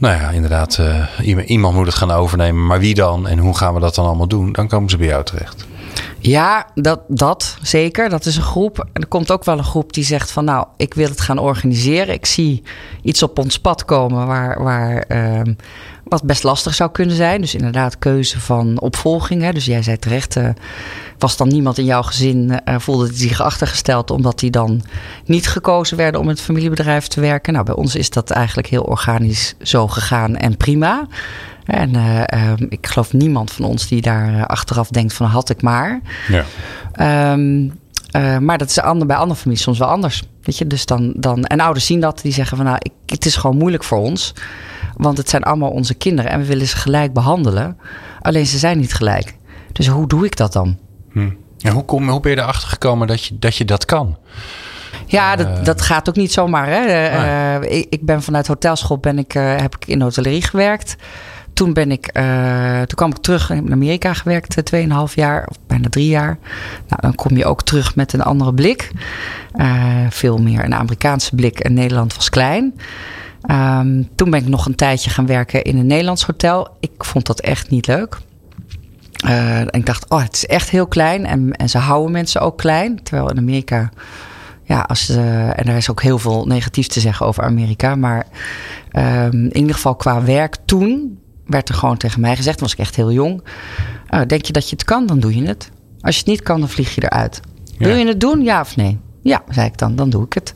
nou 0.00 0.20
ja, 0.20 0.30
inderdaad, 0.30 0.78
eh, 0.78 1.46
iemand, 1.46 1.74
moet 1.74 1.86
het 1.86 1.94
gaan 1.94 2.10
overnemen. 2.10 2.66
Maar 2.66 2.80
wie 2.80 2.94
dan 2.94 3.28
en 3.28 3.38
hoe 3.38 3.56
gaan 3.56 3.74
we 3.74 3.80
dat 3.80 3.94
dan 3.94 4.06
allemaal 4.06 4.28
doen? 4.28 4.52
Dan 4.52 4.68
komen 4.68 4.90
ze 4.90 4.96
bij 4.96 5.06
jou 5.06 5.24
terecht. 5.24 5.66
Ja, 6.18 6.66
dat, 6.74 7.00
dat 7.08 7.56
zeker. 7.62 8.08
Dat 8.08 8.24
is 8.24 8.36
een 8.36 8.42
groep. 8.42 8.78
En 8.92 9.02
er 9.02 9.08
komt 9.08 9.30
ook 9.30 9.44
wel 9.44 9.58
een 9.58 9.64
groep 9.64 9.92
die 9.92 10.04
zegt 10.04 10.30
van 10.30 10.44
nou, 10.44 10.66
ik 10.76 10.94
wil 10.94 11.08
het 11.08 11.20
gaan 11.20 11.38
organiseren. 11.38 12.14
Ik 12.14 12.26
zie 12.26 12.62
iets 13.02 13.22
op 13.22 13.38
ons 13.38 13.58
pad 13.58 13.84
komen 13.84 14.26
waar, 14.26 14.62
waar 14.62 14.98
ehm, 14.98 15.54
wat 16.10 16.22
best 16.22 16.42
lastig 16.42 16.74
zou 16.74 16.90
kunnen 16.90 17.16
zijn. 17.16 17.40
Dus 17.40 17.54
inderdaad 17.54 17.98
keuze 17.98 18.40
van 18.40 18.80
opvolging. 18.80 19.42
Hè. 19.42 19.52
Dus 19.52 19.64
jij 19.64 19.82
zei 19.82 19.98
terecht, 19.98 20.36
uh, 20.36 20.48
was 21.18 21.36
dan 21.36 21.48
niemand 21.48 21.78
in 21.78 21.84
jouw 21.84 22.02
gezin, 22.02 22.60
uh, 22.68 22.78
voelde 22.78 23.14
zich 23.14 23.40
achtergesteld 23.40 24.10
omdat 24.10 24.38
die 24.38 24.50
dan 24.50 24.82
niet 25.24 25.48
gekozen 25.48 25.96
werden 25.96 26.20
om 26.20 26.26
in 26.26 26.32
het 26.32 26.40
familiebedrijf 26.40 27.06
te 27.06 27.20
werken. 27.20 27.52
Nou, 27.52 27.64
bij 27.64 27.74
ons 27.74 27.94
is 27.94 28.10
dat 28.10 28.30
eigenlijk 28.30 28.68
heel 28.68 28.82
organisch 28.82 29.54
zo 29.62 29.86
gegaan 29.86 30.36
en 30.36 30.56
prima. 30.56 31.06
En 31.64 31.94
uh, 31.94 32.52
ik 32.68 32.86
geloof 32.86 33.12
niemand 33.12 33.52
van 33.52 33.64
ons 33.64 33.88
die 33.88 34.02
daar 34.02 34.46
achteraf 34.46 34.88
denkt 34.88 35.12
van 35.12 35.26
had 35.26 35.50
ik 35.50 35.62
maar. 35.62 36.00
Ja. 36.28 37.32
Um, 37.32 37.79
uh, 38.16 38.38
maar 38.38 38.58
dat 38.58 38.68
is 38.68 38.80
ander, 38.80 39.06
bij 39.06 39.16
andere 39.16 39.40
families 39.40 39.62
soms 39.62 39.78
wel 39.78 39.88
anders. 39.88 40.22
Weet 40.42 40.58
je, 40.58 40.66
dus 40.66 40.86
dan, 40.86 41.12
dan, 41.16 41.44
en 41.44 41.60
ouders 41.60 41.86
zien 41.86 42.00
dat, 42.00 42.20
die 42.22 42.32
zeggen 42.32 42.56
van 42.56 42.66
nou, 42.66 42.78
ik, 42.80 42.92
het 43.06 43.26
is 43.26 43.36
gewoon 43.36 43.56
moeilijk 43.56 43.84
voor 43.84 43.98
ons. 43.98 44.34
Want 44.96 45.18
het 45.18 45.28
zijn 45.28 45.42
allemaal 45.42 45.70
onze 45.70 45.94
kinderen 45.94 46.30
en 46.30 46.40
we 46.40 46.46
willen 46.46 46.66
ze 46.66 46.76
gelijk 46.76 47.12
behandelen. 47.12 47.78
Alleen 48.20 48.46
ze 48.46 48.58
zijn 48.58 48.78
niet 48.78 48.94
gelijk. 48.94 49.36
Dus 49.72 49.86
hoe 49.86 50.08
doe 50.08 50.24
ik 50.24 50.36
dat 50.36 50.52
dan? 50.52 50.78
Hm. 51.12 51.30
En 51.60 51.72
hoe, 51.72 51.84
kom, 51.84 52.08
hoe 52.08 52.20
ben 52.20 52.30
je 52.30 52.38
erachter 52.38 52.68
gekomen 52.68 53.06
dat 53.06 53.24
je 53.24 53.38
dat, 53.38 53.56
je 53.56 53.64
dat 53.64 53.84
kan? 53.84 54.16
Ja, 55.06 55.36
dat, 55.36 55.46
uh, 55.46 55.64
dat 55.64 55.82
gaat 55.82 56.08
ook 56.08 56.16
niet 56.16 56.32
zomaar. 56.32 56.66
Hè. 56.68 57.10
Uh, 57.60 57.78
ik, 57.78 57.86
ik, 57.90 58.04
ben 58.04 58.22
vanuit 58.22 58.46
hotelschool 58.46 58.98
ben 58.98 59.18
ik, 59.18 59.32
heb 59.32 59.74
ik 59.74 59.86
in 59.86 59.98
de 59.98 60.04
hotellerie 60.04 60.42
gewerkt 60.42 60.96
toen 61.60 61.72
ben 61.72 61.90
ik, 61.90 62.10
uh, 62.16 62.76
toen 62.76 62.96
kwam 62.96 63.10
ik 63.10 63.16
terug 63.16 63.50
in 63.50 63.72
Amerika 63.72 64.14
gewerkt, 64.14 64.72
2,5 64.74 65.14
jaar 65.14 65.46
of 65.48 65.56
bijna 65.66 65.88
drie 65.88 66.08
jaar. 66.08 66.38
Nou, 66.88 67.00
dan 67.00 67.14
kom 67.14 67.36
je 67.36 67.44
ook 67.44 67.62
terug 67.62 67.96
met 67.96 68.12
een 68.12 68.22
andere 68.22 68.54
blik. 68.54 68.90
Uh, 69.56 70.06
veel 70.10 70.38
meer 70.38 70.64
een 70.64 70.74
Amerikaanse 70.74 71.34
blik 71.34 71.58
en 71.58 71.74
Nederland 71.74 72.14
was 72.14 72.28
klein. 72.28 72.74
Um, 73.50 74.08
toen 74.14 74.30
ben 74.30 74.40
ik 74.40 74.48
nog 74.48 74.66
een 74.66 74.74
tijdje 74.74 75.10
gaan 75.10 75.26
werken 75.26 75.62
in 75.62 75.78
een 75.78 75.86
Nederlands 75.86 76.24
hotel. 76.24 76.68
Ik 76.80 77.04
vond 77.04 77.26
dat 77.26 77.40
echt 77.40 77.70
niet 77.70 77.86
leuk. 77.86 78.18
Uh, 79.24 79.58
en 79.58 79.70
ik 79.70 79.86
dacht, 79.86 80.10
oh, 80.10 80.22
het 80.22 80.34
is 80.34 80.46
echt 80.46 80.70
heel 80.70 80.86
klein 80.86 81.26
en, 81.26 81.52
en 81.52 81.68
ze 81.68 81.78
houden 81.78 82.12
mensen 82.12 82.40
ook 82.40 82.58
klein. 82.58 83.02
Terwijl 83.02 83.30
in 83.30 83.38
Amerika 83.38 83.90
ja, 84.64 84.80
als, 84.80 85.08
en 85.08 85.64
er 85.64 85.76
is 85.76 85.90
ook 85.90 86.02
heel 86.02 86.18
veel 86.18 86.46
negatief 86.46 86.86
te 86.86 87.00
zeggen 87.00 87.26
over 87.26 87.44
Amerika. 87.44 87.94
Maar 87.94 88.26
um, 88.92 89.44
in 89.44 89.56
ieder 89.56 89.74
geval 89.74 89.94
qua 89.94 90.22
werk 90.22 90.56
toen 90.64 91.18
werd 91.50 91.68
er 91.68 91.74
gewoon 91.74 91.96
tegen 91.96 92.20
mij 92.20 92.36
gezegd, 92.36 92.60
was 92.60 92.72
ik 92.72 92.78
echt 92.78 92.96
heel 92.96 93.12
jong. 93.12 93.42
Uh, 94.10 94.20
denk 94.26 94.44
je 94.44 94.52
dat 94.52 94.68
je 94.68 94.76
het 94.76 94.84
kan, 94.84 95.06
dan 95.06 95.20
doe 95.20 95.36
je 95.36 95.46
het. 95.46 95.70
Als 96.00 96.14
je 96.14 96.20
het 96.20 96.30
niet 96.30 96.42
kan, 96.42 96.60
dan 96.60 96.68
vlieg 96.68 96.94
je 96.94 97.02
eruit. 97.04 97.40
Ja. 97.78 97.86
Wil 97.86 97.96
je 97.96 98.06
het 98.06 98.20
doen, 98.20 98.42
ja 98.42 98.60
of 98.60 98.76
nee? 98.76 98.98
Ja, 99.22 99.42
zei 99.48 99.66
ik 99.66 99.78
dan, 99.78 99.96
dan 99.96 100.10
doe 100.10 100.24
ik 100.24 100.32
het. 100.32 100.52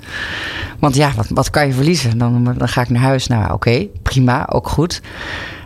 Want 0.79 0.95
ja, 0.95 1.13
wat, 1.17 1.29
wat 1.29 1.51
kan 1.51 1.67
je 1.67 1.73
verliezen? 1.73 2.19
Dan, 2.19 2.55
dan 2.59 2.69
ga 2.69 2.81
ik 2.81 2.89
naar 2.89 3.03
huis. 3.03 3.27
Nou, 3.27 3.45
oké, 3.45 3.53
okay, 3.53 3.91
prima, 4.03 4.49
ook 4.49 4.69
goed. 4.69 5.01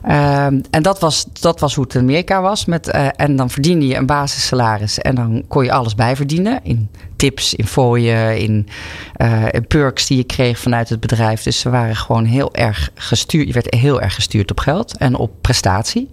Uh, 0.09 0.45
en 0.47 0.83
dat 0.83 1.01
was, 1.01 1.27
dat 1.33 1.61
was 1.61 1.75
hoe 1.75 1.85
het 1.85 1.95
in 1.95 2.01
Amerika 2.01 2.41
was. 2.41 2.65
Met, 2.65 2.95
uh, 2.95 3.09
en 3.17 3.37
dan 3.37 3.51
verdiende 3.51 3.87
je 3.87 3.97
een 3.97 4.07
basissalaris. 4.07 4.99
En 4.99 5.15
dan 5.15 5.45
kon 5.49 5.65
je 5.65 5.73
alles 5.73 5.95
bijverdienen. 5.95 6.61
In 6.63 6.91
tips, 7.19 7.55
in 7.55 7.67
fooien, 7.67 8.39
in, 8.39 8.69
uh, 9.23 9.45
in 9.51 9.67
perks 9.67 10.07
die 10.07 10.17
je 10.17 10.25
kreeg 10.25 10.59
vanuit 10.59 10.89
het 10.89 11.01
bedrijf. 11.01 11.43
Dus 11.43 11.61
ze 11.61 11.71
waren 11.71 11.97
gewoon 11.97 12.25
heel 12.25 12.55
erg 12.55 12.91
gestuurd. 12.95 13.47
Je 13.47 13.53
werd 13.53 13.75
heel 13.75 14.01
erg 14.01 14.15
gestuurd 14.15 14.51
op 14.51 14.61
geld 14.61 14.97
en 14.97 15.15
op 15.15 15.31
prestatie. 15.41 16.11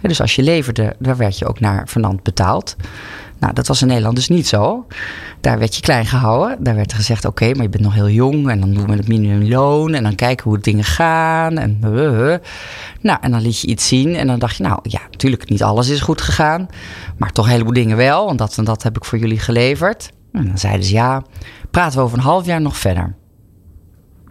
Dus 0.00 0.20
als 0.20 0.34
je 0.34 0.42
leverde, 0.42 0.96
daar 0.98 1.16
werd 1.16 1.38
je 1.38 1.46
ook 1.46 1.60
naar 1.60 1.88
vanand 1.88 2.22
betaald. 2.22 2.76
Nou, 3.42 3.54
dat 3.54 3.66
was 3.66 3.82
in 3.82 3.86
Nederland 3.86 4.16
dus 4.16 4.28
niet 4.28 4.46
zo. 4.46 4.86
Daar 5.40 5.58
werd 5.58 5.74
je 5.74 5.80
klein 5.80 6.06
gehouden. 6.06 6.64
Daar 6.64 6.74
werd 6.74 6.90
er 6.90 6.96
gezegd: 6.96 7.24
oké, 7.24 7.52
maar 7.54 7.62
je 7.62 7.68
bent 7.68 7.82
nog 7.82 7.94
heel 7.94 8.08
jong. 8.08 8.48
En 8.50 8.60
dan 8.60 8.74
doen 8.74 8.86
we 8.86 8.92
het 8.92 9.08
minimumloon. 9.08 9.94
En 9.94 10.02
dan 10.02 10.14
kijken 10.14 10.44
hoe 10.44 10.58
dingen 10.58 10.84
gaan. 10.84 11.58
En, 11.58 11.78
nou, 13.00 13.18
en 13.20 13.30
dan 13.30 13.40
liet 13.40 13.60
je 13.60 13.66
iets 13.66 13.88
zien. 13.88 14.14
En 14.14 14.26
dan 14.26 14.38
dacht 14.38 14.56
je: 14.56 14.62
nou 14.62 14.78
ja, 14.82 15.00
natuurlijk, 15.10 15.48
niet 15.48 15.62
alles 15.62 15.88
is 15.88 16.00
goed 16.00 16.20
gegaan. 16.20 16.68
Maar 17.16 17.32
toch 17.32 17.44
een 17.44 17.50
heleboel 17.50 17.72
dingen 17.72 17.96
wel. 17.96 18.26
Want 18.26 18.38
dat 18.38 18.58
en 18.58 18.64
dat 18.64 18.82
heb 18.82 18.96
ik 18.96 19.04
voor 19.04 19.18
jullie 19.18 19.38
geleverd. 19.38 20.10
En 20.32 20.46
dan 20.46 20.58
zeiden 20.58 20.84
ze: 20.84 20.92
ja, 20.92 21.22
praten 21.70 21.98
we 21.98 22.04
over 22.04 22.18
een 22.18 22.24
half 22.24 22.46
jaar 22.46 22.60
nog 22.60 22.76
verder. 22.76 23.14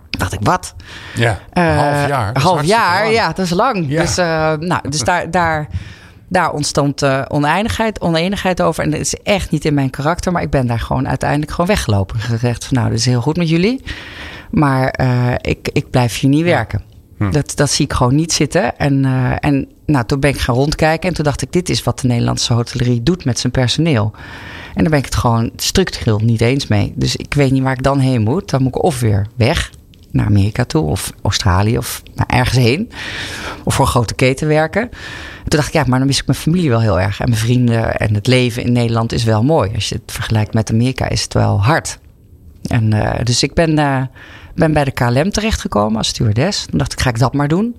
Dacht 0.10 0.34
ik, 0.34 0.40
wat? 0.42 0.76
Ja, 1.16 1.40
een 1.54 1.64
uh, 1.64 1.78
half 1.78 2.08
jaar. 2.08 2.40
half 2.42 2.64
jaar, 2.64 3.04
lang. 3.04 3.16
ja, 3.16 3.28
dat 3.28 3.46
is 3.46 3.50
lang. 3.50 3.86
Ja. 3.88 4.02
Dus, 4.02 4.18
uh, 4.18 4.26
nou, 4.54 4.90
dus 4.90 5.04
daar, 5.04 5.32
daar 5.32 5.68
daar 6.28 6.52
ontstond 6.52 7.04
uh, 7.04 7.22
oneindigheid, 7.28 8.02
oneenigheid 8.02 8.62
over. 8.62 8.84
En 8.84 8.90
dat 8.90 9.00
is 9.00 9.14
echt 9.14 9.52
niet 9.52 9.66
in 9.66 9.74
mijn 9.74 9.90
karakter. 9.90 10.32
Maar 10.32 10.42
ik 10.42 10.50
ben 10.50 10.68
daar 10.68 10.80
gewoon 10.80 11.08
uiteindelijk 11.08 11.52
gewoon 11.52 11.68
weggelopen. 11.68 12.20
Gezegd 12.20 12.66
van 12.66 12.78
nou, 12.78 12.90
dit 12.90 13.00
is 13.00 13.06
heel 13.06 13.22
goed 13.22 13.38
met 13.38 13.50
jullie. 13.50 13.84
Maar 14.50 15.00
ik, 15.42 15.70
ik 15.74 15.90
blijf 15.90 16.20
hier 16.20 16.30
niet 16.30 16.44
werken. 16.44 16.91
Hm. 17.22 17.32
Dat, 17.32 17.52
dat 17.56 17.70
zie 17.70 17.86
ik 17.86 17.94
gewoon 17.94 18.16
niet 18.16 18.34
zitten. 18.34 18.78
En, 18.78 19.04
uh, 19.04 19.34
en 19.40 19.68
nou, 19.86 20.06
toen 20.06 20.20
ben 20.20 20.30
ik 20.30 20.40
gaan 20.40 20.56
rondkijken. 20.56 21.10
En 21.10 21.16
toen 21.16 21.24
dacht 21.24 21.42
ik, 21.42 21.52
dit 21.52 21.70
is 21.70 21.84
wat 21.84 22.00
de 22.00 22.08
Nederlandse 22.08 22.54
hotellerie 22.54 23.04
doet 23.04 23.26
met 23.26 23.40
zijn 23.40 23.52
personeel. 23.52 24.12
En 24.74 24.82
daar 24.82 24.90
ben 24.90 25.00
ik 25.00 25.06
het 25.06 25.16
gewoon 25.16 25.52
structureel 25.56 26.20
niet 26.20 26.42
eens 26.42 26.68
mee. 26.68 26.94
Dus 26.96 27.16
ik 27.16 27.34
weet 27.34 27.52
niet 27.52 27.64
waar 27.64 27.74
ik 27.74 27.84
dan 27.84 28.00
heen 28.00 28.22
moet. 28.22 28.50
Dan 28.50 28.62
moet 28.62 28.76
ik 28.76 28.84
of 28.84 29.00
weer 29.00 29.28
weg 29.36 29.72
naar 30.12 30.26
Amerika 30.26 30.66
toe 30.66 30.84
of 30.84 31.14
Australië 31.22 31.78
of 31.78 32.04
naar 32.16 32.28
ergens 32.28 32.58
heen. 32.58 32.92
Of 33.64 33.76
voor 33.76 33.86
een 33.86 33.92
grote 33.92 34.14
keten 34.14 34.48
werken. 34.48 34.90
Toen 34.90 35.60
dacht 35.60 35.68
ik, 35.68 35.74
ja, 35.74 35.84
maar 35.88 35.98
dan 35.98 36.08
mis 36.08 36.20
ik 36.20 36.26
mijn 36.26 36.38
familie 36.38 36.70
wel 36.70 36.82
heel 36.82 37.00
erg. 37.00 37.20
En 37.20 37.30
mijn 37.30 37.42
vrienden 37.42 37.98
en 37.98 38.14
het 38.14 38.28
leven 38.28 38.64
in 38.64 38.72
Nederland 38.72 39.12
is 39.14 39.24
wel 39.24 39.44
mooi. 39.44 39.72
Als 39.76 39.90
je 39.90 39.96
het 39.96 40.12
vergelijkt 40.12 40.54
met 40.54 40.72
Amerika 40.72 41.10
is 41.10 41.24
het 41.24 41.34
wel 41.34 41.64
hard. 41.64 42.00
En 42.62 42.96
uh, 42.96 43.12
dus 43.24 43.44
ik 43.44 43.54
ben, 43.54 43.80
uh, 43.80 44.02
ben 44.56 44.74
bij 44.74 44.84
de 44.84 44.92
KLM 44.92 45.30
terechtgekomen 45.32 45.98
als 45.98 46.08
stewardess. 46.08 46.66
Toen 46.66 46.78
dacht 46.78 46.94
ik, 46.94 47.00
ga 47.00 47.10
ik 47.10 47.20
dat 47.20 47.34
maar 47.34 47.48
doen. 47.48 47.76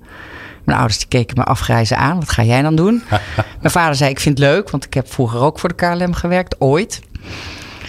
Mijn 0.65 0.79
ouders 0.79 0.99
die 0.99 1.09
keken 1.09 1.37
me 1.39 1.45
afgrijzen 1.45 1.97
aan. 1.97 2.17
Wat 2.17 2.31
ga 2.31 2.43
jij 2.43 2.63
dan 2.63 2.75
doen? 2.77 3.03
mijn 3.61 3.73
vader 3.73 3.95
zei, 3.95 4.11
ik 4.11 4.21
vind 4.21 4.39
het 4.39 4.49
leuk, 4.49 4.71
want 4.71 4.85
ik 4.85 4.95
heb 4.95 5.13
vroeger 5.13 5.41
ook 5.41 5.59
voor 5.59 5.69
de 5.69 5.75
KLM 5.75 6.13
gewerkt, 6.13 6.61
ooit. 6.61 7.01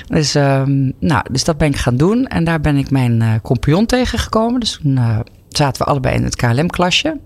Dus, 0.08 0.36
um, 0.36 0.94
nou, 1.00 1.24
dus 1.32 1.44
dat 1.44 1.58
ben 1.58 1.68
ik 1.68 1.76
gaan 1.76 1.98
doen. 1.98 2.28
En 2.28 2.44
daar 2.44 2.62
ben 2.62 2.78
ik 2.78 2.92
mijn 2.92 3.22
uh, 3.22 3.34
compagnon 3.42 3.86
tegengekomen. 3.86 4.60
Dus 4.60 4.80
toen 4.82 4.98
uh, 4.98 5.20
zaten 5.50 5.86
we 5.86 5.92
allebei 5.92 6.16
in 6.16 6.24
het 6.24 6.36
KLM-klasje. 6.36 7.18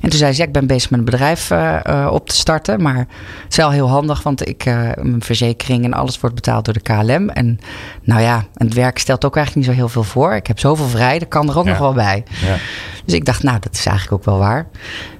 En 0.00 0.08
toen 0.08 0.18
zei 0.18 0.32
ze, 0.32 0.40
ja, 0.40 0.46
ik 0.46 0.52
ben 0.52 0.66
bezig 0.66 0.90
met 0.90 0.98
een 0.98 1.04
bedrijf 1.04 1.50
uh, 1.50 1.76
uh, 1.86 2.08
op 2.12 2.28
te 2.28 2.36
starten. 2.36 2.82
Maar 2.82 2.96
het 2.96 3.06
is 3.48 3.56
wel 3.56 3.70
heel 3.70 3.88
handig, 3.88 4.22
want 4.22 4.48
ik, 4.48 4.66
uh, 4.66 4.74
mijn 4.94 5.22
verzekering 5.22 5.84
en 5.84 5.92
alles 5.92 6.20
wordt 6.20 6.34
betaald 6.34 6.64
door 6.64 6.74
de 6.74 6.80
KLM. 6.80 7.28
En 7.28 7.58
nou 8.02 8.20
ja, 8.20 8.44
het 8.54 8.74
werk 8.74 8.98
stelt 8.98 9.24
ook 9.24 9.36
eigenlijk 9.36 9.66
niet 9.66 9.76
zo 9.76 9.80
heel 9.82 9.90
veel 9.92 10.02
voor. 10.02 10.34
Ik 10.34 10.46
heb 10.46 10.58
zoveel 10.58 10.86
vrij, 10.86 11.18
dat 11.18 11.28
kan 11.28 11.48
er 11.48 11.58
ook 11.58 11.64
ja. 11.64 11.70
nog 11.70 11.78
wel 11.78 11.92
bij. 11.92 12.24
Ja. 12.28 12.56
Dus 13.04 13.14
ik 13.14 13.24
dacht, 13.24 13.42
nou, 13.42 13.58
dat 13.60 13.74
is 13.74 13.86
eigenlijk 13.86 14.18
ook 14.18 14.24
wel 14.24 14.38
waar. 14.38 14.66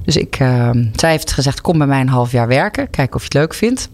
Dus 0.05 0.17
ik, 0.17 0.37
zij 0.95 1.11
heeft 1.11 1.33
gezegd, 1.33 1.61
kom 1.61 1.79
bij 1.79 1.87
mij 1.87 2.01
een 2.01 2.09
half 2.09 2.33
jaar 2.33 2.49
werken. 2.49 2.91
Kijken 2.91 3.15
of 3.15 3.21
je 3.21 3.27
het 3.27 3.35
leuk 3.35 3.55
vindt. 3.55 3.89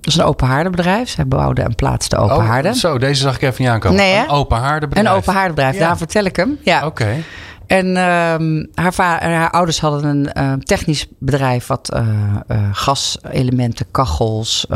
Dat 0.00 0.16
is 0.16 0.22
een 0.22 0.24
open 0.24 0.46
haardenbedrijf. 0.46 1.08
Zij 1.08 1.26
bouwden 1.26 1.64
en 1.64 1.74
plaatsten 1.74 2.18
open 2.18 2.36
oh, 2.36 2.46
haarden. 2.46 2.74
Zo, 2.74 2.98
deze 2.98 3.22
zag 3.22 3.34
ik 3.34 3.42
even 3.42 3.62
niet 3.62 3.70
aankomen. 3.70 3.98
Nee, 3.98 4.16
een 4.16 4.28
open 4.28 4.58
haardenbedrijf. 4.58 5.08
Een 5.08 5.14
open 5.14 5.32
haardenbedrijf, 5.32 5.74
ja. 5.74 5.86
daar 5.86 5.96
vertel 5.96 6.24
ik 6.24 6.36
hem. 6.36 6.58
Ja. 6.62 6.76
Oké. 6.76 6.86
Okay. 6.86 7.24
En 7.68 7.86
um, 7.86 8.68
haar, 8.74 8.94
haar, 8.96 9.50
ouders 9.50 9.80
hadden 9.80 10.04
een 10.04 10.30
uh, 10.38 10.52
technisch 10.52 11.06
bedrijf 11.18 11.66
wat 11.66 11.90
uh, 11.94 12.00
uh, 12.48 12.68
gaselementen, 12.72 13.86
kachels, 13.90 14.66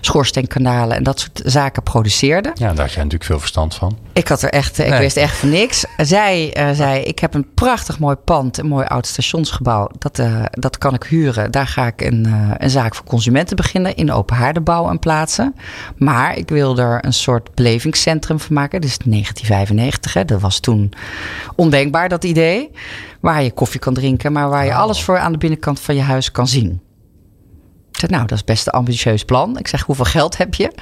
schoorsteenkanalen 0.00 0.96
en 0.96 1.02
dat 1.02 1.20
soort 1.20 1.42
zaken 1.44 1.82
produceerde. 1.82 2.50
Ja, 2.54 2.68
daar 2.68 2.84
had 2.84 2.92
jij 2.92 3.02
natuurlijk 3.02 3.24
veel 3.24 3.38
verstand 3.38 3.74
van. 3.74 3.98
Ik 4.12 4.28
had 4.28 4.42
er 4.42 4.50
echt, 4.50 4.78
ik 4.78 4.88
nee. 4.88 4.98
wist 4.98 5.16
echt 5.16 5.36
van 5.36 5.48
niks. 5.48 5.84
Zij 5.96 6.56
zei: 6.74 7.00
Ik 7.00 7.18
heb 7.18 7.34
een 7.34 7.46
prachtig 7.54 7.98
mooi 7.98 8.16
pand, 8.16 8.58
een 8.58 8.66
mooi 8.66 8.86
oud 8.86 9.06
stationsgebouw. 9.06 9.90
Dat, 9.98 10.22
dat 10.50 10.78
kan 10.78 10.94
ik 10.94 11.02
huren. 11.02 11.50
Daar 11.50 11.66
ga 11.66 11.86
ik 11.86 12.00
een, 12.00 12.34
een 12.58 12.70
zaak 12.70 12.94
voor 12.94 13.06
consumenten 13.06 13.56
beginnen 13.56 13.94
in 13.94 14.12
open 14.12 14.36
haardenbouw 14.36 14.88
en 14.88 14.98
plaatsen. 14.98 15.54
Maar 15.96 16.36
ik 16.36 16.48
wil 16.48 16.78
er 16.78 17.04
een 17.04 17.12
soort 17.12 17.54
belevingscentrum 17.54 18.40
van 18.40 18.54
maken. 18.54 18.80
Dus 18.80 18.96
1995, 19.04 20.14
hè, 20.14 20.24
dat 20.24 20.40
was 20.40 20.60
toen 20.60 20.92
ondenkbaar 21.54 21.83
denkbaar, 21.84 22.08
dat 22.08 22.24
idee. 22.24 22.70
Waar 23.20 23.42
je 23.42 23.52
koffie 23.52 23.80
kan 23.80 23.94
drinken, 23.94 24.32
maar 24.32 24.48
waar 24.48 24.64
je 24.64 24.70
oh. 24.70 24.78
alles 24.78 25.02
voor 25.02 25.18
aan 25.18 25.32
de 25.32 25.38
binnenkant 25.38 25.80
van 25.80 25.94
je 25.94 26.02
huis 26.02 26.30
kan 26.30 26.48
zien. 26.48 26.82
Ik 27.90 28.00
zei, 28.00 28.12
nou, 28.12 28.26
dat 28.26 28.38
is 28.38 28.44
best 28.44 28.66
een 28.66 28.72
ambitieus 28.72 29.24
plan. 29.24 29.58
Ik 29.58 29.68
zeg, 29.68 29.82
hoeveel 29.82 30.04
geld 30.04 30.36
heb 30.36 30.54
je? 30.54 30.72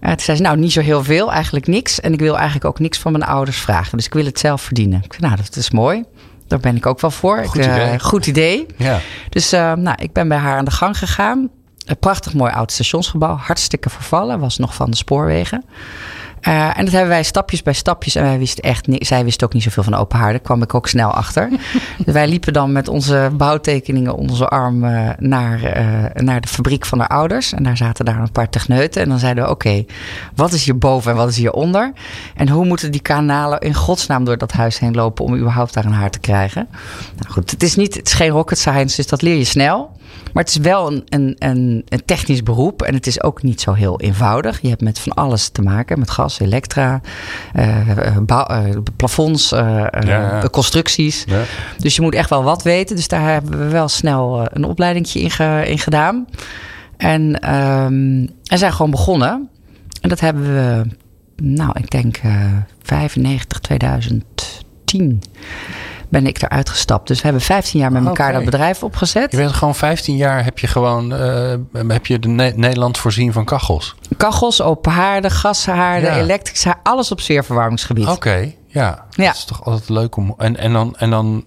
Uh, 0.00 0.08
toen 0.08 0.20
zei 0.20 0.36
ze, 0.36 0.42
nou, 0.42 0.56
niet 0.56 0.72
zo 0.72 0.80
heel 0.80 1.04
veel, 1.04 1.32
eigenlijk 1.32 1.66
niks. 1.66 2.00
En 2.00 2.12
ik 2.12 2.20
wil 2.20 2.34
eigenlijk 2.34 2.64
ook 2.64 2.78
niks 2.78 2.98
van 2.98 3.12
mijn 3.12 3.24
ouders 3.24 3.58
vragen. 3.58 3.96
Dus 3.96 4.06
ik 4.06 4.14
wil 4.14 4.24
het 4.24 4.38
zelf 4.38 4.62
verdienen. 4.62 5.02
Ik 5.04 5.12
zei, 5.12 5.26
nou, 5.30 5.42
dat 5.42 5.56
is 5.56 5.70
mooi. 5.70 6.04
Daar 6.46 6.60
ben 6.60 6.76
ik 6.76 6.86
ook 6.86 7.00
wel 7.00 7.10
voor. 7.10 7.44
Goed 7.44 7.64
ik, 7.64 7.64
idee. 7.64 7.92
Uh, 7.92 8.00
goed 8.00 8.26
idee. 8.26 8.66
Ja. 8.76 9.00
Dus 9.28 9.52
uh, 9.52 9.72
nou, 9.72 9.96
ik 10.02 10.12
ben 10.12 10.28
bij 10.28 10.38
haar 10.38 10.58
aan 10.58 10.64
de 10.64 10.70
gang 10.70 10.98
gegaan. 10.98 11.50
Een 11.86 11.98
prachtig 11.98 12.34
mooi 12.34 12.52
oud 12.52 12.72
stationsgebouw. 12.72 13.36
Hartstikke 13.36 13.90
vervallen. 13.90 14.38
Was 14.38 14.58
nog 14.58 14.74
van 14.74 14.90
de 14.90 14.96
spoorwegen. 14.96 15.64
Uh, 16.48 16.78
en 16.78 16.84
dat 16.84 16.92
hebben 16.92 17.10
wij 17.10 17.22
stapjes 17.22 17.62
bij 17.62 17.72
stapjes. 17.72 18.14
En 18.14 18.22
wij 18.22 18.38
wisten 18.38 18.64
echt 18.64 18.86
niet, 18.86 19.06
zij 19.06 19.24
wist 19.24 19.44
ook 19.44 19.52
niet 19.52 19.62
zoveel 19.62 19.82
van 19.82 19.94
open 19.94 20.18
haarden. 20.18 20.42
kwam 20.42 20.62
ik 20.62 20.74
ook 20.74 20.88
snel 20.88 21.10
achter. 21.10 21.48
dus 22.04 22.14
wij 22.14 22.28
liepen 22.28 22.52
dan 22.52 22.72
met 22.72 22.88
onze 22.88 23.30
bouwtekeningen 23.32 24.14
onder 24.14 24.30
onze 24.30 24.48
arm 24.48 24.84
uh, 24.84 25.10
naar, 25.18 25.78
uh, 25.78 26.22
naar 26.24 26.40
de 26.40 26.48
fabriek 26.48 26.86
van 26.86 26.98
haar 26.98 27.08
ouders. 27.08 27.52
En 27.52 27.62
daar 27.62 27.76
zaten 27.76 28.04
daar 28.04 28.20
een 28.20 28.32
paar 28.32 28.48
techneuten. 28.48 29.02
En 29.02 29.08
dan 29.08 29.18
zeiden 29.18 29.44
we: 29.44 29.50
Oké, 29.50 29.84
wat 30.34 30.52
is 30.52 30.64
hierboven 30.64 31.10
en 31.10 31.16
wat 31.16 31.28
is 31.28 31.36
hieronder? 31.36 31.92
En 32.34 32.48
hoe 32.48 32.64
moeten 32.64 32.92
die 32.92 33.02
kanalen 33.02 33.60
in 33.60 33.74
godsnaam 33.74 34.24
door 34.24 34.38
dat 34.38 34.52
huis 34.52 34.78
heen 34.78 34.94
lopen 34.94 35.24
om 35.24 35.36
überhaupt 35.36 35.74
daar 35.74 35.84
een 35.84 35.92
haar 35.92 36.10
te 36.10 36.20
krijgen? 36.20 36.68
Nou 37.18 37.32
goed, 37.32 37.50
het 37.50 37.62
is, 37.62 37.76
niet, 37.76 37.94
het 37.94 38.06
is 38.06 38.12
geen 38.12 38.30
rocket 38.30 38.58
science, 38.58 38.96
dus 38.96 39.06
dat 39.06 39.22
leer 39.22 39.36
je 39.36 39.44
snel. 39.44 39.92
Maar 40.32 40.42
het 40.42 40.52
is 40.52 40.60
wel 40.60 40.92
een, 40.92 41.02
een, 41.08 41.36
een, 41.38 41.82
een, 41.88 42.04
technisch 42.04 42.42
beroep 42.42 42.82
en 42.82 42.94
het 42.94 43.06
is 43.06 43.22
ook 43.22 43.42
niet 43.42 43.60
zo 43.60 43.72
heel 43.72 44.00
eenvoudig. 44.00 44.60
Je 44.60 44.68
hebt 44.68 44.80
met 44.80 44.98
van 44.98 45.14
alles 45.14 45.48
te 45.48 45.62
maken, 45.62 45.98
met 45.98 46.10
gas, 46.10 46.33
elektra, 46.40 47.00
uh, 47.56 47.88
uh, 48.28 48.76
plafonds, 48.96 49.48
ja, 49.50 49.92
ja. 50.06 50.42
constructies. 50.50 51.24
Ja. 51.26 51.42
Dus 51.78 51.96
je 51.96 52.02
moet 52.02 52.14
echt 52.14 52.30
wel 52.30 52.42
wat 52.42 52.62
weten. 52.62 52.96
Dus 52.96 53.08
daar 53.08 53.32
hebben 53.32 53.58
we 53.58 53.68
wel 53.68 53.88
snel 53.88 54.48
een 54.52 54.64
opleiding 54.64 55.14
in, 55.14 55.30
ge, 55.30 55.62
in 55.66 55.78
gedaan. 55.78 56.26
En, 56.96 57.54
um, 57.54 58.30
en 58.44 58.58
zijn 58.58 58.72
gewoon 58.72 58.90
begonnen. 58.90 59.48
En 60.00 60.08
dat 60.08 60.20
hebben 60.20 60.42
we, 60.42 60.86
nou, 61.42 61.70
ik 61.74 61.90
denk 61.90 62.20
95, 62.82 63.58
2010 63.58 65.20
ben 66.14 66.26
ik 66.26 66.42
eruit 66.42 66.68
gestapt. 66.68 67.08
Dus 67.08 67.16
we 67.16 67.22
hebben 67.22 67.42
15 67.42 67.80
jaar 67.80 67.92
met 67.92 68.06
elkaar 68.06 68.32
dat 68.32 68.44
bedrijf 68.44 68.82
opgezet. 68.82 69.30
Je 69.30 69.36
bent 69.36 69.52
gewoon 69.52 69.74
15 69.74 70.16
jaar 70.16 70.44
heb 70.44 70.58
je 70.58 70.66
gewoon 70.66 71.12
uh, 71.12 71.54
heb 71.86 72.06
je 72.06 72.18
de 72.18 72.28
ne 72.28 72.52
Nederland 72.56 72.98
voorzien 72.98 73.32
van 73.32 73.44
kachels. 73.44 73.94
Kachels, 74.16 74.62
open 74.62 74.92
haarden, 74.92 75.30
gashaarden, 75.30 76.10
ja. 76.10 76.18
elektrische 76.18 76.74
alles 76.82 77.10
op 77.10 77.20
sfeerverwarmingsgebied. 77.20 78.04
Oké, 78.04 78.14
okay, 78.14 78.58
ja. 78.66 79.04
ja. 79.10 79.26
Dat 79.26 79.34
is 79.34 79.44
toch 79.44 79.64
altijd 79.64 79.88
leuk 79.88 80.16
om. 80.16 80.34
En, 80.38 80.56
en 80.56 80.72
dan. 80.72 80.96
En 80.96 81.10
dan 81.10 81.44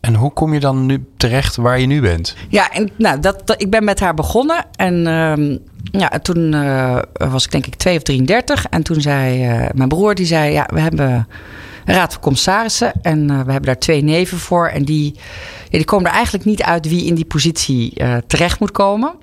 en 0.00 0.14
hoe 0.14 0.32
kom 0.32 0.54
je 0.54 0.60
dan 0.60 0.86
nu 0.86 1.04
terecht 1.16 1.56
waar 1.56 1.78
je 1.78 1.86
nu 1.86 2.00
bent? 2.00 2.34
Ja, 2.48 2.70
en, 2.70 2.90
nou, 2.96 3.20
dat, 3.20 3.46
dat 3.46 3.60
ik 3.60 3.70
ben 3.70 3.84
met 3.84 4.00
haar 4.00 4.14
begonnen. 4.14 4.64
En 4.76 4.94
uh, 5.06 5.56
ja, 6.00 6.08
toen 6.08 6.52
uh, 6.52 6.98
was 7.12 7.44
ik 7.44 7.50
denk 7.50 7.66
ik 7.66 7.74
2 7.74 7.96
of 7.96 8.02
33. 8.02 8.66
En 8.66 8.82
toen 8.82 9.00
zei 9.00 9.48
uh, 9.48 9.68
mijn 9.74 9.88
broer, 9.88 10.14
die 10.14 10.26
zei... 10.26 10.52
Ja, 10.52 10.68
we 10.72 10.80
hebben 10.80 11.28
raad 11.84 12.12
van 12.12 12.22
commissarissen. 12.22 12.92
En 13.02 13.20
uh, 13.22 13.28
we 13.28 13.34
hebben 13.34 13.62
daar 13.62 13.78
twee 13.78 14.02
neven 14.02 14.38
voor. 14.38 14.66
En 14.68 14.84
die, 14.84 15.14
die 15.70 15.84
komen 15.84 16.06
er 16.06 16.14
eigenlijk 16.14 16.44
niet 16.44 16.62
uit 16.62 16.88
wie 16.88 17.04
in 17.06 17.14
die 17.14 17.24
positie 17.24 17.92
uh, 18.00 18.16
terecht 18.26 18.60
moet 18.60 18.70
komen. 18.70 19.14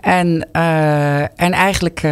En, 0.00 0.48
uh, 0.52 1.20
en 1.20 1.52
eigenlijk 1.52 2.02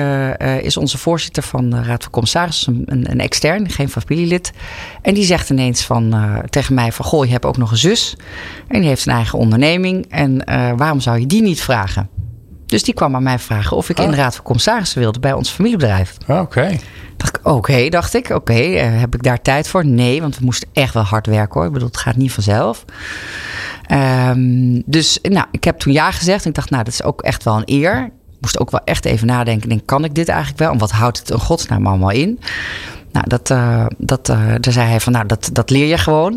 is 0.61 0.77
onze 0.77 0.99
voorzitter 0.99 1.43
van 1.43 1.71
de 1.71 1.83
Raad 1.83 2.03
van 2.03 2.13
Commissarissen 2.13 2.83
een, 2.87 3.11
een, 3.11 3.21
extern, 3.21 3.71
geen 3.71 3.89
familielid. 3.89 4.53
En 5.03 5.15
die 5.15 5.25
zegt 5.25 5.51
ineens 5.51 5.85
van, 5.85 6.15
tegen 6.51 6.75
mij 6.75 6.93
van... 6.93 7.05
Goh, 7.05 7.25
je 7.25 7.31
hebt 7.33 7.45
ook 7.45 7.57
nog 7.57 7.71
een 7.71 7.77
zus. 7.77 8.17
En 8.69 8.81
die 8.81 8.89
heeft 8.89 9.07
een 9.07 9.13
eigen 9.13 9.39
onderneming. 9.39 10.07
En 10.09 10.45
waarom 10.77 11.01
zou 11.01 11.19
je 11.19 11.27
die 11.27 11.43
niet 11.43 11.63
vragen? 11.63 12.09
Dus 12.73 12.83
die 12.83 12.95
kwam 12.95 13.15
aan 13.15 13.23
mij 13.23 13.39
vragen 13.39 13.77
of 13.77 13.89
ik 13.89 13.99
in 13.99 14.11
de 14.11 14.17
Raad 14.17 14.35
van 14.35 14.45
Commissarissen 14.45 15.01
wilde 15.01 15.21
bij 15.21 15.33
ons 15.33 15.51
familiebedrijf. 15.51 16.17
Oké. 16.23 16.41
Okay. 16.41 16.81
Dacht 17.17 17.37
ik, 17.37 17.47
oké, 17.47 17.89
dacht 17.89 18.15
ik. 18.15 18.31
Oké, 18.31 18.63
uh, 18.63 19.01
heb 19.01 19.15
ik 19.15 19.23
daar 19.23 19.43
tijd 19.43 19.69
voor? 19.69 19.87
Nee, 19.87 20.21
want 20.21 20.39
we 20.39 20.45
moesten 20.45 20.69
echt 20.73 20.95
wel 20.95 21.03
hard 21.03 21.27
werken 21.27 21.55
hoor. 21.55 21.67
Ik 21.67 21.73
bedoel, 21.73 21.89
het 21.89 21.97
gaat 21.97 22.17
niet 22.17 22.33
vanzelf. 22.33 22.85
Um, 23.93 24.83
dus 24.87 25.19
nou, 25.23 25.47
ik 25.51 25.65
heb 25.65 25.79
toen 25.79 25.93
ja 25.93 26.11
gezegd. 26.11 26.43
En 26.43 26.49
ik 26.49 26.55
dacht, 26.55 26.71
nou, 26.71 26.85
dat 26.85 26.93
is 26.93 27.03
ook 27.03 27.23
echt 27.23 27.45
wel 27.45 27.57
een 27.57 27.63
eer. 27.65 28.05
Ik 28.05 28.41
moest 28.41 28.59
ook 28.59 28.71
wel 28.71 28.81
echt 28.85 29.05
even 29.05 29.27
nadenken. 29.27 29.69
Denk, 29.69 29.87
kan 29.87 30.05
ik 30.05 30.15
dit 30.15 30.29
eigenlijk 30.29 30.59
wel? 30.59 30.73
En 30.73 30.79
wat 30.79 30.91
houdt 30.91 31.19
het 31.19 31.31
in 31.31 31.39
godsnaam 31.39 31.87
allemaal 31.87 32.11
in? 32.11 32.41
Nou, 33.13 33.29
dat, 33.29 33.51
uh, 33.51 33.87
dat, 33.99 34.29
uh, 34.29 34.37
daar 34.61 34.73
zei 34.73 34.89
hij 34.89 35.01
van, 35.01 35.13
nou, 35.13 35.27
dat, 35.27 35.51
dat 35.53 35.71
leer 35.71 35.87
je 35.87 35.99
gewoon. 35.99 36.33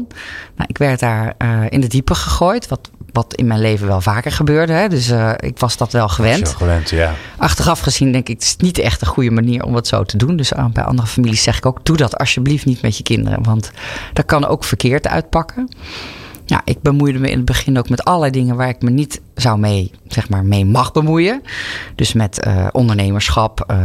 Nou, 0.55 0.67
ik 0.67 0.77
werd 0.77 0.99
daar 0.99 1.33
uh, 1.37 1.59
in 1.69 1.81
de 1.81 1.87
diepe 1.87 2.15
gegooid, 2.15 2.67
wat, 2.67 2.89
wat 3.15 3.33
in 3.35 3.47
mijn 3.47 3.61
leven 3.61 3.87
wel 3.87 4.01
vaker 4.01 4.31
gebeurde. 4.31 4.73
Hè? 4.73 4.89
Dus 4.89 5.13
ik 5.37 5.59
was 5.59 5.77
dat 5.77 5.91
wel 5.91 6.09
gewend. 6.09 6.49
gewend 6.49 6.89
ja. 6.89 7.13
Achteraf 7.37 7.79
gezien 7.79 8.11
denk 8.11 8.27
ik, 8.27 8.33
het 8.33 8.43
is 8.43 8.55
niet 8.57 8.77
echt 8.77 9.01
een 9.01 9.07
goede 9.07 9.31
manier 9.31 9.63
om 9.63 9.75
het 9.75 9.87
zo 9.87 10.03
te 10.03 10.17
doen. 10.17 10.35
Dus 10.35 10.51
bij 10.73 10.83
andere 10.83 11.07
families 11.07 11.43
zeg 11.43 11.57
ik 11.57 11.65
ook, 11.65 11.85
doe 11.85 11.97
dat 11.97 12.17
alsjeblieft 12.17 12.65
niet 12.65 12.81
met 12.81 12.97
je 12.97 13.03
kinderen. 13.03 13.43
Want 13.43 13.71
dat 14.13 14.25
kan 14.25 14.45
ook 14.45 14.63
verkeerd 14.63 15.07
uitpakken. 15.07 15.69
Ja, 16.45 16.61
ik 16.65 16.81
bemoeide 16.81 17.19
me 17.19 17.29
in 17.29 17.37
het 17.37 17.45
begin 17.45 17.77
ook 17.77 17.89
met 17.89 18.03
allerlei 18.03 18.31
dingen 18.31 18.55
waar 18.55 18.69
ik 18.69 18.81
me 18.81 18.89
niet 18.89 19.21
zou 19.35 19.59
mee, 19.59 19.91
zeg 20.07 20.29
maar, 20.29 20.45
mee 20.45 20.65
mag 20.65 20.91
bemoeien. 20.91 21.41
Dus 21.95 22.13
met 22.13 22.45
uh, 22.47 22.67
ondernemerschap, 22.71 23.65
uh, 23.71 23.77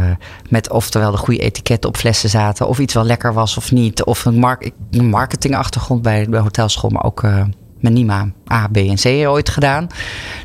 met 0.49 0.69
oftewel 0.69 1.11
de 1.11 1.17
goede 1.17 1.39
etiketten 1.39 1.89
op 1.89 1.97
flessen 1.97 2.29
zaten, 2.29 2.67
of 2.67 2.79
iets 2.79 2.93
wel 2.93 3.03
lekker 3.03 3.33
was 3.33 3.57
of 3.57 3.71
niet. 3.71 4.03
Of 4.03 4.25
een, 4.25 4.39
mark 4.39 4.71
marketingachtergrond 4.91 6.01
bij 6.01 6.25
de 6.25 6.37
hotelschool, 6.37 6.89
maar 6.89 7.03
ook 7.03 7.23
uh, 7.23 7.43
mijn 7.81 7.93
NIMA 7.93 8.27
A, 8.51 8.67
B 8.67 8.77
en 8.77 8.95
C 8.95 9.05
ooit 9.05 9.49
gedaan. 9.49 9.87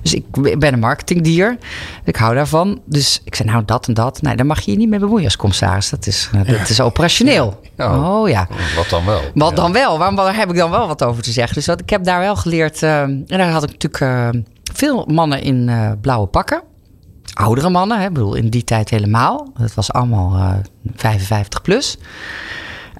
Dus 0.03 0.15
ik 0.15 0.31
ben 0.59 0.73
een 0.73 0.79
marketingdier. 0.79 1.59
Ik 2.05 2.17
hou 2.17 2.35
daarvan. 2.35 2.81
Dus 2.85 3.21
ik 3.25 3.35
zei, 3.35 3.49
nou 3.49 3.63
dat 3.65 3.89
en 3.89 3.95
dat. 3.95 4.23
Nee, 4.23 4.37
daar 4.37 4.47
mag 4.47 4.61
je 4.61 4.71
je 4.71 4.77
niet 4.77 4.89
mee 4.89 4.99
bemoeien 4.99 5.25
als 5.25 5.37
commissaris. 5.37 5.91
Dat 5.91 6.07
is, 6.07 6.31
dat 6.33 6.47
ja. 6.47 6.69
is 6.69 6.81
operationeel. 6.81 7.61
Ja. 7.77 8.17
Oh 8.17 8.29
ja. 8.29 8.49
Wat 8.77 8.89
dan 8.89 9.05
wel? 9.05 9.21
Wat 9.35 9.51
ja. 9.51 9.57
dan 9.57 9.73
wel? 9.73 9.99
Waar, 9.99 10.15
waar, 10.15 10.37
heb 10.37 10.51
ik 10.51 10.57
dan 10.57 10.71
wel 10.71 10.87
wat 10.87 11.05
over 11.05 11.23
te 11.23 11.33
zeggen? 11.33 11.55
Dus 11.55 11.65
dat, 11.65 11.81
ik 11.81 11.91
heb 11.91 12.05
daar 12.05 12.21
wel 12.21 12.37
geleerd. 12.37 12.83
Uh, 12.83 13.01
en 13.01 13.25
daar 13.27 13.51
had 13.51 13.63
ik 13.63 13.71
natuurlijk 13.71 14.35
uh, 14.35 14.43
veel 14.73 15.05
mannen 15.09 15.43
in 15.43 15.69
uh, 15.69 15.91
blauwe 16.01 16.27
pakken. 16.27 16.63
Oudere 17.35 17.71
mannen, 17.71 17.99
hè, 17.99 18.07
ik 18.07 18.13
bedoel 18.13 18.35
in 18.35 18.51
die 18.51 18.65
tijd 18.65 18.91
helemaal. 18.91 19.53
Dat 19.59 19.75
was 19.75 19.93
allemaal 19.93 20.61
55 20.97 21.63
plus. 21.63 21.99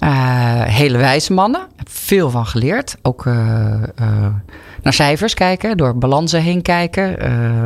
Uh, 0.03 0.61
hele 0.63 0.97
wijze 0.97 1.33
mannen. 1.33 1.61
Heb 1.75 1.89
veel 1.89 2.29
van 2.29 2.45
geleerd. 2.45 2.95
Ook 3.01 3.25
uh, 3.25 3.33
uh, 4.01 4.27
naar 4.81 4.93
cijfers 4.93 5.33
kijken, 5.33 5.77
door 5.77 5.97
balansen 5.97 6.41
heen 6.41 6.61
kijken. 6.61 7.17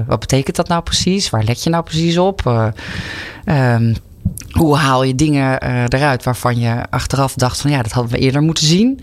wat 0.08 0.20
betekent 0.20 0.56
dat 0.56 0.68
nou 0.68 0.84
precies? 0.84 1.30
Waar 1.30 1.44
let 1.44 1.64
je 1.64 1.70
nou 1.70 1.84
precies 1.84 2.18
op? 2.18 2.72
Um, 3.46 3.96
hoe 4.52 4.78
haal 4.78 5.04
je 5.04 5.16
dingen 5.16 5.62
eruit 5.88 6.24
waarvan 6.24 6.60
je 6.60 6.86
achteraf 6.90 7.34
dacht 7.34 7.62
van 7.62 7.72
ja, 7.72 7.82
dat 7.82 7.92
hadden 7.92 8.12
we 8.12 8.18
eerder 8.18 8.42
moeten 8.42 8.66
zien. 8.66 9.00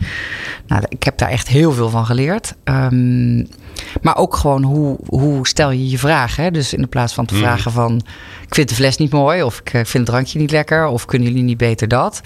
Nou, 0.66 0.82
ik 0.88 1.02
heb 1.02 1.18
daar 1.18 1.28
echt 1.28 1.48
heel 1.48 1.72
veel 1.72 1.88
van 1.88 2.06
geleerd. 2.06 2.54
Um, 2.64 3.48
maar 4.02 4.16
ook 4.16 4.36
gewoon 4.36 4.62
hoe, 4.62 4.96
hoe 5.06 5.46
stel 5.46 5.70
je 5.70 5.90
je 5.90 5.98
vragen. 5.98 6.44
Hè? 6.44 6.50
Dus 6.50 6.72
in 6.72 6.80
de 6.80 6.86
plaats 6.86 7.14
van 7.14 7.26
te 7.26 7.34
mm. 7.34 7.40
vragen 7.40 7.72
van 7.72 8.02
ik 8.46 8.54
vind 8.54 8.68
de 8.68 8.74
fles 8.74 8.96
niet 8.96 9.12
mooi 9.12 9.42
of 9.42 9.58
ik 9.58 9.70
vind 9.70 9.92
het 9.92 10.06
drankje 10.06 10.38
niet 10.38 10.50
lekker 10.50 10.86
of 10.86 11.04
kunnen 11.04 11.28
jullie 11.28 11.42
niet 11.42 11.56
beter 11.56 11.88
dat. 11.88 12.20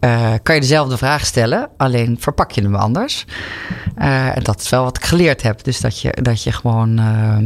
Uh, 0.00 0.32
kan 0.42 0.54
je 0.54 0.60
dezelfde 0.60 0.96
vraag 0.96 1.26
stellen, 1.26 1.68
alleen 1.76 2.16
verpak 2.20 2.50
je 2.50 2.62
hem 2.62 2.74
anders. 2.74 3.24
Uh, 3.98 4.36
en 4.36 4.42
dat 4.42 4.60
is 4.60 4.68
wel 4.68 4.84
wat 4.84 4.96
ik 4.96 5.04
geleerd 5.04 5.42
heb. 5.42 5.64
Dus 5.64 5.80
dat 5.80 6.00
je, 6.00 6.16
dat 6.22 6.42
je 6.42 6.52
gewoon, 6.52 7.00
uh, 7.00 7.36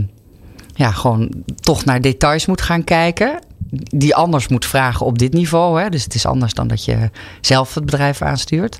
ja, 0.74 0.90
gewoon 0.90 1.30
toch 1.60 1.84
naar 1.84 2.00
details 2.00 2.46
moet 2.46 2.62
gaan 2.62 2.84
kijken. 2.84 3.38
Die 3.76 4.14
anders 4.14 4.48
moet 4.48 4.66
vragen 4.66 5.06
op 5.06 5.18
dit 5.18 5.32
niveau. 5.32 5.80
Hè? 5.80 5.88
Dus 5.88 6.04
het 6.04 6.14
is 6.14 6.26
anders 6.26 6.54
dan 6.54 6.66
dat 6.68 6.84
je 6.84 7.10
zelf 7.40 7.74
het 7.74 7.84
bedrijf 7.84 8.22
aanstuurt. 8.22 8.78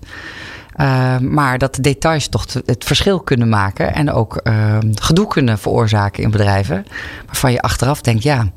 maar 1.21 1.59
dat 1.59 1.75
de 1.75 1.83
details 1.83 2.29
toch 2.29 2.47
het 2.67 2.85
verschil 2.85 3.21
kunnen 3.21 3.49
maken. 3.49 3.95
En 3.95 4.13
ook 4.13 4.41
gedoe 4.95 5.27
kunnen 5.27 5.59
veroorzaken 5.59 6.23
in 6.23 6.31
bedrijven. 6.31 6.87
Waarvan 7.27 7.53
je 7.53 7.61
achteraf 7.61 8.01
denkt, 8.01 8.23
ja, 8.23 8.51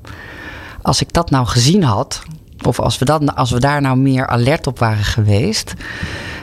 als 0.81 1.01
ik 1.01 1.13
dat 1.13 1.29
nou 1.29 1.45
gezien 1.45 1.83
had 1.83 2.23
of 2.65 2.79
als 2.79 2.97
we, 2.97 3.05
dat, 3.05 3.35
als 3.35 3.51
we 3.51 3.59
daar 3.59 3.81
nou 3.81 3.97
meer 3.97 4.27
alert 4.27 4.67
op 4.67 4.79
waren 4.79 5.03
geweest, 5.03 5.73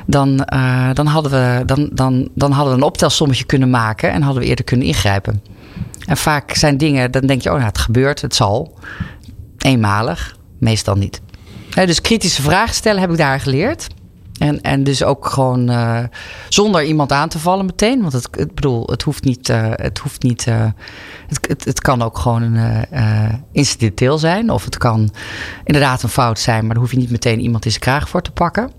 dan, 0.07 0.49
uh, 0.55 0.91
dan, 0.93 1.07
hadden 1.07 1.33
we, 1.33 1.63
dan, 1.65 1.91
dan, 1.93 2.29
dan 2.35 2.53
hadden 2.53 2.75
we 2.75 2.81
een 2.81 2.87
optelsommetje 2.87 3.45
kunnen 3.45 3.71
maken 3.71 4.11
en 4.13 4.23
hadden 4.23 4.43
we 4.43 4.49
eerder 4.49 4.65
kunnen 4.65 4.87
ingrijpen. 4.87 5.43
En 6.07 6.17
vaak 6.17 6.55
zijn 6.55 6.77
dingen, 6.77 7.11
dan 7.11 7.27
denk 7.27 7.43
je, 7.43 7.49
oh 7.49 7.55
nou, 7.55 7.69
het 7.69 7.79
gebeurt, 7.79 8.21
het 8.21 8.35
zal. 8.35 8.79
Eenmalig, 9.59 10.37
meestal 10.59 10.95
niet. 10.95 11.21
dus 11.75 12.01
kritische 12.01 12.43
vragen 12.43 12.75
stellen 12.75 13.01
heb 13.01 13.11
ik 13.11 13.17
daar 13.17 13.41
geleerd. 13.41 13.87
En, 14.39 14.61
en 14.61 14.85
dus 14.85 15.03
ook 15.03 15.27
gewoon 15.27 15.71
uh, 15.71 15.99
zonder 16.49 16.85
iemand 16.85 17.13
aan 17.13 17.29
te 17.29 17.39
vallen 17.39 17.67
meteen. 17.67 18.01
Want 18.01 18.13
het, 18.13 18.29
ik 18.37 18.55
bedoel, 18.55 18.87
het 18.87 19.03
hoeft 19.03 19.25
niet. 19.25 19.49
Uh, 19.49 19.67
het, 19.71 19.99
hoeft 19.99 20.23
niet 20.23 20.47
uh, 20.47 20.67
het, 21.27 21.47
het, 21.49 21.65
het, 21.65 21.81
kan 21.81 22.03
ook 22.03 22.19
gewoon 22.19 22.43
een 22.43 23.45
incidenteel 23.53 24.19
zijn. 24.19 24.51
Of 24.51 24.65
het 24.65 24.79
kan 24.79 25.11
inderdaad 25.65 26.03
een 26.03 26.09
fout 26.09 26.39
zijn, 26.39 26.65
maar 26.65 26.75
daar 26.75 26.83
hoef 26.83 26.93
je 26.93 26.99
niet 26.99 27.11
meteen 27.11 27.41
iemand 27.41 27.65
in 27.65 27.71
zijn 27.71 27.83
kraag 27.83 28.09
voor 28.09 28.23
te 28.23 28.31
pakken. 28.31 28.71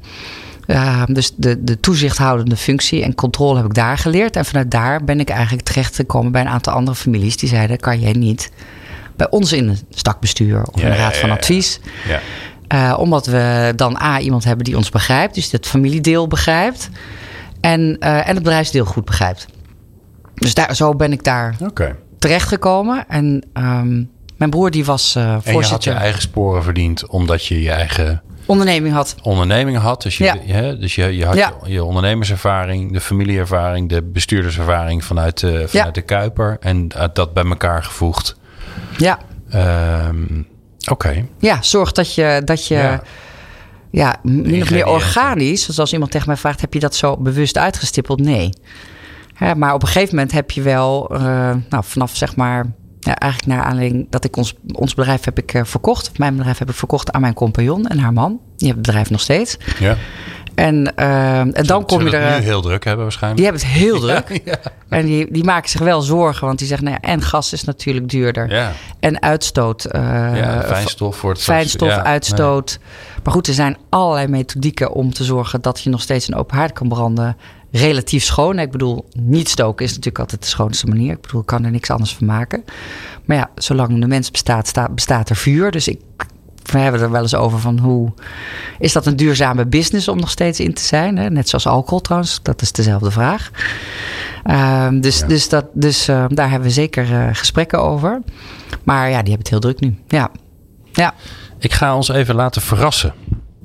dus 1.05 1.33
de, 1.35 1.63
de 1.63 1.79
toezichthoudende 1.79 2.57
functie 2.57 3.03
en 3.03 3.15
controle 3.15 3.57
heb 3.57 3.65
ik 3.65 3.73
daar 3.73 3.97
geleerd. 3.97 4.35
En 4.35 4.45
vanuit 4.45 4.71
daar 4.71 5.03
ben 5.03 5.19
ik 5.19 5.29
eigenlijk 5.29 5.67
terecht 5.67 5.95
gekomen 5.95 6.31
bij 6.31 6.41
een 6.41 6.47
aantal 6.47 6.73
andere 6.73 6.97
families 6.97 7.37
die 7.37 7.49
zeiden: 7.49 7.79
kan 7.79 7.99
jij 7.99 8.13
niet 8.13 8.51
bij 9.15 9.29
ons 9.29 9.51
in 9.51 9.67
een 9.67 9.79
stakbestuur 9.89 10.63
of 10.71 10.81
ja, 10.81 10.87
een 10.87 10.95
raad 10.95 11.17
van 11.17 11.31
advies? 11.31 11.79
Ja. 12.07 12.19
Uh, 12.73 12.95
omdat 12.97 13.25
we 13.25 13.73
dan 13.75 13.97
A, 14.01 14.19
iemand 14.19 14.43
hebben 14.43 14.65
die 14.65 14.77
ons 14.77 14.89
begrijpt, 14.89 15.35
dus 15.35 15.51
het 15.51 15.67
familiedeel 15.67 16.27
begrijpt. 16.27 16.89
En, 17.61 17.81
uh, 17.99 18.17
en 18.27 18.33
het 18.33 18.43
bedrijfsdeel 18.43 18.85
goed 18.85 19.05
begrijpt. 19.05 19.45
Dus 20.35 20.53
daar, 20.53 20.75
zo 20.75 20.95
ben 20.95 21.11
ik 21.11 21.23
daar 21.23 21.55
okay. 21.63 21.95
terechtgekomen. 22.19 23.05
En 23.07 23.43
um, 23.53 24.09
mijn 24.37 24.49
broer 24.49 24.71
die 24.71 24.85
was 24.85 25.15
uh, 25.15 25.23
voorzitter. 25.23 25.53
En 25.53 25.59
je 25.59 25.67
had 25.67 25.83
je 25.83 25.91
eigen 25.91 26.21
sporen 26.21 26.63
verdiend 26.63 27.07
omdat 27.07 27.45
je 27.45 27.61
je 27.61 27.71
eigen 27.71 28.21
onderneming 28.45 28.93
had. 28.93 29.15
onderneming 29.23 29.77
had. 29.77 30.01
Dus 30.01 30.17
je, 30.17 30.23
Ja. 30.23 30.37
hè, 30.45 30.77
dus 30.77 30.95
je, 30.95 31.17
je 31.17 31.25
had 31.25 31.35
Ja. 31.35 31.53
je, 31.63 31.71
je 31.71 31.83
ondernemerservaring, 31.83 32.91
de 32.93 33.01
familieervaring, 33.01 33.89
de 33.89 34.01
bestuurderservaring 34.01 35.03
vanuit, 35.05 35.39
de 35.39 35.47
vanuit 35.47 35.71
Ja. 35.71 35.91
de 35.91 36.01
Kuiper. 36.01 36.57
En 36.59 36.87
dat 37.13 37.33
bij 37.33 37.43
elkaar 37.43 37.83
gevoegd. 37.83 38.35
Ja, 38.97 39.19
Ehm, 39.49 40.41
Oké. 40.91 41.25
ja 41.39 41.61
zorg 41.61 41.91
dat 41.91 42.15
je, 42.15 42.41
dat 42.45 42.67
je 42.67 42.75
Ja. 42.75 43.01
ja. 43.91 44.15
min 44.23 44.61
of 44.61 44.71
meer 44.71 44.87
organisch. 44.87 45.61
Zoals 45.61 45.79
als 45.79 45.93
iemand 45.93 46.11
tegen 46.11 46.27
mij 46.27 46.37
vraagt, 46.37 46.61
heb 46.61 46.73
je 46.73 46.79
dat 46.79 46.95
zo 46.95 47.17
bewust 47.17 47.57
uitgestippeld? 47.57 48.19
Nee. 48.19 48.49
Maar 49.55 49.73
op 49.73 49.81
een 49.81 49.87
gegeven 49.87 50.15
moment 50.15 50.33
heb 50.33 50.51
je 50.51 50.61
wel, 50.61 51.09
eh, 51.09 51.19
nou, 51.69 51.83
vanaf 51.83 52.15
zeg 52.15 52.35
maar, 52.35 52.65
ja, 52.99 53.15
eigenlijk 53.15 53.53
naar 53.57 53.65
aanleiding 53.65 54.07
dat 54.09 54.23
ik 54.23 54.35
ons, 54.37 54.53
ons 54.71 54.93
bedrijf 54.93 55.25
heb 55.25 55.37
ik 55.37 55.53
eh, 55.53 55.63
verkocht. 55.63 56.09
Of 56.09 56.17
mijn 56.17 56.35
bedrijf 56.35 56.57
heb 56.57 56.69
ik 56.69 56.75
verkocht 56.75 57.11
aan 57.11 57.21
mijn 57.21 57.33
compagnon 57.33 57.87
en 57.87 57.99
haar 57.99 58.13
man. 58.13 58.29
Die 58.29 58.67
hebben 58.67 58.75
het 58.75 58.85
bedrijf 58.85 59.09
nog 59.09 59.21
steeds. 59.21 59.57
Ja. 59.79 59.97
En, 60.55 60.95
eh, 60.95 61.39
en 61.39 61.51
dan 61.65 61.85
kom 61.85 62.07
je 62.07 62.17
er. 62.17 62.39
nu 62.39 62.45
heel 62.45 62.61
druk 62.61 62.83
hebben 62.83 63.03
waarschijnlijk. 63.03 63.41
Die 63.41 63.51
hebben 63.51 63.69
het 63.69 63.79
heel 63.81 63.99
druk. 64.25 64.41
Ja, 64.45 64.57
En 64.89 65.05
die, 65.05 65.31
die 65.31 65.43
maken 65.43 65.69
zich 65.69 65.81
wel 65.81 66.01
zorgen, 66.01 66.45
want 66.47 66.59
die 66.59 66.67
zeggen, 66.67 66.87
nou 66.87 66.97
ja, 67.01 67.09
en 67.09 67.21
gas 67.21 67.53
is 67.53 67.63
natuurlijk 67.63 68.09
duurder. 68.09 68.49
ja. 68.49 68.71
En 68.99 69.21
uitstoot. 69.21 69.85
eh, 69.85 70.01
ja 70.35 70.61
fijnstof 70.61 71.15
voor 71.15 71.29
het 71.31 71.41
fijnstof, 71.41 71.89
uitstoot. 71.89 72.79
Maar 73.23 73.33
goed, 73.33 73.47
er 73.47 73.53
zijn 73.53 73.77
allerlei 73.89 74.27
methodieken 74.27 74.91
om 74.91 75.13
te 75.13 75.23
zorgen 75.23 75.61
dat 75.61 75.81
je 75.81 75.89
nog 75.89 76.01
steeds 76.01 76.27
een 76.27 76.35
open 76.35 76.57
haard 76.57 76.73
kan 76.73 76.87
branden. 76.87 77.37
Relatief 77.71 78.23
schoon. 78.23 78.59
Ik 78.59 78.71
bedoel, 78.71 79.05
niet 79.19 79.49
stoken 79.49 79.85
is 79.85 79.89
natuurlijk 79.89 80.19
altijd 80.19 80.41
de 80.41 80.47
schoonste 80.47 80.87
manier. 80.87 81.11
Ik 81.11 81.21
bedoel, 81.21 81.41
ik 81.41 81.45
kan 81.47 81.63
er 81.65 81.71
niks 81.71 81.89
anders 81.89 82.13
van 82.15 82.27
maken. 82.27 82.63
Maar 83.25 83.37
ja, 83.37 83.49
zolang 83.55 83.99
de 84.01 84.07
mens 84.07 84.31
bestaat, 84.31 84.67
sta- 84.67 84.89
bestaat 84.89 85.29
er 85.29 85.35
vuur. 85.35 85.71
Dus 85.71 85.87
ik, 85.87 85.99
we 86.71 86.79
hebben 86.79 87.01
er 87.01 87.11
wel 87.11 87.21
eens 87.21 87.35
over 87.35 87.59
van 87.59 87.79
hoe... 87.79 88.13
Is 88.79 88.93
dat 88.93 89.05
een 89.05 89.15
duurzame 89.15 89.65
business 89.65 90.07
om 90.07 90.17
nog 90.19 90.29
steeds 90.29 90.59
in 90.59 90.73
te 90.73 90.81
zijn? 90.81 91.17
Hè? 91.17 91.29
Net 91.29 91.49
zoals 91.49 91.67
alcohol 91.67 92.01
trouwens, 92.01 92.39
dat 92.41 92.61
is 92.61 92.71
dezelfde 92.71 93.11
vraag. 93.11 93.51
Ehm, 94.43 94.99
dus 94.99 95.19
Ja. 95.19 95.27
dus, 95.27 95.49
dat, 95.49 95.65
dus 95.73 96.07
eh, 96.07 96.25
daar 96.27 96.49
hebben 96.49 96.67
we 96.67 96.73
zeker 96.73 97.13
eh, 97.13 97.27
gesprekken 97.31 97.81
over. 97.81 98.21
Maar 98.83 99.09
ja, 99.09 99.21
die 99.21 99.33
hebben 99.33 99.37
het 99.37 99.49
heel 99.49 99.59
druk 99.59 99.79
nu. 99.79 99.95
Ja, 100.07 100.29
ja. 100.91 101.13
Ik 101.59 101.73
ga 101.73 101.95
ons 101.95 102.09
even 102.09 102.35
laten 102.35 102.61
verrassen. 102.61 103.13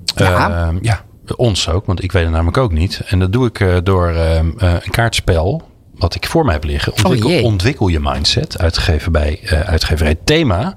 Ja. 0.04 0.50
Ehm, 0.66 0.78
ja, 0.80 1.00
ons 1.36 1.68
ook, 1.68 1.86
want 1.86 2.02
ik 2.02 2.12
weet 2.12 2.22
het 2.22 2.32
namelijk 2.32 2.56
ook 2.56 2.72
niet. 2.72 3.00
En 3.06 3.18
dat 3.18 3.32
doe 3.32 3.46
ik 3.46 3.60
eh, 3.60 3.76
door 3.82 4.08
ehm, 4.08 4.50
eh, 4.58 4.72
een 4.72 4.90
kaartspel 4.90 5.62
wat 6.00 6.14
ik 6.14 6.26
voor 6.26 6.44
mij 6.44 6.54
heb 6.54 6.64
liggen. 6.64 6.92
Ontwikkel, 6.92 7.30
Oh 7.30 7.44
ontwikkel 7.44 7.88
je 7.88 8.00
mindset, 8.00 8.58
uitgegeven 8.58 9.12
bij 9.12 9.40
eh, 9.42 9.60
uitgeverij 9.60 10.16
Thema. 10.24 10.74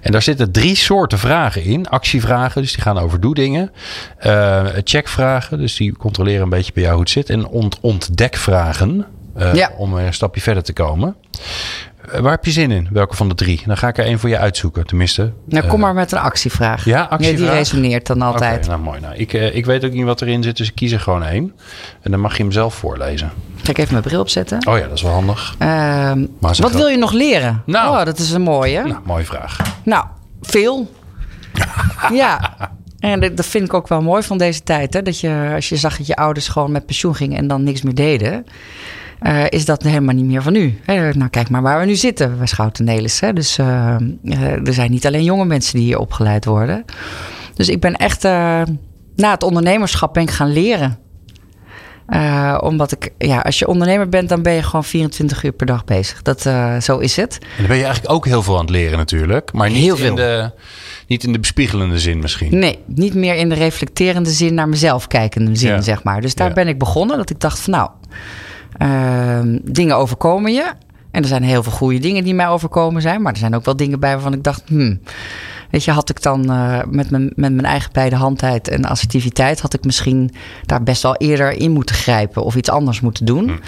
En 0.00 0.12
daar 0.12 0.22
zitten 0.22 0.52
drie 0.52 0.76
soorten 0.76 1.18
vragen 1.18 1.62
in. 1.62 1.88
Actievragen, 1.88 2.62
dus 2.62 2.72
die 2.72 2.82
gaan 2.82 2.98
over 2.98 3.20
doe 3.20 3.34
dingen. 3.34 3.72
Eh, 4.18 4.64
checkvragen, 4.84 5.58
dus 5.58 5.76
die 5.76 5.96
controleren 5.96 6.42
een 6.42 6.48
beetje 6.48 6.72
bij 6.72 6.82
jou 6.82 6.94
hoe 6.94 7.02
het 7.04 7.12
zit. 7.12 7.30
En 7.30 7.46
ont 7.46 7.78
ontdekvragen, 7.80 9.06
Ja. 9.52 9.70
om 9.76 9.94
een 9.94 10.14
stapje 10.14 10.40
verder 10.40 10.62
te 10.62 10.72
komen. 10.72 11.16
Eh, 12.12 12.20
waar 12.20 12.30
heb 12.30 12.44
je 12.44 12.50
zin 12.50 12.70
in? 12.70 12.88
Welke 12.92 13.16
van 13.16 13.28
de 13.28 13.34
drie? 13.34 13.62
Dan 13.66 13.76
ga 13.76 13.88
ik 13.88 13.98
er 13.98 14.04
één 14.04 14.18
voor 14.18 14.28
je 14.28 14.38
uitzoeken, 14.38 14.86
tenminste. 14.86 15.32
Nou, 15.44 15.66
kom 15.66 15.74
Eh, 15.78 15.84
maar 15.84 15.94
met 15.94 16.12
een 16.12 16.18
actievraag. 16.18 16.84
Ja, 16.84 16.96
Ja, 16.96 17.02
actievraag? 17.02 17.38
die 17.38 17.48
resoneert 17.50 18.06
dan 18.06 18.22
altijd. 18.22 18.58
Oké, 18.58 18.68
nou 18.68 18.80
mooi. 18.80 19.00
Nou, 19.00 19.14
ik, 19.14 19.32
eh, 19.32 19.54
ik 19.56 19.64
weet 19.66 19.84
ook 19.84 19.92
niet 19.92 20.04
wat 20.04 20.22
erin 20.22 20.42
zit, 20.42 20.56
dus 20.56 20.68
ik 20.68 20.74
kies 20.74 20.92
er 20.92 21.00
gewoon 21.00 21.22
één. 21.24 21.52
En 22.00 22.10
dan 22.10 22.20
mag 22.20 22.36
je 22.36 22.42
hem 22.42 22.52
zelf 22.52 22.74
voorlezen. 22.74 23.30
Ga 23.62 23.70
ik 23.70 23.78
even 23.78 23.92
mijn 23.92 24.04
bril 24.04 24.20
opzetten. 24.20 24.66
Oh 24.68 24.78
ja, 24.78 24.84
dat 24.84 24.92
is 24.96 25.02
wel 25.02 25.12
handig. 25.12 25.54
Ehm, 25.58 26.26
wat 26.40 26.72
wil 26.72 26.86
je 26.86 26.96
nog 26.96 27.12
leren? 27.12 27.62
Nou. 27.66 27.98
Oh, 27.98 28.04
dat 28.04 28.18
is 28.18 28.30
een 28.30 28.42
mooie. 28.42 28.82
Nou, 28.82 29.00
mooie 29.04 29.24
vraag. 29.24 29.58
Nou, 29.84 30.04
veel. 30.42 30.90
ja. 32.12 32.54
En 32.98 33.20
dat 33.20 33.36
dat 33.36 33.46
vind 33.46 33.64
ik 33.64 33.74
ook 33.74 33.88
wel 33.88 34.02
mooi 34.02 34.22
van 34.22 34.38
deze 34.38 34.62
tijd. 34.62 34.94
Hè? 34.94 35.02
Dat 35.02 35.20
je, 35.20 35.52
als 35.54 35.68
je 35.68 35.76
zag 35.76 35.96
dat 35.96 36.06
je 36.06 36.16
ouders 36.16 36.48
gewoon 36.48 36.72
met 36.72 36.86
pensioen 36.86 37.14
gingen 37.14 37.38
en 37.38 37.46
dan 37.48 37.62
niks 37.62 37.82
meer 37.82 37.94
deden. 37.94 38.46
Eh, 39.24 39.44
is 39.48 39.64
dat 39.64 39.82
helemaal 39.82 40.14
niet 40.14 40.24
meer 40.24 40.42
van 40.42 40.52
nu. 40.52 40.78
Hè? 40.84 41.10
Nou, 41.12 41.30
kijk 41.30 41.48
maar 41.50 41.62
waar 41.62 41.80
we 41.80 41.86
nu 41.86 41.94
zitten 41.94 42.36
bij 42.38 42.46
Schouten 42.46 42.84
Nelis. 42.84 43.20
Hè? 43.20 43.32
Dus 43.32 43.58
eh, 43.58 43.94
eh, 44.24 44.66
er 44.66 44.72
zijn 44.74 44.90
niet 44.90 45.06
alleen 45.06 45.24
jonge 45.24 45.44
mensen 45.44 45.74
die 45.76 45.84
hier 45.86 45.98
opgeleid 45.98 46.44
worden. 46.44 46.84
Dus 47.54 47.68
ik 47.68 47.80
ben 47.80 47.96
echt... 47.96 48.22
na 48.22 49.30
het 49.30 49.42
ondernemerschap 49.42 50.14
ben 50.14 50.22
ik 50.22 50.30
gaan 50.30 50.52
leren. 50.52 50.98
Omdat 52.60 52.92
ik... 52.92 53.12
Ja, 53.18 53.38
als 53.40 53.58
je 53.58 53.66
ondernemer 53.66 54.08
bent, 54.08 54.28
dan 54.28 54.42
ben 54.42 54.52
je 54.52 54.62
gewoon 54.62 54.84
24 54.84 55.42
uur 55.44 55.52
per 55.52 55.66
dag 55.66 55.84
bezig. 55.84 56.22
Dat, 56.22 56.40
zo 56.84 56.98
is 56.98 57.16
het. 57.16 57.38
En 57.40 57.48
dan 57.58 57.66
ben 57.66 57.76
je 57.76 57.84
eigenlijk 57.84 58.14
ook 58.14 58.26
heel 58.26 58.42
veel 58.42 58.54
aan 58.54 58.60
het 58.60 58.70
leren 58.70 58.98
natuurlijk. 58.98 59.52
Maar 59.52 59.68
niet, 59.70 59.78
Heel 59.82 59.96
In, 59.96 60.00
veel. 60.00 60.14
de, 60.14 60.50
niet 61.06 61.24
in 61.24 61.32
de 61.32 61.38
bespiegelende 61.40 61.98
zin 61.98 62.18
misschien. 62.18 62.58
Nee, 62.58 62.78
niet 62.86 63.14
meer 63.14 63.34
in 63.34 63.48
de 63.48 63.54
reflecterende 63.54 64.30
zin 64.30 64.54
naar 64.54 64.68
mezelf 64.68 65.06
kijkende 65.06 65.56
zin, 65.56 65.70
Ja. 65.70 65.80
zeg 65.80 66.02
maar. 66.02 66.20
Dus 66.20 66.34
daar 66.34 66.48
Ja. 66.48 66.54
ben 66.54 66.68
ik 66.68 66.78
begonnen. 66.78 67.16
Dat 67.16 67.30
ik 67.30 67.40
dacht 67.40 67.58
van 67.58 67.72
nou, 67.72 67.90
ehm, 68.78 69.58
dingen 69.62 69.96
overkomen 69.96 70.52
je. 70.52 70.72
En 71.10 71.22
er 71.22 71.28
zijn 71.28 71.42
heel 71.42 71.62
veel 71.62 71.72
goede 71.72 71.98
dingen 71.98 72.24
die 72.24 72.34
mij 72.34 72.48
overkomen 72.48 73.02
zijn. 73.02 73.22
Maar 73.22 73.32
er 73.32 73.38
zijn 73.38 73.54
ook 73.54 73.64
wel 73.64 73.76
dingen 73.76 74.00
bij 74.00 74.12
waarvan 74.12 74.32
ik 74.32 74.42
dacht, 74.42 74.62
hmm, 74.66 75.00
weet 75.70 75.84
je, 75.84 75.90
had 75.90 76.10
ik 76.10 76.22
dan 76.22 76.50
eh, 76.50 76.80
met, 76.88 77.10
mijn, 77.10 77.24
met 77.24 77.52
mijn 77.52 77.66
eigen 77.66 77.92
beide 77.92 78.16
handheid 78.16 78.68
en 78.68 78.84
assertiviteit, 78.84 79.60
had 79.60 79.74
ik 79.74 79.84
misschien 79.84 80.30
daar 80.66 80.82
best 80.82 81.02
wel 81.02 81.16
eerder 81.16 81.50
in 81.50 81.70
moeten 81.70 81.94
grijpen 81.94 82.44
of 82.44 82.54
iets 82.54 82.70
anders 82.70 83.00
moeten 83.00 83.24
doen. 83.24 83.44
Hmm. 83.44 83.60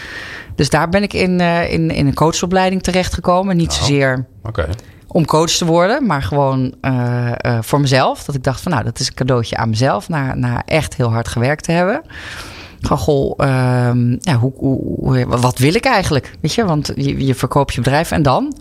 Dus 0.55 0.71
daar 0.71 0.89
ben 0.89 1.03
ik 1.03 1.13
in, 1.13 1.41
eh, 1.41 1.73
in, 1.73 1.91
in 1.91 2.07
een 2.07 2.15
coachopleiding 2.15 2.83
terechtgekomen. 2.83 3.57
Niet 3.57 3.71
Oh. 3.71 3.75
zozeer 3.77 4.27
om 5.07 5.25
coach 5.25 5.51
te 5.51 5.65
worden, 5.65 6.07
maar 6.07 6.23
gewoon 6.23 6.75
eh, 6.81 7.59
voor 7.61 7.81
mezelf. 7.81 8.25
Dat 8.25 8.35
ik 8.35 8.43
dacht 8.43 8.61
van 8.61 8.73
nou, 8.73 8.85
dat 8.85 9.01
is 9.01 9.07
een 9.07 9.15
cadeautje 9.15 9.57
aan 9.57 9.69
mezelf, 9.69 10.09
na, 10.09 10.35
na 10.35 10.63
echt 10.65 10.97
heel 10.97 11.13
hard 11.13 11.29
gewerkt 11.29 11.65
te 11.65 11.73
hebben. 11.73 12.03
Van 12.87 12.99
goh, 12.99 13.33
ehm, 13.37 14.11
ja, 14.21 14.35
hoe, 14.39 15.25
wat 15.27 15.59
wil 15.59 15.75
ik 15.75 15.85
eigenlijk? 15.85 16.33
Weet 16.41 16.55
je, 16.55 16.65
want 16.65 16.93
je, 16.97 17.25
je 17.27 17.35
verkoopt 17.35 17.75
je 17.75 17.81
bedrijf 17.81 18.11
en 18.11 18.23
dan? 18.23 18.57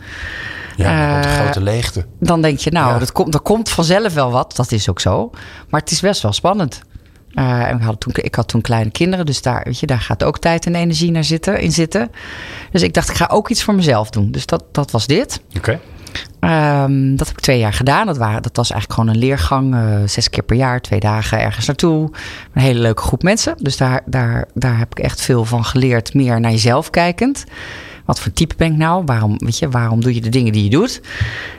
Ja, 0.76 1.22
de 1.22 1.28
Eh, 1.28 1.34
grote 1.36 1.62
leegte. 1.62 2.06
Dan 2.20 2.42
denk 2.42 2.60
je, 2.60 2.72
nou, 2.72 2.94
Ja. 2.94 3.00
dat 3.00 3.12
komt, 3.12 3.34
er 3.34 3.40
komt 3.40 3.70
vanzelf 3.70 4.14
wel 4.14 4.32
wat. 4.32 4.56
Dat 4.56 4.72
is 4.72 4.90
ook 4.90 5.00
zo. 5.00 5.30
Maar 5.70 5.80
het 5.82 5.92
is 5.92 6.00
best 6.00 6.22
wel 6.22 6.34
spannend. 6.34 6.82
Eh, 7.34 7.70
en 7.70 7.78
ik 7.78 7.84
had, 7.84 8.00
toen, 8.00 8.14
ik 8.16 8.36
had 8.36 8.48
toen 8.48 8.62
kleine 8.62 8.92
kinderen, 8.92 9.26
dus 9.26 9.42
daar, 9.42 9.62
weet 9.66 9.80
je, 9.80 9.86
daar 9.86 10.00
gaat 10.00 10.24
ook 10.24 10.40
tijd 10.40 10.66
en 10.66 10.76
energie 10.76 11.12
naar 11.12 11.24
zitten, 11.24 11.60
in 11.60 11.72
zitten. 11.72 12.12
Dus 12.72 12.82
ik 12.82 12.94
dacht, 12.94 13.10
ik 13.10 13.16
ga 13.16 13.28
ook 13.32 13.50
iets 13.50 13.64
voor 13.64 13.76
mezelf 13.76 14.10
doen. 14.10 14.32
Dus 14.32 14.46
dat, 14.46 14.64
dat 14.72 14.92
was 14.92 15.08
dit. 15.08 15.42
Oké. 15.58 15.80
Ehm, 16.40 17.16
dat 17.16 17.28
heb 17.28 17.38
ik 17.38 17.44
twee 17.44 17.60
jaar 17.60 17.74
gedaan. 17.74 18.06
Dat, 18.06 18.18
waren, 18.18 18.42
dat 18.42 18.56
was 18.56 18.72
eigenlijk 18.72 19.00
gewoon 19.00 19.16
een 19.16 19.28
leergang. 19.28 19.74
eh, 19.76 19.82
zes 20.06 20.30
keer 20.30 20.44
per 20.44 20.56
jaar, 20.56 20.82
twee 20.82 21.00
dagen 21.00 21.40
ergens 21.40 21.66
naartoe. 21.66 22.12
Een 22.54 22.62
hele 22.62 22.80
leuke 22.80 23.02
groep 23.02 23.24
mensen. 23.24 23.56
Dus 23.58 23.78
daar, 23.78 24.02
daar, 24.06 24.48
daar 24.54 24.78
heb 24.78 24.92
ik 24.92 25.04
echt 25.04 25.22
veel 25.22 25.46
van 25.46 25.66
geleerd. 25.66 26.14
Meer 26.14 26.40
naar 26.40 26.52
jezelf 26.52 26.90
kijkend. 26.90 27.44
Wat 28.06 28.20
voor 28.20 28.34
type 28.34 28.56
ben 28.58 28.72
ik 28.72 28.78
nou? 28.78 29.04
Waarom, 29.06 29.36
weet 29.38 29.60
je, 29.60 29.70
waarom 29.70 30.02
doe 30.02 30.14
je 30.16 30.22
de 30.22 30.30
dingen 30.30 30.52
die 30.52 30.64
je 30.64 30.70
doet? 30.70 31.02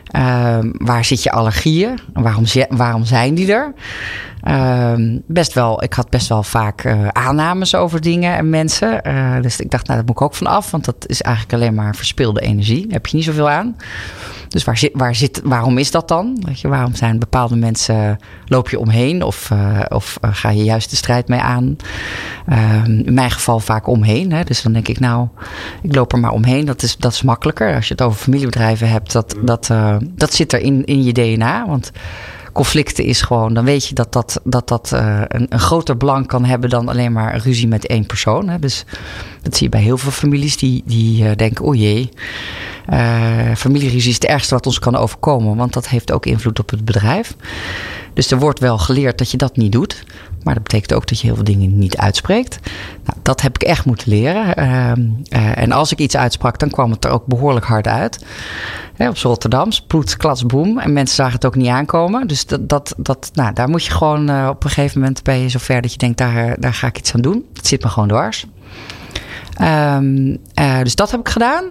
Ehm, 0.07 0.70
waar 0.72 1.04
zit 1.04 1.22
je 1.22 1.30
allergieën? 1.30 1.98
Waarom, 2.12 2.44
waarom 2.68 3.04
zijn 3.04 3.34
die 3.34 3.52
er? 3.52 3.74
Ehm, 4.42 5.18
best 5.26 5.52
wel, 5.52 5.82
ik 5.82 5.92
had 5.92 6.11
best 6.11 6.28
wel 6.28 6.42
vaak 6.42 6.84
eh, 6.84 7.09
aannames 7.09 7.74
over 7.74 8.00
dingen 8.00 8.36
en 8.36 8.50
mensen. 8.50 9.02
Eh, 9.02 9.40
dus 9.40 9.61
ik 9.61 9.70
dacht, 9.70 9.86
nou, 9.86 9.98
dat 9.98 10.07
moet 10.07 10.16
ik 10.16 10.22
ook 10.22 10.34
van 10.34 10.46
af. 10.46 10.70
Want 10.70 10.84
dat 10.84 11.04
is 11.07 11.22
eigenlijk 11.22 11.54
alleen 11.54 11.74
maar 11.74 11.96
verspilde 11.96 12.40
energie. 12.40 12.82
Daar 12.82 12.92
heb 12.92 13.07
je 13.07 13.16
niet 13.16 13.24
zoveel 13.24 13.50
aan. 13.50 13.76
Dus 14.49 14.64
waar 14.64 14.78
zit, 14.78 14.90
waar 14.94 15.14
zit, 15.14 15.40
waarom 15.44 15.78
is 15.78 15.90
dat 15.90 16.09
dan? 16.09 16.38
Weet 16.47 16.61
je, 16.61 16.68
waarom 16.68 16.94
zijn 16.94 17.18
bepaalde 17.18 17.57
mensen, 17.57 18.18
loop 18.47 18.68
je 18.68 18.78
omheen 18.78 19.22
of, 19.22 19.51
eh, 19.51 19.80
of 19.88 20.18
eh, 20.20 20.30
ga 20.32 20.51
je 20.51 20.64
juist 20.64 20.90
de 20.90 20.97
strijd 20.97 21.28
mee 21.28 21.40
aan? 21.40 21.76
Ehm, 22.47 22.90
in 22.90 23.14
mijn 23.14 23.30
geval 23.30 23.61
vaak 23.61 23.86
omheen. 23.86 24.32
Hè? 24.32 24.44
Dus 24.44 24.62
dan 24.62 24.72
denk 24.72 24.88
ik, 24.88 25.01
nou, 25.01 25.28
ik 25.82 25.94
loop 25.94 26.12
er 26.12 26.18
maar 26.18 26.30
omheen. 26.30 26.64
Dat 26.64 26.82
is, 26.82 26.97
dat 26.97 27.12
is 27.12 27.22
makkelijker. 27.22 27.74
Als 27.74 27.88
je 27.88 27.92
het 27.92 28.03
over 28.03 28.18
familiebedrijven 28.18 28.88
hebt, 28.88 29.12
dat, 29.12 29.36
dat, 29.42 29.70
eh, 29.70 29.97
dat 30.01 30.34
zit 30.34 30.53
er 30.53 30.61
in, 30.61 30.84
in 30.84 31.03
je 31.03 31.12
DNA. 31.12 31.66
Want 31.66 31.92
conflicten 32.53 33.05
is 33.05 33.22
gewoon, 33.22 33.55
dan 33.55 33.64
weet 33.64 33.86
je 33.86 33.94
dat 33.94 34.12
dat, 34.12 34.40
dat, 34.44 34.68
dat 34.68 34.90
een, 34.92 35.47
een 35.49 35.59
groter 35.59 35.97
belang 35.97 36.26
kan 36.26 36.44
hebben 36.44 36.70
dan 36.70 36.88
alleen 36.88 37.12
maar 37.12 37.34
een 37.34 37.40
ruzie 37.40 37.68
met 37.68 37.86
één 37.86 38.07
persoon. 38.07 38.49
Hè? 38.49 38.59
Dus 38.59 38.84
dat 39.47 39.57
zie 39.57 39.64
je 39.64 39.72
bij 39.72 39.82
heel 39.82 39.99
veel 39.99 40.11
families 40.11 40.57
die, 40.57 40.82
die 40.86 41.28
eh, 41.28 41.36
denken, 41.36 41.64
oh 41.64 41.74
jee, 41.74 42.09
familieruzie 43.57 44.09
is 44.09 44.14
het 44.14 44.24
ergste 44.24 44.55
wat 44.55 44.66
ons 44.66 44.78
kan 44.78 44.97
overkomen, 44.97 45.57
want 45.57 45.72
dat 45.72 45.88
heeft 45.88 46.12
ook 46.12 46.26
invloed 46.26 46.59
op 46.59 46.70
het 46.70 46.84
bedrijf. 46.84 47.36
Dus 48.16 48.30
er 48.30 48.38
wordt 48.38 48.59
wel 48.59 48.78
geleerd 48.78 49.18
dat 49.18 49.30
je 49.30 49.36
dat 49.36 49.57
niet 49.57 49.72
doet. 49.72 50.05
Maar 50.42 50.55
dat 50.55 50.62
betekent 50.62 50.92
ook 50.92 51.07
dat 51.07 51.20
je 51.20 51.26
heel 51.26 51.34
veel 51.34 51.44
dingen 51.44 51.78
niet 51.78 51.97
uitspreekt. 51.97 52.59
Nou, 53.05 53.18
dat 53.22 53.40
heb 53.40 53.55
ik 53.55 53.62
echt 53.62 53.84
moeten 53.84 54.09
leren. 54.09 54.57
Ehm, 54.57 55.09
eh, 55.28 55.59
en 55.59 55.72
als 55.72 55.92
ik 55.92 55.99
iets 55.99 56.16
uitsprak, 56.16 56.59
dan 56.59 56.70
kwam 56.70 56.90
het 56.90 57.05
er 57.05 57.11
ook 57.11 57.26
behoorlijk 57.26 57.66
hard 57.66 57.86
uit. 57.86 58.24
Hè, 58.94 59.09
op 59.09 59.16
z'n 59.16 59.26
Rotterdams, 59.26 59.80
ploet, 59.82 60.16
klats, 60.16 60.47
boem. 60.47 60.78
En 60.78 60.92
mensen 60.92 61.16
zagen 61.16 61.34
het 61.34 61.47
ook 61.47 61.55
niet 61.55 61.68
aankomen. 61.68 62.26
Dus 62.26 62.47
dat, 62.47 62.68
dat, 62.68 62.94
dat, 62.97 63.30
nou, 63.32 63.53
daar 63.53 63.68
moet 63.68 63.84
je 63.84 63.90
gewoon 63.90 64.49
op 64.49 64.64
een 64.64 64.70
gegeven 64.70 65.01
moment 65.01 65.22
ben 65.22 65.38
je 65.38 65.49
zover 65.49 65.82
dat 65.82 65.92
je 65.92 65.99
denkt, 65.99 66.18
daar, 66.18 66.61
daar 66.61 66.74
ga 66.74 66.86
ik 66.86 66.99
iets 66.99 67.14
aan 67.14 67.20
doen. 67.20 67.44
Het 67.55 67.66
zit 67.66 67.82
me 67.82 67.88
gewoon 67.88 68.09
dwars. 68.09 68.47
Ehm, 69.57 70.36
eh, 70.54 70.82
dus 70.82 70.94
dat 70.94 71.11
heb 71.11 71.20
ik 71.20 71.28
gedaan. 71.28 71.64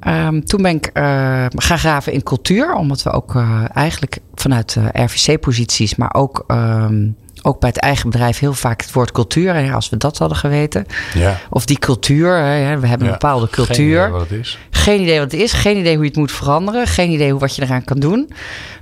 Ehm, 0.00 0.40
toen 0.40 0.62
ben 0.62 0.76
ik 0.76 0.86
eh, 0.86 1.46
gaan 1.48 1.78
graven 1.78 2.12
in 2.12 2.22
cultuur, 2.22 2.74
omdat 2.74 3.02
we 3.02 3.10
ook 3.10 3.34
eh, 3.34 3.64
eigenlijk 3.74 4.18
vanuit 4.34 4.76
RVC-posities, 4.92 5.94
maar 5.94 6.14
ook, 6.14 6.44
ehm, 6.46 7.08
ook 7.42 7.60
bij 7.60 7.68
het 7.68 7.78
eigen 7.78 8.10
bedrijf 8.10 8.38
heel 8.38 8.52
vaak 8.52 8.80
het 8.80 8.92
woord 8.92 9.12
cultuur. 9.12 9.54
Hè, 9.54 9.72
als 9.72 9.90
we 9.90 9.96
dat 9.96 10.18
hadden 10.18 10.38
geweten. 10.38 10.86
Ja. 11.14 11.38
Of 11.50 11.64
die 11.64 11.78
cultuur, 11.78 12.36
hè, 12.36 12.78
we 12.78 12.86
hebben 12.86 13.06
een 13.06 13.12
bepaalde 13.12 13.48
cultuur. 13.48 13.74
Geen 13.76 14.08
idee 14.08 14.10
wat 14.10 14.20
het 14.20 14.40
is. 14.40 14.58
Geen 14.70 15.00
idee 15.00 15.18
wat 15.18 15.32
het 15.32 15.40
is, 15.40 15.52
geen 15.52 15.76
idee 15.76 15.94
hoe 15.94 16.02
je 16.02 16.08
het 16.08 16.18
moet 16.18 16.32
veranderen, 16.32 16.86
geen 16.86 17.10
idee 17.10 17.30
hoe 17.30 17.40
wat 17.40 17.56
je 17.56 17.62
eraan 17.62 17.84
kan 17.84 17.98
doen. 17.98 18.30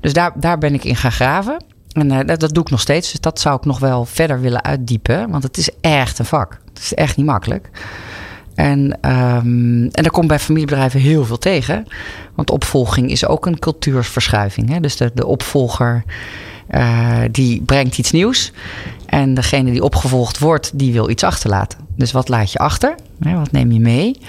Dus 0.00 0.12
daar, 0.12 0.32
daar 0.34 0.58
ben 0.58 0.74
ik 0.74 0.84
in 0.84 0.96
gaan 0.96 1.12
graven. 1.12 1.56
En 1.92 2.12
uh, 2.12 2.18
dat, 2.26 2.40
dat 2.40 2.54
doe 2.54 2.62
ik 2.62 2.70
nog 2.70 2.80
steeds. 2.80 3.10
Dus 3.10 3.20
dat 3.20 3.40
zou 3.40 3.56
ik 3.56 3.64
nog 3.64 3.78
wel 3.78 4.04
verder 4.04 4.40
willen 4.40 4.64
uitdiepen. 4.64 5.30
Want 5.30 5.42
het 5.42 5.56
is 5.56 5.70
echt 5.80 6.18
een 6.18 6.24
vak. 6.24 6.60
Het 6.68 6.82
is 6.82 6.94
echt 6.94 7.16
niet 7.16 7.26
makkelijk. 7.26 7.70
En, 8.54 8.80
um, 9.10 9.82
en 9.82 10.02
daar 10.02 10.10
komt 10.10 10.28
bij 10.28 10.38
familiebedrijven 10.38 11.00
heel 11.00 11.24
veel 11.24 11.38
tegen. 11.38 11.86
Want 12.34 12.50
opvolging 12.50 13.10
is 13.10 13.26
ook 13.26 13.46
een 13.46 13.58
cultuursverschuiving. 13.58 14.68
Hè? 14.68 14.80
Dus 14.80 14.96
de, 14.96 15.10
de 15.14 15.26
opvolger 15.26 16.04
uh, 16.70 17.18
die 17.30 17.62
brengt 17.62 17.98
iets 17.98 18.10
nieuws. 18.10 18.52
En 19.06 19.34
degene 19.34 19.70
die 19.70 19.82
opgevolgd 19.82 20.38
wordt, 20.38 20.78
die 20.78 20.92
wil 20.92 21.10
iets 21.10 21.22
achterlaten. 21.22 21.78
Dus 21.96 22.12
wat 22.12 22.28
laat 22.28 22.52
je 22.52 22.58
achter? 22.58 22.94
Wat 23.18 23.52
neem 23.52 23.72
je 23.72 23.80
mee? 23.80 24.20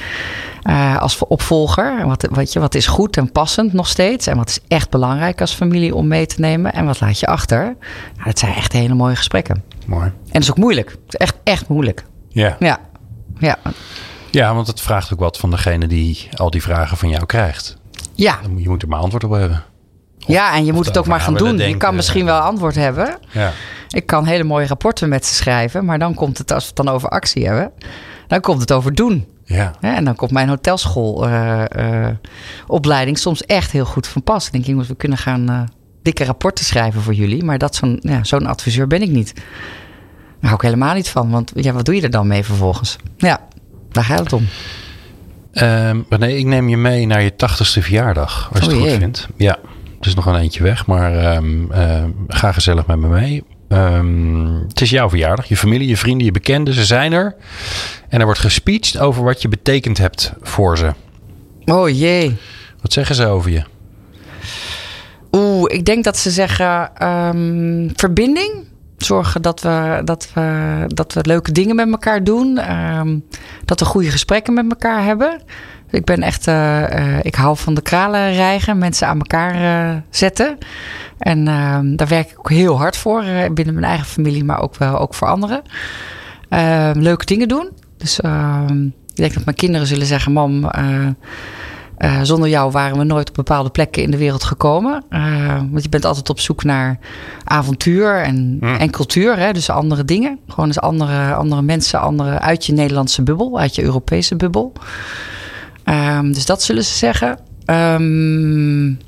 Uh, 0.63 0.97
als 0.97 1.17
opvolger, 1.17 2.07
wat, 2.07 2.27
wat, 2.29 2.53
je, 2.53 2.59
wat 2.59 2.75
is 2.75 2.87
goed 2.87 3.17
en 3.17 3.31
passend 3.31 3.73
nog 3.73 3.87
steeds? 3.87 4.27
En 4.27 4.37
wat 4.37 4.49
is 4.49 4.59
echt 4.67 4.89
belangrijk 4.89 5.41
als 5.41 5.53
familie 5.53 5.95
om 5.95 6.07
mee 6.07 6.25
te 6.25 6.39
nemen? 6.39 6.73
En 6.73 6.85
wat 6.85 6.99
laat 6.99 7.19
je 7.19 7.27
achter? 7.27 7.63
Nou, 8.13 8.23
dat 8.23 8.39
zijn 8.39 8.53
echt 8.53 8.73
hele 8.73 8.93
mooie 8.93 9.15
gesprekken. 9.15 9.63
Mooi. 9.85 10.05
En 10.05 10.13
dat 10.31 10.41
is 10.41 10.49
ook 10.49 10.57
moeilijk. 10.57 10.89
Het 10.89 10.99
is 11.13 11.15
echt, 11.15 11.35
echt 11.43 11.67
moeilijk. 11.67 12.05
Ja. 12.29 12.55
Ja. 12.59 12.79
Ja. 13.39 13.57
Ja, 14.31 14.53
want 14.53 14.67
het 14.67 14.81
vraagt 14.81 15.13
ook 15.13 15.19
wat 15.19 15.37
van 15.37 15.49
degene 15.49 15.87
die 15.87 16.29
al 16.35 16.49
die 16.49 16.61
vragen 16.61 16.97
van 16.97 17.09
jou 17.09 17.25
krijgt. 17.25 17.77
Ja. 18.13 18.39
Je 18.55 18.69
moet 18.69 18.81
er 18.81 18.87
maar 18.87 18.99
antwoord 18.99 19.23
op 19.23 19.31
hebben. 19.31 19.63
Ja, 20.27 20.55
en 20.55 20.65
je 20.65 20.73
moet 20.73 20.85
het 20.85 20.97
ook 20.97 21.07
maar 21.07 21.19
gaan 21.19 21.33
doen. 21.33 21.57
je 21.57 21.77
kan 21.77 21.95
misschien 21.95 22.25
wel 22.25 22.39
antwoord 22.39 22.75
hebben. 22.75 23.17
Ja. 23.31 23.51
Ik 23.89 24.05
kan 24.05 24.25
hele 24.25 24.43
mooie 24.43 24.67
rapporten 24.67 25.09
met 25.09 25.25
ze 25.25 25.33
schrijven, 25.33 25.85
maar 25.85 25.99
dan 25.99 26.13
komt 26.13 26.37
het, 26.37 26.51
als 26.51 26.63
we 26.63 26.71
het 26.75 26.85
dan 26.85 26.95
over 26.95 27.09
actie 27.09 27.45
hebben, 27.45 27.71
dan 28.27 28.41
komt 28.41 28.61
het 28.61 28.71
over 28.71 28.95
doen. 28.95 29.27
Ja. 29.45 29.73
ja 29.81 29.95
en 29.95 30.03
dan 30.03 30.15
komt 30.15 30.31
mijn 30.31 30.49
hotelschoolopleiding 30.49 33.17
uh, 33.17 33.21
uh, 33.21 33.21
soms 33.21 33.45
echt 33.45 33.71
heel 33.71 33.85
goed 33.85 34.07
van 34.07 34.23
pas. 34.23 34.51
Dan 34.51 34.61
denk 34.61 34.79
ik, 34.79 34.85
we 34.87 34.95
kunnen 34.95 35.17
gaan 35.17 35.51
uh, 35.51 35.61
dikke 36.01 36.25
rapporten 36.25 36.65
schrijven 36.65 37.01
voor 37.01 37.13
jullie, 37.13 37.43
maar 37.43 37.57
dat 37.57 37.75
zo'n 37.75 37.99
ja, 38.01 38.23
zo'n 38.23 38.45
adviseur 38.45 38.87
ben 38.87 39.01
ik 39.01 39.09
niet. 39.09 39.33
Daar 39.35 40.49
hou 40.49 40.55
ik 40.55 40.61
helemaal 40.61 40.93
niet 40.93 41.09
van, 41.09 41.29
want 41.29 41.51
ja, 41.55 41.71
wat 41.71 41.85
doe 41.85 41.95
je 41.95 42.01
er 42.01 42.09
dan 42.09 42.27
mee 42.27 42.43
vervolgens? 42.43 42.95
Ja, 43.17 43.39
daar 43.91 44.03
gaat 44.03 44.19
het 44.19 44.33
om. 44.33 44.47
Um, 45.53 46.05
nee, 46.09 46.37
ik 46.37 46.45
neem 46.45 46.69
je 46.69 46.77
mee 46.77 47.05
naar 47.05 47.21
je 47.21 47.35
tachtigste 47.35 47.81
verjaardag, 47.81 48.49
als 48.53 48.59
je 48.59 48.65
oh, 48.65 48.71
het 48.71 48.81
goed 48.81 48.89
jee. 48.89 48.99
vindt. 48.99 49.27
Ja, 49.35 49.57
het 50.01 50.09
is 50.09 50.15
nog 50.15 50.25
een 50.25 50.41
eentje 50.41 50.63
weg, 50.63 50.85
maar 50.85 51.35
um, 51.35 51.71
uh, 51.71 52.03
ga 52.27 52.51
gezellig 52.51 52.85
met 52.85 52.97
me 52.97 53.07
mee. 53.07 53.43
Um, 53.69 54.65
het 54.67 54.81
is 54.81 54.89
jouw 54.89 55.09
verjaardag. 55.09 55.45
Je 55.45 55.57
familie, 55.57 55.87
je 55.87 55.97
vrienden, 55.97 56.25
je 56.25 56.31
bekenden, 56.31 56.73
ze 56.73 56.85
zijn 56.85 57.11
er. 57.11 57.35
En 58.09 58.19
er 58.19 58.25
wordt 58.25 58.39
gespeecht 58.39 58.99
over 58.99 59.23
wat 59.23 59.41
je 59.41 59.47
betekend 59.47 59.97
hebt 59.97 60.33
voor 60.41 60.77
ze. 60.77 60.93
Oh 61.65 61.89
jee. 61.89 62.37
Wat 62.81 62.93
zeggen 62.93 63.15
ze 63.15 63.25
over 63.25 63.51
je? 63.51 63.63
Oeh, 65.31 65.73
ik 65.73 65.85
denk 65.85 66.03
dat 66.03 66.17
ze 66.17 66.31
zeggen 66.31 67.07
um, 67.07 67.91
verbinding. 67.95 68.69
Zorgen 68.97 69.41
dat 69.41 69.61
we, 69.61 70.01
dat, 70.03 70.29
we, 70.33 70.83
dat 70.87 71.13
we 71.13 71.19
leuke 71.23 71.51
dingen 71.51 71.75
met 71.75 71.91
elkaar 71.91 72.23
doen. 72.23 72.71
Um, 72.71 73.25
dat 73.65 73.79
we 73.79 73.85
goede 73.85 74.11
gesprekken 74.11 74.53
met 74.53 74.65
elkaar 74.69 75.03
hebben. 75.03 75.41
Ik 75.91 76.05
ben 76.05 76.21
echt, 76.21 76.47
uh, 76.47 76.79
uh, 76.81 77.17
ik 77.21 77.35
hou 77.35 77.57
van 77.57 77.73
de 77.73 77.81
kralen 77.81 78.33
rijgen, 78.33 78.77
mensen 78.77 79.07
aan 79.07 79.19
elkaar 79.19 79.55
uh, 79.55 79.97
zetten. 80.09 80.57
En 81.17 81.39
uh, 81.47 81.79
daar 81.83 82.07
werk 82.07 82.31
ik 82.31 82.39
ook 82.39 82.49
heel 82.49 82.77
hard 82.77 82.97
voor 82.97 83.23
binnen 83.53 83.73
mijn 83.73 83.85
eigen 83.85 84.05
familie, 84.05 84.43
maar 84.43 84.61
ook 84.61 84.75
wel 84.75 84.97
ook 84.97 85.13
voor 85.13 85.27
anderen. 85.27 85.61
Uh, 86.49 86.89
leuke 86.93 87.25
dingen 87.25 87.47
doen. 87.47 87.69
Dus 87.97 88.19
ik 88.19 89.15
denk 89.15 89.33
dat 89.33 89.45
mijn 89.45 89.57
kinderen 89.57 89.87
zullen 89.87 90.05
zeggen: 90.05 90.31
Mam, 90.31 90.71
zonder 92.21 92.49
jou 92.49 92.71
waren 92.71 92.97
we 92.97 93.03
nooit 93.03 93.29
op 93.29 93.35
bepaalde 93.35 93.69
plekken 93.69 94.03
in 94.03 94.11
de 94.11 94.17
wereld 94.17 94.43
gekomen. 94.43 95.03
want 95.71 95.83
je 95.83 95.89
bent 95.89 96.05
altijd 96.05 96.29
op 96.29 96.39
zoek 96.39 96.63
naar 96.63 96.99
avontuur 97.43 98.21
en, 98.21 98.57
Hmm. 98.59 98.75
en 98.75 98.89
cultuur, 98.89 99.37
hè, 99.37 99.51
dus 99.51 99.69
andere 99.69 100.05
dingen. 100.05 100.39
Gewoon 100.47 100.65
eens 100.65 100.79
andere, 100.79 101.33
andere 101.33 101.61
mensen, 101.61 101.99
andere 101.99 102.39
uit 102.39 102.65
je 102.65 102.73
Nederlandse 102.73 103.23
bubbel, 103.23 103.59
uit 103.59 103.75
je 103.75 103.83
Europese 103.83 104.35
bubbel. 104.35 104.73
Um, 105.85 106.33
dus 106.33 106.45
dat 106.45 106.63
zullen 106.63 106.83
ze 106.83 106.97
zeggen. 106.97 107.39
Um, 107.65 108.99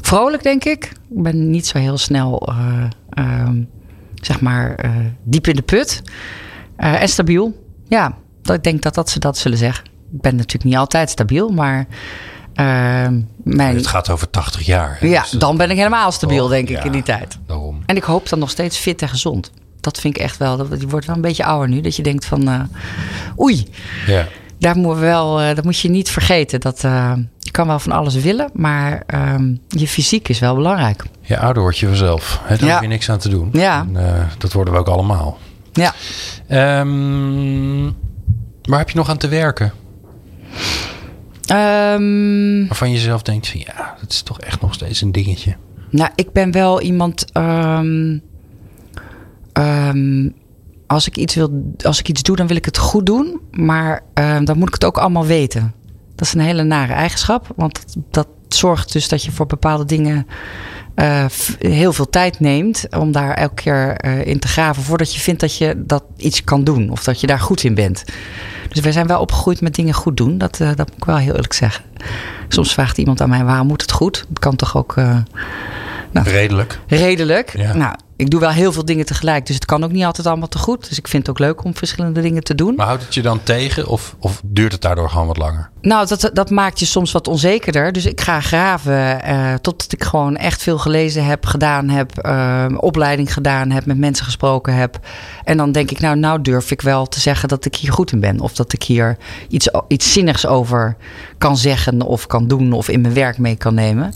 vrolijk, 0.00 0.42
denk 0.42 0.64
ik. 0.64 0.84
Ik 0.84 1.22
ben 1.22 1.50
niet 1.50 1.66
zo 1.66 1.78
heel 1.78 1.98
snel, 1.98 2.48
uh, 2.48 2.84
um, 3.18 3.68
zeg 4.14 4.40
maar, 4.40 4.84
uh, 4.84 4.90
diep 5.22 5.46
in 5.46 5.56
de 5.56 5.62
put. 5.62 6.02
Uh, 6.78 7.02
en 7.02 7.08
stabiel. 7.08 7.64
Ja, 7.88 8.16
dat, 8.42 8.56
ik 8.56 8.62
denk 8.62 8.82
dat, 8.82 8.94
dat 8.94 9.10
ze 9.10 9.18
dat 9.18 9.38
zullen 9.38 9.58
zeggen. 9.58 9.84
Ik 10.12 10.20
ben 10.20 10.36
natuurlijk 10.36 10.64
niet 10.64 10.76
altijd 10.76 11.10
stabiel, 11.10 11.48
maar... 11.48 11.86
mijn... 13.42 13.76
Het 13.76 13.86
gaat 13.86 14.10
over 14.10 14.30
80 14.30 14.66
jaar. 14.66 14.96
Hè? 15.00 15.06
Ja, 15.06 15.22
dus 15.22 15.30
dan 15.30 15.56
ben 15.56 15.70
ik 15.70 15.76
helemaal 15.76 16.12
stabiel, 16.12 16.44
oh, 16.44 16.50
denk 16.50 16.68
ik, 16.68 16.76
ja, 16.76 16.84
in 16.84 16.92
die 16.92 17.02
tijd. 17.02 17.38
Daarom. 17.46 17.82
En 17.86 17.96
ik 17.96 18.02
hoop 18.02 18.28
dan 18.28 18.38
nog 18.38 18.50
steeds 18.50 18.76
fit 18.76 19.02
en 19.02 19.08
gezond. 19.08 19.50
Dat 19.80 20.00
vind 20.00 20.16
ik 20.16 20.22
echt 20.22 20.36
wel. 20.36 20.56
Dat, 20.56 20.80
je 20.80 20.88
wordt 20.88 21.06
wel 21.06 21.16
een 21.16 21.22
beetje 21.22 21.44
ouder 21.44 21.68
nu. 21.68 21.80
Dat 21.80 21.96
je 21.96 22.02
denkt 22.02 22.24
van, 22.24 22.68
oei. 23.38 23.66
Ja 24.06 24.26
daar 24.58 24.76
moet, 24.76 24.98
wel, 24.98 25.42
uh, 25.42 25.54
dat 25.54 25.64
moet 25.64 25.78
je 25.78 25.88
niet 25.88 26.10
vergeten. 26.10 26.60
Dat, 26.60 26.84
uh, 26.84 27.12
je 27.38 27.50
kan 27.50 27.66
wel 27.66 27.78
van 27.78 27.92
alles 27.92 28.14
willen, 28.14 28.50
maar 28.52 29.02
um, 29.14 29.60
je 29.68 29.88
fysiek 29.88 30.28
is 30.28 30.38
wel 30.38 30.54
belangrijk. 30.54 31.04
Ja, 31.20 31.38
ouder 31.38 31.62
word 31.62 31.78
je 31.78 31.86
vanzelf. 31.86 32.40
Hè? 32.42 32.56
Daar 32.56 32.66
ja. 32.66 32.72
heb 32.72 32.82
je 32.82 32.88
niks 32.88 33.10
aan 33.10 33.18
te 33.18 33.28
doen. 33.28 33.48
Ja. 33.52 33.80
En, 33.80 34.02
uh, 34.02 34.22
dat 34.38 34.52
worden 34.52 34.74
we 34.74 34.80
ook 34.80 34.88
allemaal. 34.88 35.38
Ja. 35.72 35.94
Um, 36.80 37.84
waar 38.62 38.78
heb 38.78 38.90
je 38.90 38.96
nog 38.96 39.08
aan 39.08 39.16
te 39.16 39.28
werken? 39.28 39.72
Um, 41.52 42.66
Waarvan 42.66 42.90
je 42.90 42.98
zelf 42.98 43.22
denkt 43.22 43.48
van 43.48 43.60
ja, 43.60 43.96
dat 44.00 44.12
is 44.12 44.22
toch 44.22 44.40
echt 44.40 44.60
nog 44.60 44.74
steeds 44.74 45.00
een 45.00 45.12
dingetje. 45.12 45.56
Nou, 45.90 46.10
ik 46.14 46.32
ben 46.32 46.52
wel 46.52 46.80
iemand. 46.80 47.24
Um, 47.32 48.22
als 50.86 51.06
ik 51.06 51.16
iets 51.16 51.34
wil, 51.34 51.72
als 51.82 51.98
ik 51.98 52.08
iets 52.08 52.22
doe, 52.22 52.36
dan 52.36 52.46
wil 52.46 52.56
ik 52.56 52.64
het 52.64 52.78
goed 52.78 53.06
doen. 53.06 53.40
Maar 53.50 54.02
uh, 54.18 54.38
dan 54.44 54.58
moet 54.58 54.68
ik 54.68 54.74
het 54.74 54.84
ook 54.84 54.98
allemaal 54.98 55.26
weten. 55.26 55.74
Dat 56.14 56.26
is 56.26 56.34
een 56.34 56.40
hele 56.40 56.62
nare 56.62 56.92
eigenschap. 56.92 57.46
Want 57.56 57.94
dat, 57.94 57.96
dat 58.10 58.28
zorgt 58.48 58.92
dus 58.92 59.08
dat 59.08 59.22
je 59.24 59.32
voor 59.32 59.46
bepaalde 59.46 59.84
dingen 59.84 60.26
uh, 60.96 61.24
heel 61.58 61.92
veel 61.92 62.10
tijd 62.10 62.40
neemt. 62.40 62.86
Om 62.98 63.12
daar 63.12 63.34
elke 63.34 63.54
keer 63.54 64.04
uh, 64.04 64.26
in 64.26 64.38
te 64.38 64.48
graven. 64.48 64.82
Voordat 64.82 65.14
je 65.14 65.20
vindt 65.20 65.40
dat 65.40 65.56
je 65.56 65.82
dat 65.86 66.04
iets 66.16 66.44
kan 66.44 66.64
doen. 66.64 66.90
Of 66.90 67.04
dat 67.04 67.20
je 67.20 67.26
daar 67.26 67.40
goed 67.40 67.64
in 67.64 67.74
bent. 67.74 68.04
Dus 68.68 68.80
wij 68.80 68.92
zijn 68.92 69.06
wel 69.06 69.20
opgegroeid 69.20 69.60
met 69.60 69.74
dingen 69.74 69.94
goed 69.94 70.16
doen. 70.16 70.38
Dat, 70.38 70.60
uh, 70.60 70.68
dat 70.74 70.88
moet 70.88 70.96
ik 70.96 71.04
wel 71.04 71.16
heel 71.16 71.34
eerlijk 71.34 71.52
zeggen. 71.52 71.84
Soms 72.48 72.72
vraagt 72.72 72.98
iemand 72.98 73.20
aan 73.20 73.28
mij: 73.28 73.44
waarom 73.44 73.66
moet 73.66 73.82
het 73.82 73.92
goed? 73.92 74.24
Dat 74.28 74.38
kan 74.38 74.56
toch 74.56 74.76
ook. 74.76 74.94
Nou, 76.10 76.28
redelijk. 76.28 76.80
Redelijk. 76.86 77.56
Ja. 77.58 77.74
Nou, 77.74 77.94
ik 78.16 78.30
doe 78.30 78.40
wel 78.40 78.50
heel 78.50 78.72
veel 78.72 78.84
dingen 78.84 79.06
tegelijk. 79.06 79.46
Dus 79.46 79.54
het 79.54 79.64
kan 79.64 79.84
ook 79.84 79.92
niet 79.92 80.04
altijd 80.04 80.26
allemaal 80.26 80.48
te 80.48 80.58
goed. 80.58 80.88
Dus 80.88 80.98
ik 80.98 81.08
vind 81.08 81.26
het 81.26 81.36
ook 81.36 81.46
leuk 81.46 81.64
om 81.64 81.76
verschillende 81.76 82.20
dingen 82.20 82.42
te 82.42 82.54
doen. 82.54 82.74
Maar 82.74 82.86
houdt 82.86 83.02
het 83.02 83.14
je 83.14 83.22
dan 83.22 83.42
tegen 83.42 83.86
of, 83.86 84.16
of 84.18 84.40
duurt 84.44 84.72
het 84.72 84.82
daardoor 84.82 85.10
gewoon 85.10 85.26
wat 85.26 85.36
langer? 85.36 85.70
Nou, 85.80 86.06
dat, 86.06 86.30
dat 86.32 86.50
maakt 86.50 86.80
je 86.80 86.86
soms 86.86 87.12
wat 87.12 87.28
onzekerder. 87.28 87.92
Dus 87.92 88.06
ik 88.06 88.20
ga 88.20 88.40
graven 88.40 89.20
uh, 89.28 89.54
totdat 89.54 89.92
ik 89.92 90.04
gewoon 90.04 90.36
echt 90.36 90.62
veel 90.62 90.78
gelezen 90.78 91.24
heb, 91.24 91.46
gedaan 91.46 91.88
heb, 91.88 92.26
uh, 92.26 92.66
opleiding 92.76 93.32
gedaan 93.32 93.70
heb, 93.70 93.86
met 93.86 93.98
mensen 93.98 94.24
gesproken 94.24 94.74
heb. 94.74 94.98
En 95.44 95.56
dan 95.56 95.72
denk 95.72 95.90
ik, 95.90 96.00
nou, 96.00 96.16
nou 96.16 96.42
durf 96.42 96.70
ik 96.70 96.80
wel 96.80 97.06
te 97.06 97.20
zeggen 97.20 97.48
dat 97.48 97.64
ik 97.64 97.76
hier 97.76 97.92
goed 97.92 98.12
in 98.12 98.20
ben. 98.20 98.40
Of 98.40 98.52
dat 98.52 98.72
ik 98.72 98.82
hier 98.82 99.16
iets, 99.48 99.68
iets 99.88 100.12
zinnigs 100.12 100.46
over 100.46 100.96
kan 101.38 101.56
zeggen 101.56 102.02
of 102.02 102.26
kan 102.26 102.48
doen 102.48 102.72
of 102.72 102.88
in 102.88 103.00
mijn 103.00 103.14
werk 103.14 103.38
mee 103.38 103.56
kan 103.56 103.74
nemen. 103.74 104.12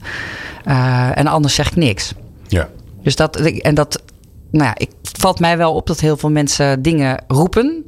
Uh, 0.67 1.19
en 1.19 1.27
anders 1.27 1.55
zeg 1.55 1.67
ik 1.67 1.77
niks. 1.77 2.15
Dus 3.03 3.17
dat, 3.17 3.37
en 3.37 3.75
dat, 3.75 4.03
nou 4.51 4.65
ja, 4.65 4.75
ik 4.77 4.91
valt 5.03 5.41
mij 5.41 5.57
wel 5.57 5.75
op 5.75 5.87
dat 5.87 6.01
heel 6.01 6.17
veel 6.17 6.31
mensen 6.31 6.83
dingen 6.83 7.25
roepen. 7.29 7.85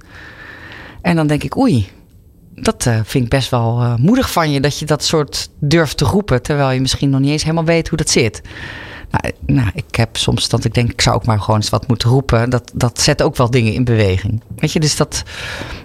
En 1.02 1.16
dan 1.16 1.26
denk 1.26 1.42
ik, 1.42 1.56
oei, 1.56 1.88
dat 2.54 2.84
uh, 2.86 3.00
vind 3.04 3.24
ik 3.24 3.30
best 3.30 3.50
wel 3.50 3.82
uh, 3.82 3.96
moedig 3.96 4.32
van 4.32 4.50
je 4.50 4.60
dat 4.60 4.78
je 4.78 4.86
dat 4.86 5.04
soort 5.04 5.50
durft 5.60 5.96
te 5.96 6.04
roepen. 6.04 6.42
Terwijl 6.42 6.70
je 6.70 6.80
misschien 6.80 7.10
nog 7.10 7.20
niet 7.20 7.30
eens 7.30 7.42
helemaal 7.42 7.64
weet 7.64 7.88
hoe 7.88 7.98
dat 7.98 8.10
zit. 8.10 8.40
Nou, 9.10 9.34
nou, 9.46 9.70
ik 9.74 9.94
heb 9.94 10.16
soms 10.16 10.48
dat 10.48 10.64
ik 10.64 10.74
denk, 10.74 10.90
ik 10.92 11.00
zou 11.00 11.16
ook 11.16 11.26
maar 11.26 11.40
gewoon 11.40 11.56
eens 11.56 11.70
wat 11.70 11.88
moeten 11.88 12.10
roepen. 12.10 12.50
Dat, 12.50 12.70
dat 12.74 13.00
zet 13.00 13.22
ook 13.22 13.36
wel 13.36 13.50
dingen 13.50 13.72
in 13.72 13.84
beweging. 13.84 14.42
Weet 14.56 14.72
je, 14.72 14.80
dus 14.80 14.96
dat, 14.96 15.22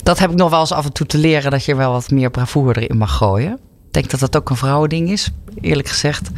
dat 0.04 0.20
heb 0.20 0.30
ik 0.30 0.36
nog 0.38 0.50
wel 0.50 0.60
eens 0.60 0.72
af 0.72 0.86
en 0.86 0.94
toe 0.94 1.06
te 1.06 1.18
leren. 1.18 1.52
Dat 1.52 1.66
je 1.66 1.76
wel 1.76 1.92
wat 1.92 2.12
meer 2.12 2.30
bravoure 2.30 2.82
erin 2.82 2.98
mag 2.98 3.18
gooien. 3.18 3.60
Denk 3.98 4.10
dat 4.10 4.20
dat 4.20 4.38
ook 4.38 4.50
een 4.50 4.56
vrouwending 4.56 5.10
is, 5.10 5.32
eerlijk 5.62 5.88
gezegd. 5.88 6.30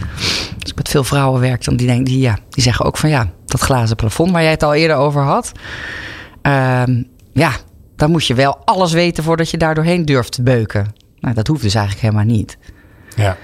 Als 0.60 0.70
ik 0.70 0.76
met 0.76 0.90
veel 0.90 1.04
vrouwen 1.04 1.42
werk, 1.42 1.64
dan 1.64 1.76
die, 1.76 1.88
denk, 1.88 2.06
die, 2.06 2.20
ja, 2.20 2.38
die 2.50 2.64
zeggen 2.64 2.86
ook 2.86 2.98
van 2.98 3.10
ja, 3.10 3.30
dat 3.46 3.62
glazen 3.62 3.96
plafond 3.96 4.32
waar 4.32 4.42
jij 4.42 4.52
het 4.52 4.64
al 4.64 4.74
eerder 4.74 4.96
over 4.96 5.22
had. 5.22 5.52
Uh, 6.44 6.84
ja, 7.32 7.52
dan 7.96 8.12
moet 8.12 8.26
je 8.26 8.34
wel 8.34 8.58
alles 8.66 8.92
weten 8.92 9.24
voordat 9.24 9.50
je 9.50 9.58
daar 9.58 9.76
doorheen 9.76 10.06
durft 10.06 10.32
te 10.32 10.42
beuken. 10.42 10.94
Nou, 11.20 11.36
dat 11.36 11.48
hoeft 11.48 11.62
dus 11.62 11.74
eigenlijk 11.74 12.06
helemaal 12.06 12.36
niet. 12.36 12.58
Ja. 13.16 13.38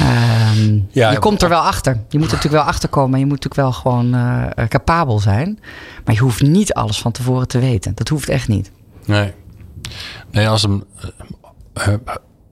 Ehm, 0.00 0.80
Ja, 0.90 1.10
je 1.10 1.18
komt 1.18 1.42
er 1.42 1.48
wel 1.48 1.60
achter. 1.60 1.92
Je 1.92 2.18
moet 2.18 2.26
er 2.26 2.34
natuurlijk 2.34 2.62
wel 2.62 2.72
achter 2.72 2.88
komen. 2.88 3.18
Je 3.18 3.26
moet 3.26 3.44
natuurlijk 3.44 3.62
wel 3.62 3.72
gewoon 3.72 4.14
eh, 4.14 4.46
eh, 4.54 4.68
capabel 4.68 5.18
zijn. 5.18 5.58
Maar 6.04 6.14
je 6.14 6.20
hoeft 6.20 6.42
niet 6.42 6.74
alles 6.74 6.98
van 6.98 7.12
tevoren 7.12 7.48
te 7.48 7.58
weten. 7.58 7.94
Dat 7.94 8.08
hoeft 8.08 8.28
echt 8.28 8.48
niet. 8.48 8.70
Nee. 9.04 9.32
Nee, 10.30 10.48
als 10.48 10.62
een 10.62 10.84
eh, 11.72 11.94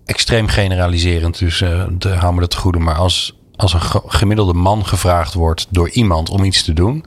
extreem 0.04 0.48
generaliserend, 0.48 1.38
dus 1.38 1.60
eh 1.60 1.84
de, 1.98 2.08
hou 2.08 2.34
me 2.34 2.40
dat 2.40 2.50
te 2.50 2.56
goede. 2.56 2.78
Maar 2.78 2.94
als, 2.94 3.34
als 3.56 3.72
een 3.72 3.80
ge- 3.80 4.02
gemiddelde 4.06 4.52
man 4.52 4.86
gevraagd 4.86 5.34
wordt 5.34 5.66
door 5.70 5.88
iemand 5.90 6.30
om 6.30 6.44
iets 6.44 6.62
te 6.62 6.72
doen, 6.72 7.04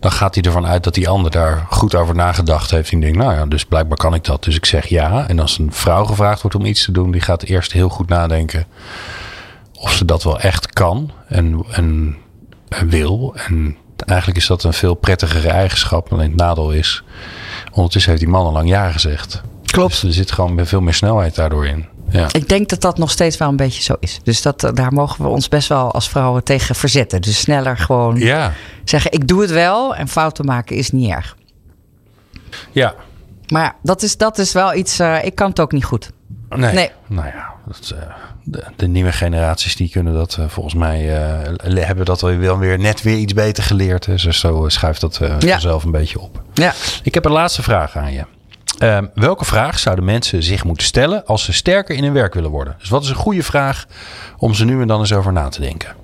dan 0.00 0.12
gaat 0.12 0.34
hij 0.34 0.44
ervan 0.44 0.66
uit 0.66 0.84
dat 0.84 0.94
die 0.94 1.08
ander 1.08 1.30
daar 1.30 1.66
goed 1.70 1.94
over 1.94 2.14
nagedacht 2.14 2.70
heeft. 2.70 2.92
En 2.92 3.00
denkt, 3.00 3.16
nou 3.18 3.32
ja, 3.34 3.46
dus 3.46 3.64
blijkbaar 3.64 3.96
kan 3.98 4.14
ik 4.14 4.24
dat. 4.24 4.44
Dus 4.44 4.56
ik 4.56 4.64
zeg 4.66 4.86
ja. 4.86 5.28
En 5.28 5.38
als 5.38 5.58
een 5.58 5.72
vrouw 5.72 6.04
gevraagd 6.04 6.42
wordt 6.42 6.56
om 6.56 6.64
iets 6.64 6.84
te 6.84 6.92
doen, 6.92 7.10
die 7.10 7.20
gaat 7.20 7.42
eerst 7.42 7.72
heel 7.72 7.88
goed 7.88 8.08
nadenken 8.08 8.66
of 9.80 9.92
ze 9.92 10.04
dat 10.04 10.22
wel 10.22 10.40
echt 10.40 10.72
kan 10.72 11.10
en, 11.28 11.64
en, 11.70 12.16
en 12.68 12.88
wil. 12.88 13.34
En 13.46 13.76
eigenlijk 14.06 14.38
is 14.38 14.46
dat 14.46 14.62
een 14.64 14.72
veel 14.72 14.94
prettigere 14.94 15.48
eigenschap. 15.48 16.12
Alleen 16.12 16.28
het 16.28 16.36
nadeel 16.36 16.70
is, 16.72 17.02
ondertussen 17.72 18.10
heeft 18.10 18.22
die 18.22 18.32
man 18.32 18.46
al 18.46 18.52
lang 18.52 18.68
ja 18.68 18.90
gezegd. 18.90 19.42
Klopt. 19.64 19.90
Dus 19.90 20.02
er 20.02 20.12
zit 20.12 20.32
gewoon 20.32 20.66
veel 20.66 20.80
meer 20.80 20.94
snelheid 20.94 21.34
daardoor 21.34 21.66
in. 21.66 21.86
Ja. 22.10 22.26
Ik 22.32 22.48
denk 22.48 22.68
dat 22.68 22.80
dat 22.80 22.98
nog 22.98 23.10
steeds 23.10 23.36
wel 23.36 23.48
een 23.48 23.56
beetje 23.56 23.82
zo 23.82 23.94
is. 24.00 24.20
Dus 24.22 24.42
dat, 24.42 24.64
eh, 24.64 24.72
daar 24.74 24.92
mogen 24.92 25.24
we 25.24 25.30
ons 25.30 25.48
best 25.48 25.68
wel 25.68 25.92
als 25.92 26.08
vrouwen 26.08 26.44
tegen 26.44 26.74
verzetten. 26.74 27.20
Dus 27.20 27.40
sneller 27.40 27.76
gewoon 27.78 28.16
Ja, 28.18 28.52
zeggen: 28.84 29.12
ik 29.12 29.28
doe 29.28 29.40
het 29.40 29.50
wel. 29.50 29.94
En 29.94 30.08
fouten 30.08 30.44
maken 30.44 30.76
is 30.76 30.90
niet 30.90 31.10
erg. 31.10 31.36
ja. 32.72 32.94
Maar 33.48 33.62
ja, 33.62 33.76
dat 33.82 34.02
is, 34.02 34.16
dat 34.16 34.38
is 34.38 34.52
wel 34.52 34.74
iets. 34.74 34.98
eh, 34.98 35.24
ik 35.24 35.34
kan 35.34 35.48
het 35.48 35.60
ook 35.60 35.72
niet 35.72 35.84
goed. 35.84 36.10
Nee. 36.48 36.74
Nee. 36.74 36.90
Nou 37.06 37.26
ja, 37.26 37.52
dat, 37.66 37.92
eh, 37.96 38.02
de, 38.44 38.64
de 38.76 38.86
nieuwe 38.86 39.12
generaties 39.12 39.76
die 39.76 39.90
kunnen 39.90 40.14
dat 40.14 40.38
volgens 40.46 40.74
mij 40.74 41.00
hebben 41.74 42.04
dat 42.04 42.20
wel 42.20 42.58
weer 42.58 42.78
net 42.78 43.02
weer 43.02 43.16
iets 43.16 43.32
beter 43.34 43.62
geleerd. 43.62 44.04
Dus 44.04 44.22
zo 44.40 44.64
schuift 44.68 45.00
dat 45.00 45.16
Ja. 45.20 45.38
vanzelf 45.50 45.84
een 45.84 45.90
beetje 45.90 46.20
op. 46.20 46.42
Ja. 46.54 46.72
Ik 47.02 47.14
heb 47.14 47.24
een 47.24 47.32
laatste 47.32 47.62
vraag 47.62 47.96
aan 47.96 48.12
je. 48.12 48.24
Ehm, 48.78 49.06
welke 49.14 49.44
vraag 49.44 49.78
zouden 49.78 50.04
mensen 50.04 50.42
zich 50.42 50.64
moeten 50.64 50.86
stellen 50.86 51.26
als 51.26 51.44
ze 51.44 51.52
sterker 51.52 51.96
in 51.96 52.04
hun 52.04 52.12
werk 52.12 52.34
willen 52.34 52.50
worden? 52.50 52.74
Dus 52.78 52.88
wat 52.88 53.02
is 53.02 53.08
een 53.08 53.14
goede 53.14 53.42
vraag 53.42 53.86
om 54.36 54.54
ze 54.54 54.64
nu 54.64 54.80
en 54.80 54.86
dan 54.86 55.00
eens 55.00 55.12
over 55.12 55.32
na 55.32 55.48
te 55.48 55.60
denken? 55.60 55.94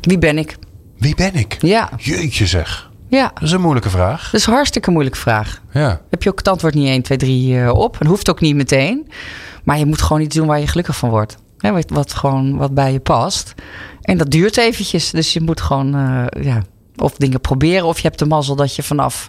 Wie 0.00 0.18
ben 0.18 0.38
ik? 0.38 0.56
Wie 0.98 1.14
ben 1.14 1.34
ik? 1.34 1.56
Ja. 1.60 1.90
Jeetje 1.96 2.46
zeg. 2.46 2.90
Ja. 3.08 3.30
Dat 3.34 3.42
is 3.42 3.52
een 3.52 3.60
moeilijke 3.60 3.90
vraag. 3.90 4.30
Dat 4.30 4.40
is 4.40 4.46
een 4.46 4.52
hartstikke 4.52 4.90
moeilijke 4.90 5.18
vraag. 5.18 5.60
Ja. 5.72 6.00
heb 6.10 6.22
je 6.22 6.30
ook 6.30 6.38
het 6.38 6.48
antwoord 6.48 6.74
niet 6.74 6.88
1, 6.88 7.02
2, 7.02 7.18
3 7.18 7.60
eh, 7.60 7.74
op. 7.74 8.00
En 8.00 8.06
hoeft 8.06 8.30
ook 8.30 8.40
niet 8.40 8.54
meteen. 8.54 9.08
Maar 9.64 9.78
je 9.78 9.86
moet 9.86 10.02
gewoon 10.02 10.22
iets 10.22 10.36
doen 10.36 10.46
waar 10.46 10.60
je 10.60 10.66
gelukkig 10.66 10.96
van 10.96 11.10
wordt. 11.10 11.36
Hè, 11.58 11.72
wat, 11.72 11.90
wat 11.90 12.14
gewoon 12.14 12.56
wat 12.56 12.74
bij 12.74 12.92
je 12.92 13.00
past. 13.00 13.54
En 14.02 14.18
dat 14.18 14.30
duurt 14.30 14.56
eventjes. 14.56 15.10
Dus 15.10 15.32
je 15.32 15.40
moet 15.40 15.60
gewoon 15.60 15.94
eh, 15.94 16.44
ja, 16.44 16.62
of 16.96 17.16
dingen 17.16 17.40
proberen. 17.40 17.86
Of 17.86 17.96
je 17.96 18.06
hebt 18.06 18.18
de 18.18 18.26
mazzel 18.26 18.56
dat 18.56 18.76
je 18.76 18.82
vanaf... 18.82 19.28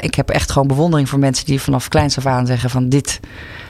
Ik 0.00 0.14
heb 0.14 0.30
echt 0.30 0.50
gewoon 0.50 0.68
bewondering 0.68 1.08
voor 1.08 1.18
mensen 1.18 1.46
die 1.46 1.60
vanaf 1.60 1.88
kleins 1.88 2.18
af 2.18 2.26
aan 2.26 2.46
zeggen 2.46 2.70
van 2.70 2.88
dit, 2.88 3.20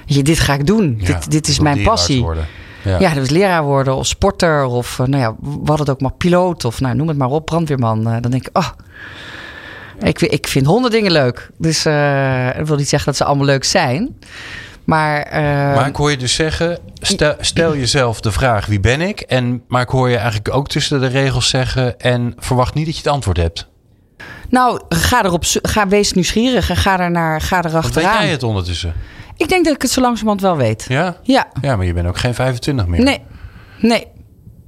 je, 0.05 0.23
dit 0.23 0.39
ga 0.39 0.55
ik 0.55 0.67
doen. 0.67 0.97
Ja, 0.99 1.07
dit, 1.07 1.31
dit 1.31 1.49
is 1.49 1.59
mijn 1.59 1.83
passie. 1.83 2.23
worden. 2.23 2.47
Ja. 2.83 2.99
Ja, 2.99 3.15
dus 3.15 3.31
leraar 3.31 3.63
worden 3.63 3.97
of 3.97 4.07
sporter 4.07 4.65
of 4.65 4.99
eh, 4.99 5.07
nou 5.07 5.23
ja, 5.23 5.35
wat 5.41 5.79
het 5.79 5.91
ook 5.91 6.01
maar, 6.01 6.13
piloot 6.13 6.65
of 6.65 6.81
nou, 6.81 6.95
noem 6.95 7.09
het 7.09 7.17
maar 7.17 7.29
op, 7.29 7.45
brandweerman. 7.45 8.07
Eh, 8.07 8.17
dan 8.21 8.31
denk 8.31 8.47
ik, 8.47 8.59
oh, 8.59 8.69
ik, 10.01 10.21
ik 10.21 10.47
vind 10.47 10.67
honderd 10.67 10.93
dingen 10.93 11.13
leuk. 11.13 11.51
Dus 11.59 11.83
dat 11.83 12.69
wil 12.69 12.77
niet 12.77 12.89
zeggen 12.89 13.05
dat 13.05 13.17
ze 13.17 13.25
allemaal 13.25 13.47
leuk 13.47 13.65
zijn. 13.65 14.17
Maar, 14.85 15.27
Maar 15.75 15.87
ik 15.87 15.97
hoor 15.97 16.11
je 16.11 16.17
dus 16.17 16.35
zeggen, 16.35 16.79
stel, 17.01 17.35
stel 17.41 17.77
jezelf 17.77 18.21
de 18.21 18.33
vraag 18.33 18.67
wie 18.67 18.81
ben 18.81 19.01
ik? 19.01 19.21
En, 19.21 19.63
maar 19.69 19.83
ik 19.83 19.89
hoor 19.89 20.09
je 20.09 20.17
eigenlijk 20.17 20.55
ook 20.55 20.69
tussen 20.69 21.01
de 21.01 21.07
regels 21.07 21.49
zeggen 21.49 21.99
en 21.99 22.35
verwacht 22.39 22.75
niet 22.75 22.87
dat 22.87 22.95
je 22.95 23.01
het 23.03 23.11
antwoord 23.11 23.37
hebt. 23.37 23.69
Nou, 24.55 24.81
ga 24.89 25.25
erop, 25.25 25.45
ga, 25.63 25.89
wees 25.89 26.13
nieuwsgierig 26.13 26.71
en 26.71 26.77
ga 26.77 27.01
er 27.01 27.11
naar, 27.11 27.41
ga 27.41 27.61
Want 27.61 27.65
weet 27.65 27.73
erachteraan. 27.75 28.23
jij 28.23 28.31
het 28.31 28.43
ondertussen? 28.43 28.95
Ik 29.37 29.49
denk 29.49 29.65
dat 29.65 29.75
ik 29.75 29.83
het 29.83 29.91
zo 29.91 30.01
langzamerhand 30.01 30.41
wel 30.41 30.57
weet. 30.57 30.85
Ja? 30.89 31.17
Ja, 31.23 31.47
Ja, 31.61 31.77
maar 31.77 31.87
je 31.87 31.93
bent 31.93 32.07
ook 32.07 32.19
geen 32.19 32.35
25 32.35 32.87
meer. 32.87 33.03
nee, 33.03 33.21
nee. 33.79 34.07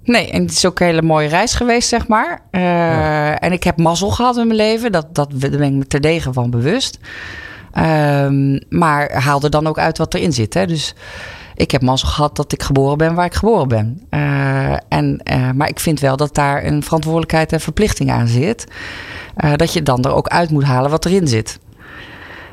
Nee, 0.05 0.31
en 0.31 0.43
het 0.43 0.51
is 0.51 0.65
ook 0.67 0.81
een 0.81 0.87
hele 0.87 1.03
mooie 1.03 1.29
reis 1.29 1.55
geweest, 1.55 1.89
zeg 1.89 2.09
maar. 2.09 2.41
Eh, 2.51 3.43
En 3.45 3.53
ik 3.53 3.65
heb 3.65 3.77
mazzel 3.77 4.11
gehad 4.11 4.37
in 4.37 4.47
mijn 4.47 4.59
leven. 4.59 4.93
Dat, 4.93 5.15
dat 5.15 5.31
daar 5.35 5.51
ben 5.51 5.63
ik 5.63 5.73
me 5.73 5.87
terdege 5.87 6.33
van 6.33 6.51
bewust. 6.51 6.99
Ehm, 7.73 8.59
maar 8.69 9.13
haal 9.23 9.43
er 9.43 9.51
dan 9.51 9.67
ook 9.67 9.79
uit 9.79 9.99
wat 9.99 10.15
erin 10.15 10.33
zit. 10.33 10.55
Hè? 10.55 10.67
Dus 10.67 10.95
ik 11.57 11.71
heb 11.71 11.83
mazzel 11.83 12.09
gehad 12.09 12.37
dat 12.37 12.53
ik 12.53 12.63
geboren 12.63 12.99
ben 12.99 13.15
waar 13.15 13.25
ik 13.25 13.35
geboren 13.35 13.69
ben. 13.69 14.03
Eh, 14.09 14.73
en, 14.89 15.21
eh, 15.23 15.51
maar 15.51 15.69
ik 15.69 15.81
vind 15.81 16.01
wel 16.01 16.17
dat 16.17 16.35
daar 16.35 16.65
een 16.65 16.83
verantwoordelijkheid 16.83 17.53
en 17.53 17.61
verplichting 17.61 18.11
aan 18.11 18.29
zit. 18.29 18.67
Eh, 19.37 19.53
dat 19.57 19.73
je 19.73 19.83
dan 19.83 20.05
er 20.05 20.15
ook 20.15 20.29
uit 20.29 20.51
moet 20.51 20.65
halen 20.65 20.91
wat 20.91 21.05
erin 21.05 21.29
zit. 21.29 21.59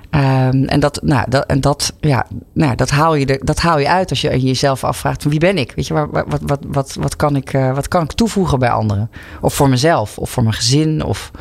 Ehm, 0.10 0.64
en 0.64 0.80
dat, 0.80 1.00
nou, 1.02 1.30
dat, 1.30 1.46
en 1.46 1.62
dat, 1.62 1.94
ja, 2.00 2.26
nou, 2.54 2.76
dat, 2.76 2.90
haal 2.90 3.16
je 3.16 3.40
dat 3.44 3.60
haal 3.60 3.80
je 3.80 3.90
uit 3.90 4.10
als 4.10 4.22
je 4.22 4.40
jezelf 4.40 4.84
afvraagt: 4.84 5.22
van 5.22 5.32
wie 5.32 5.40
ben 5.40 5.58
ik? 5.58 5.72
Weet 5.76 5.88
je, 5.88 5.94
wat, 5.94 6.26
wat, 6.42 6.60
wat, 6.68 6.96
wat, 7.00 7.16
kan 7.16 7.36
ik, 7.36 7.52
wat 7.52 7.88
kan 7.88 8.04
ik 8.04 8.12
toevoegen 8.12 8.60
bij 8.60 8.70
anderen? 8.70 9.10
Of 9.42 9.54
voor 9.54 9.70
mezelf, 9.70 10.18
of 10.18 10.30
voor 10.30 10.44
mijn 10.44 10.56
gezin, 10.56 11.04
of 11.04 11.32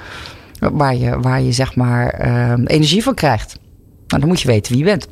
waar 0.59 0.95
je, 0.95 1.21
waar 1.21 1.41
je 1.41 1.53
zeg 1.53 1.75
maar 1.75 2.09
ehm, 2.09 2.65
energie 2.65 3.03
van 3.03 3.15
krijgt. 3.15 3.59
Nou, 4.07 4.21
dan 4.21 4.29
moet 4.29 4.41
je 4.41 4.49
weten 4.49 4.73
wie 4.73 4.85
je 4.85 4.91
bent. 4.91 5.09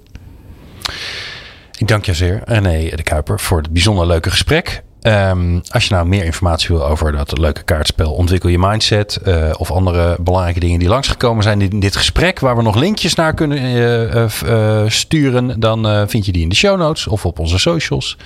Ik 1.81 1.89
dank 1.89 2.05
je 2.05 2.15
zeer, 2.15 2.43
René 2.45 2.97
de 2.97 3.03
Kuiper, 3.03 3.41
voor 3.41 3.59
het 3.59 3.73
bijzonder 3.73 4.07
leuke 4.07 4.31
gesprek. 4.31 4.83
Ehm, 5.01 5.61
als 5.69 5.85
je 5.87 5.95
nou 5.95 6.07
meer 6.07 6.25
informatie 6.25 6.69
wil 6.69 6.87
over 6.87 7.13
dat 7.13 7.39
leuke 7.39 7.63
kaartspel 7.63 8.13
Ontwikkel 8.13 8.49
je 8.49 8.59
Mindset 8.59 9.17
eh, 9.17 9.51
of 9.57 9.71
andere 9.71 10.17
belangrijke 10.21 10.61
dingen 10.61 10.79
die 10.79 10.89
langsgekomen 10.89 11.43
zijn 11.43 11.61
in 11.61 11.81
dit 11.81 11.97
gesprek, 11.97 12.41
waar 12.41 12.57
we 12.57 12.63
nog 12.63 12.75
linkjes 12.75 13.15
naar 13.15 13.35
kunnen 13.35 13.59
eh, 13.59 14.25
eh, 14.25 14.89
sturen, 14.91 15.61
dan 15.61 16.09
vind 16.09 16.27
je 16.27 16.33
die 16.33 16.43
in 16.43 16.49
de 16.49 16.55
show 16.55 16.79
notes 16.79 17.07
of 17.07 17.27
op 17.27 17.39
onze 17.39 17.59
socials. 17.59 18.17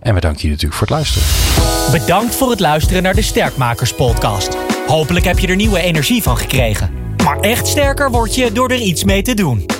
En 0.00 0.14
we 0.14 0.20
danken 0.20 0.42
je 0.42 0.48
natuurlijk 0.48 0.74
voor 0.74 0.86
het 0.86 0.96
luisteren. 0.96 1.28
Bedankt 2.00 2.34
voor 2.34 2.50
het 2.50 2.60
luisteren 2.60 3.02
naar 3.02 3.14
de 3.14 3.22
Sterkmakers 3.22 3.94
podcast. 3.94 4.56
Hopelijk 4.86 5.24
heb 5.24 5.38
je 5.38 5.46
er 5.46 5.56
nieuwe 5.56 5.80
energie 5.80 6.22
van 6.22 6.36
gekregen. 6.36 6.90
Maar 7.24 7.40
echt 7.40 7.66
sterker 7.66 8.10
word 8.10 8.34
je 8.34 8.52
door 8.52 8.70
er 8.70 8.80
iets 8.80 9.04
mee 9.04 9.22
te 9.22 9.34
doen. 9.34 9.79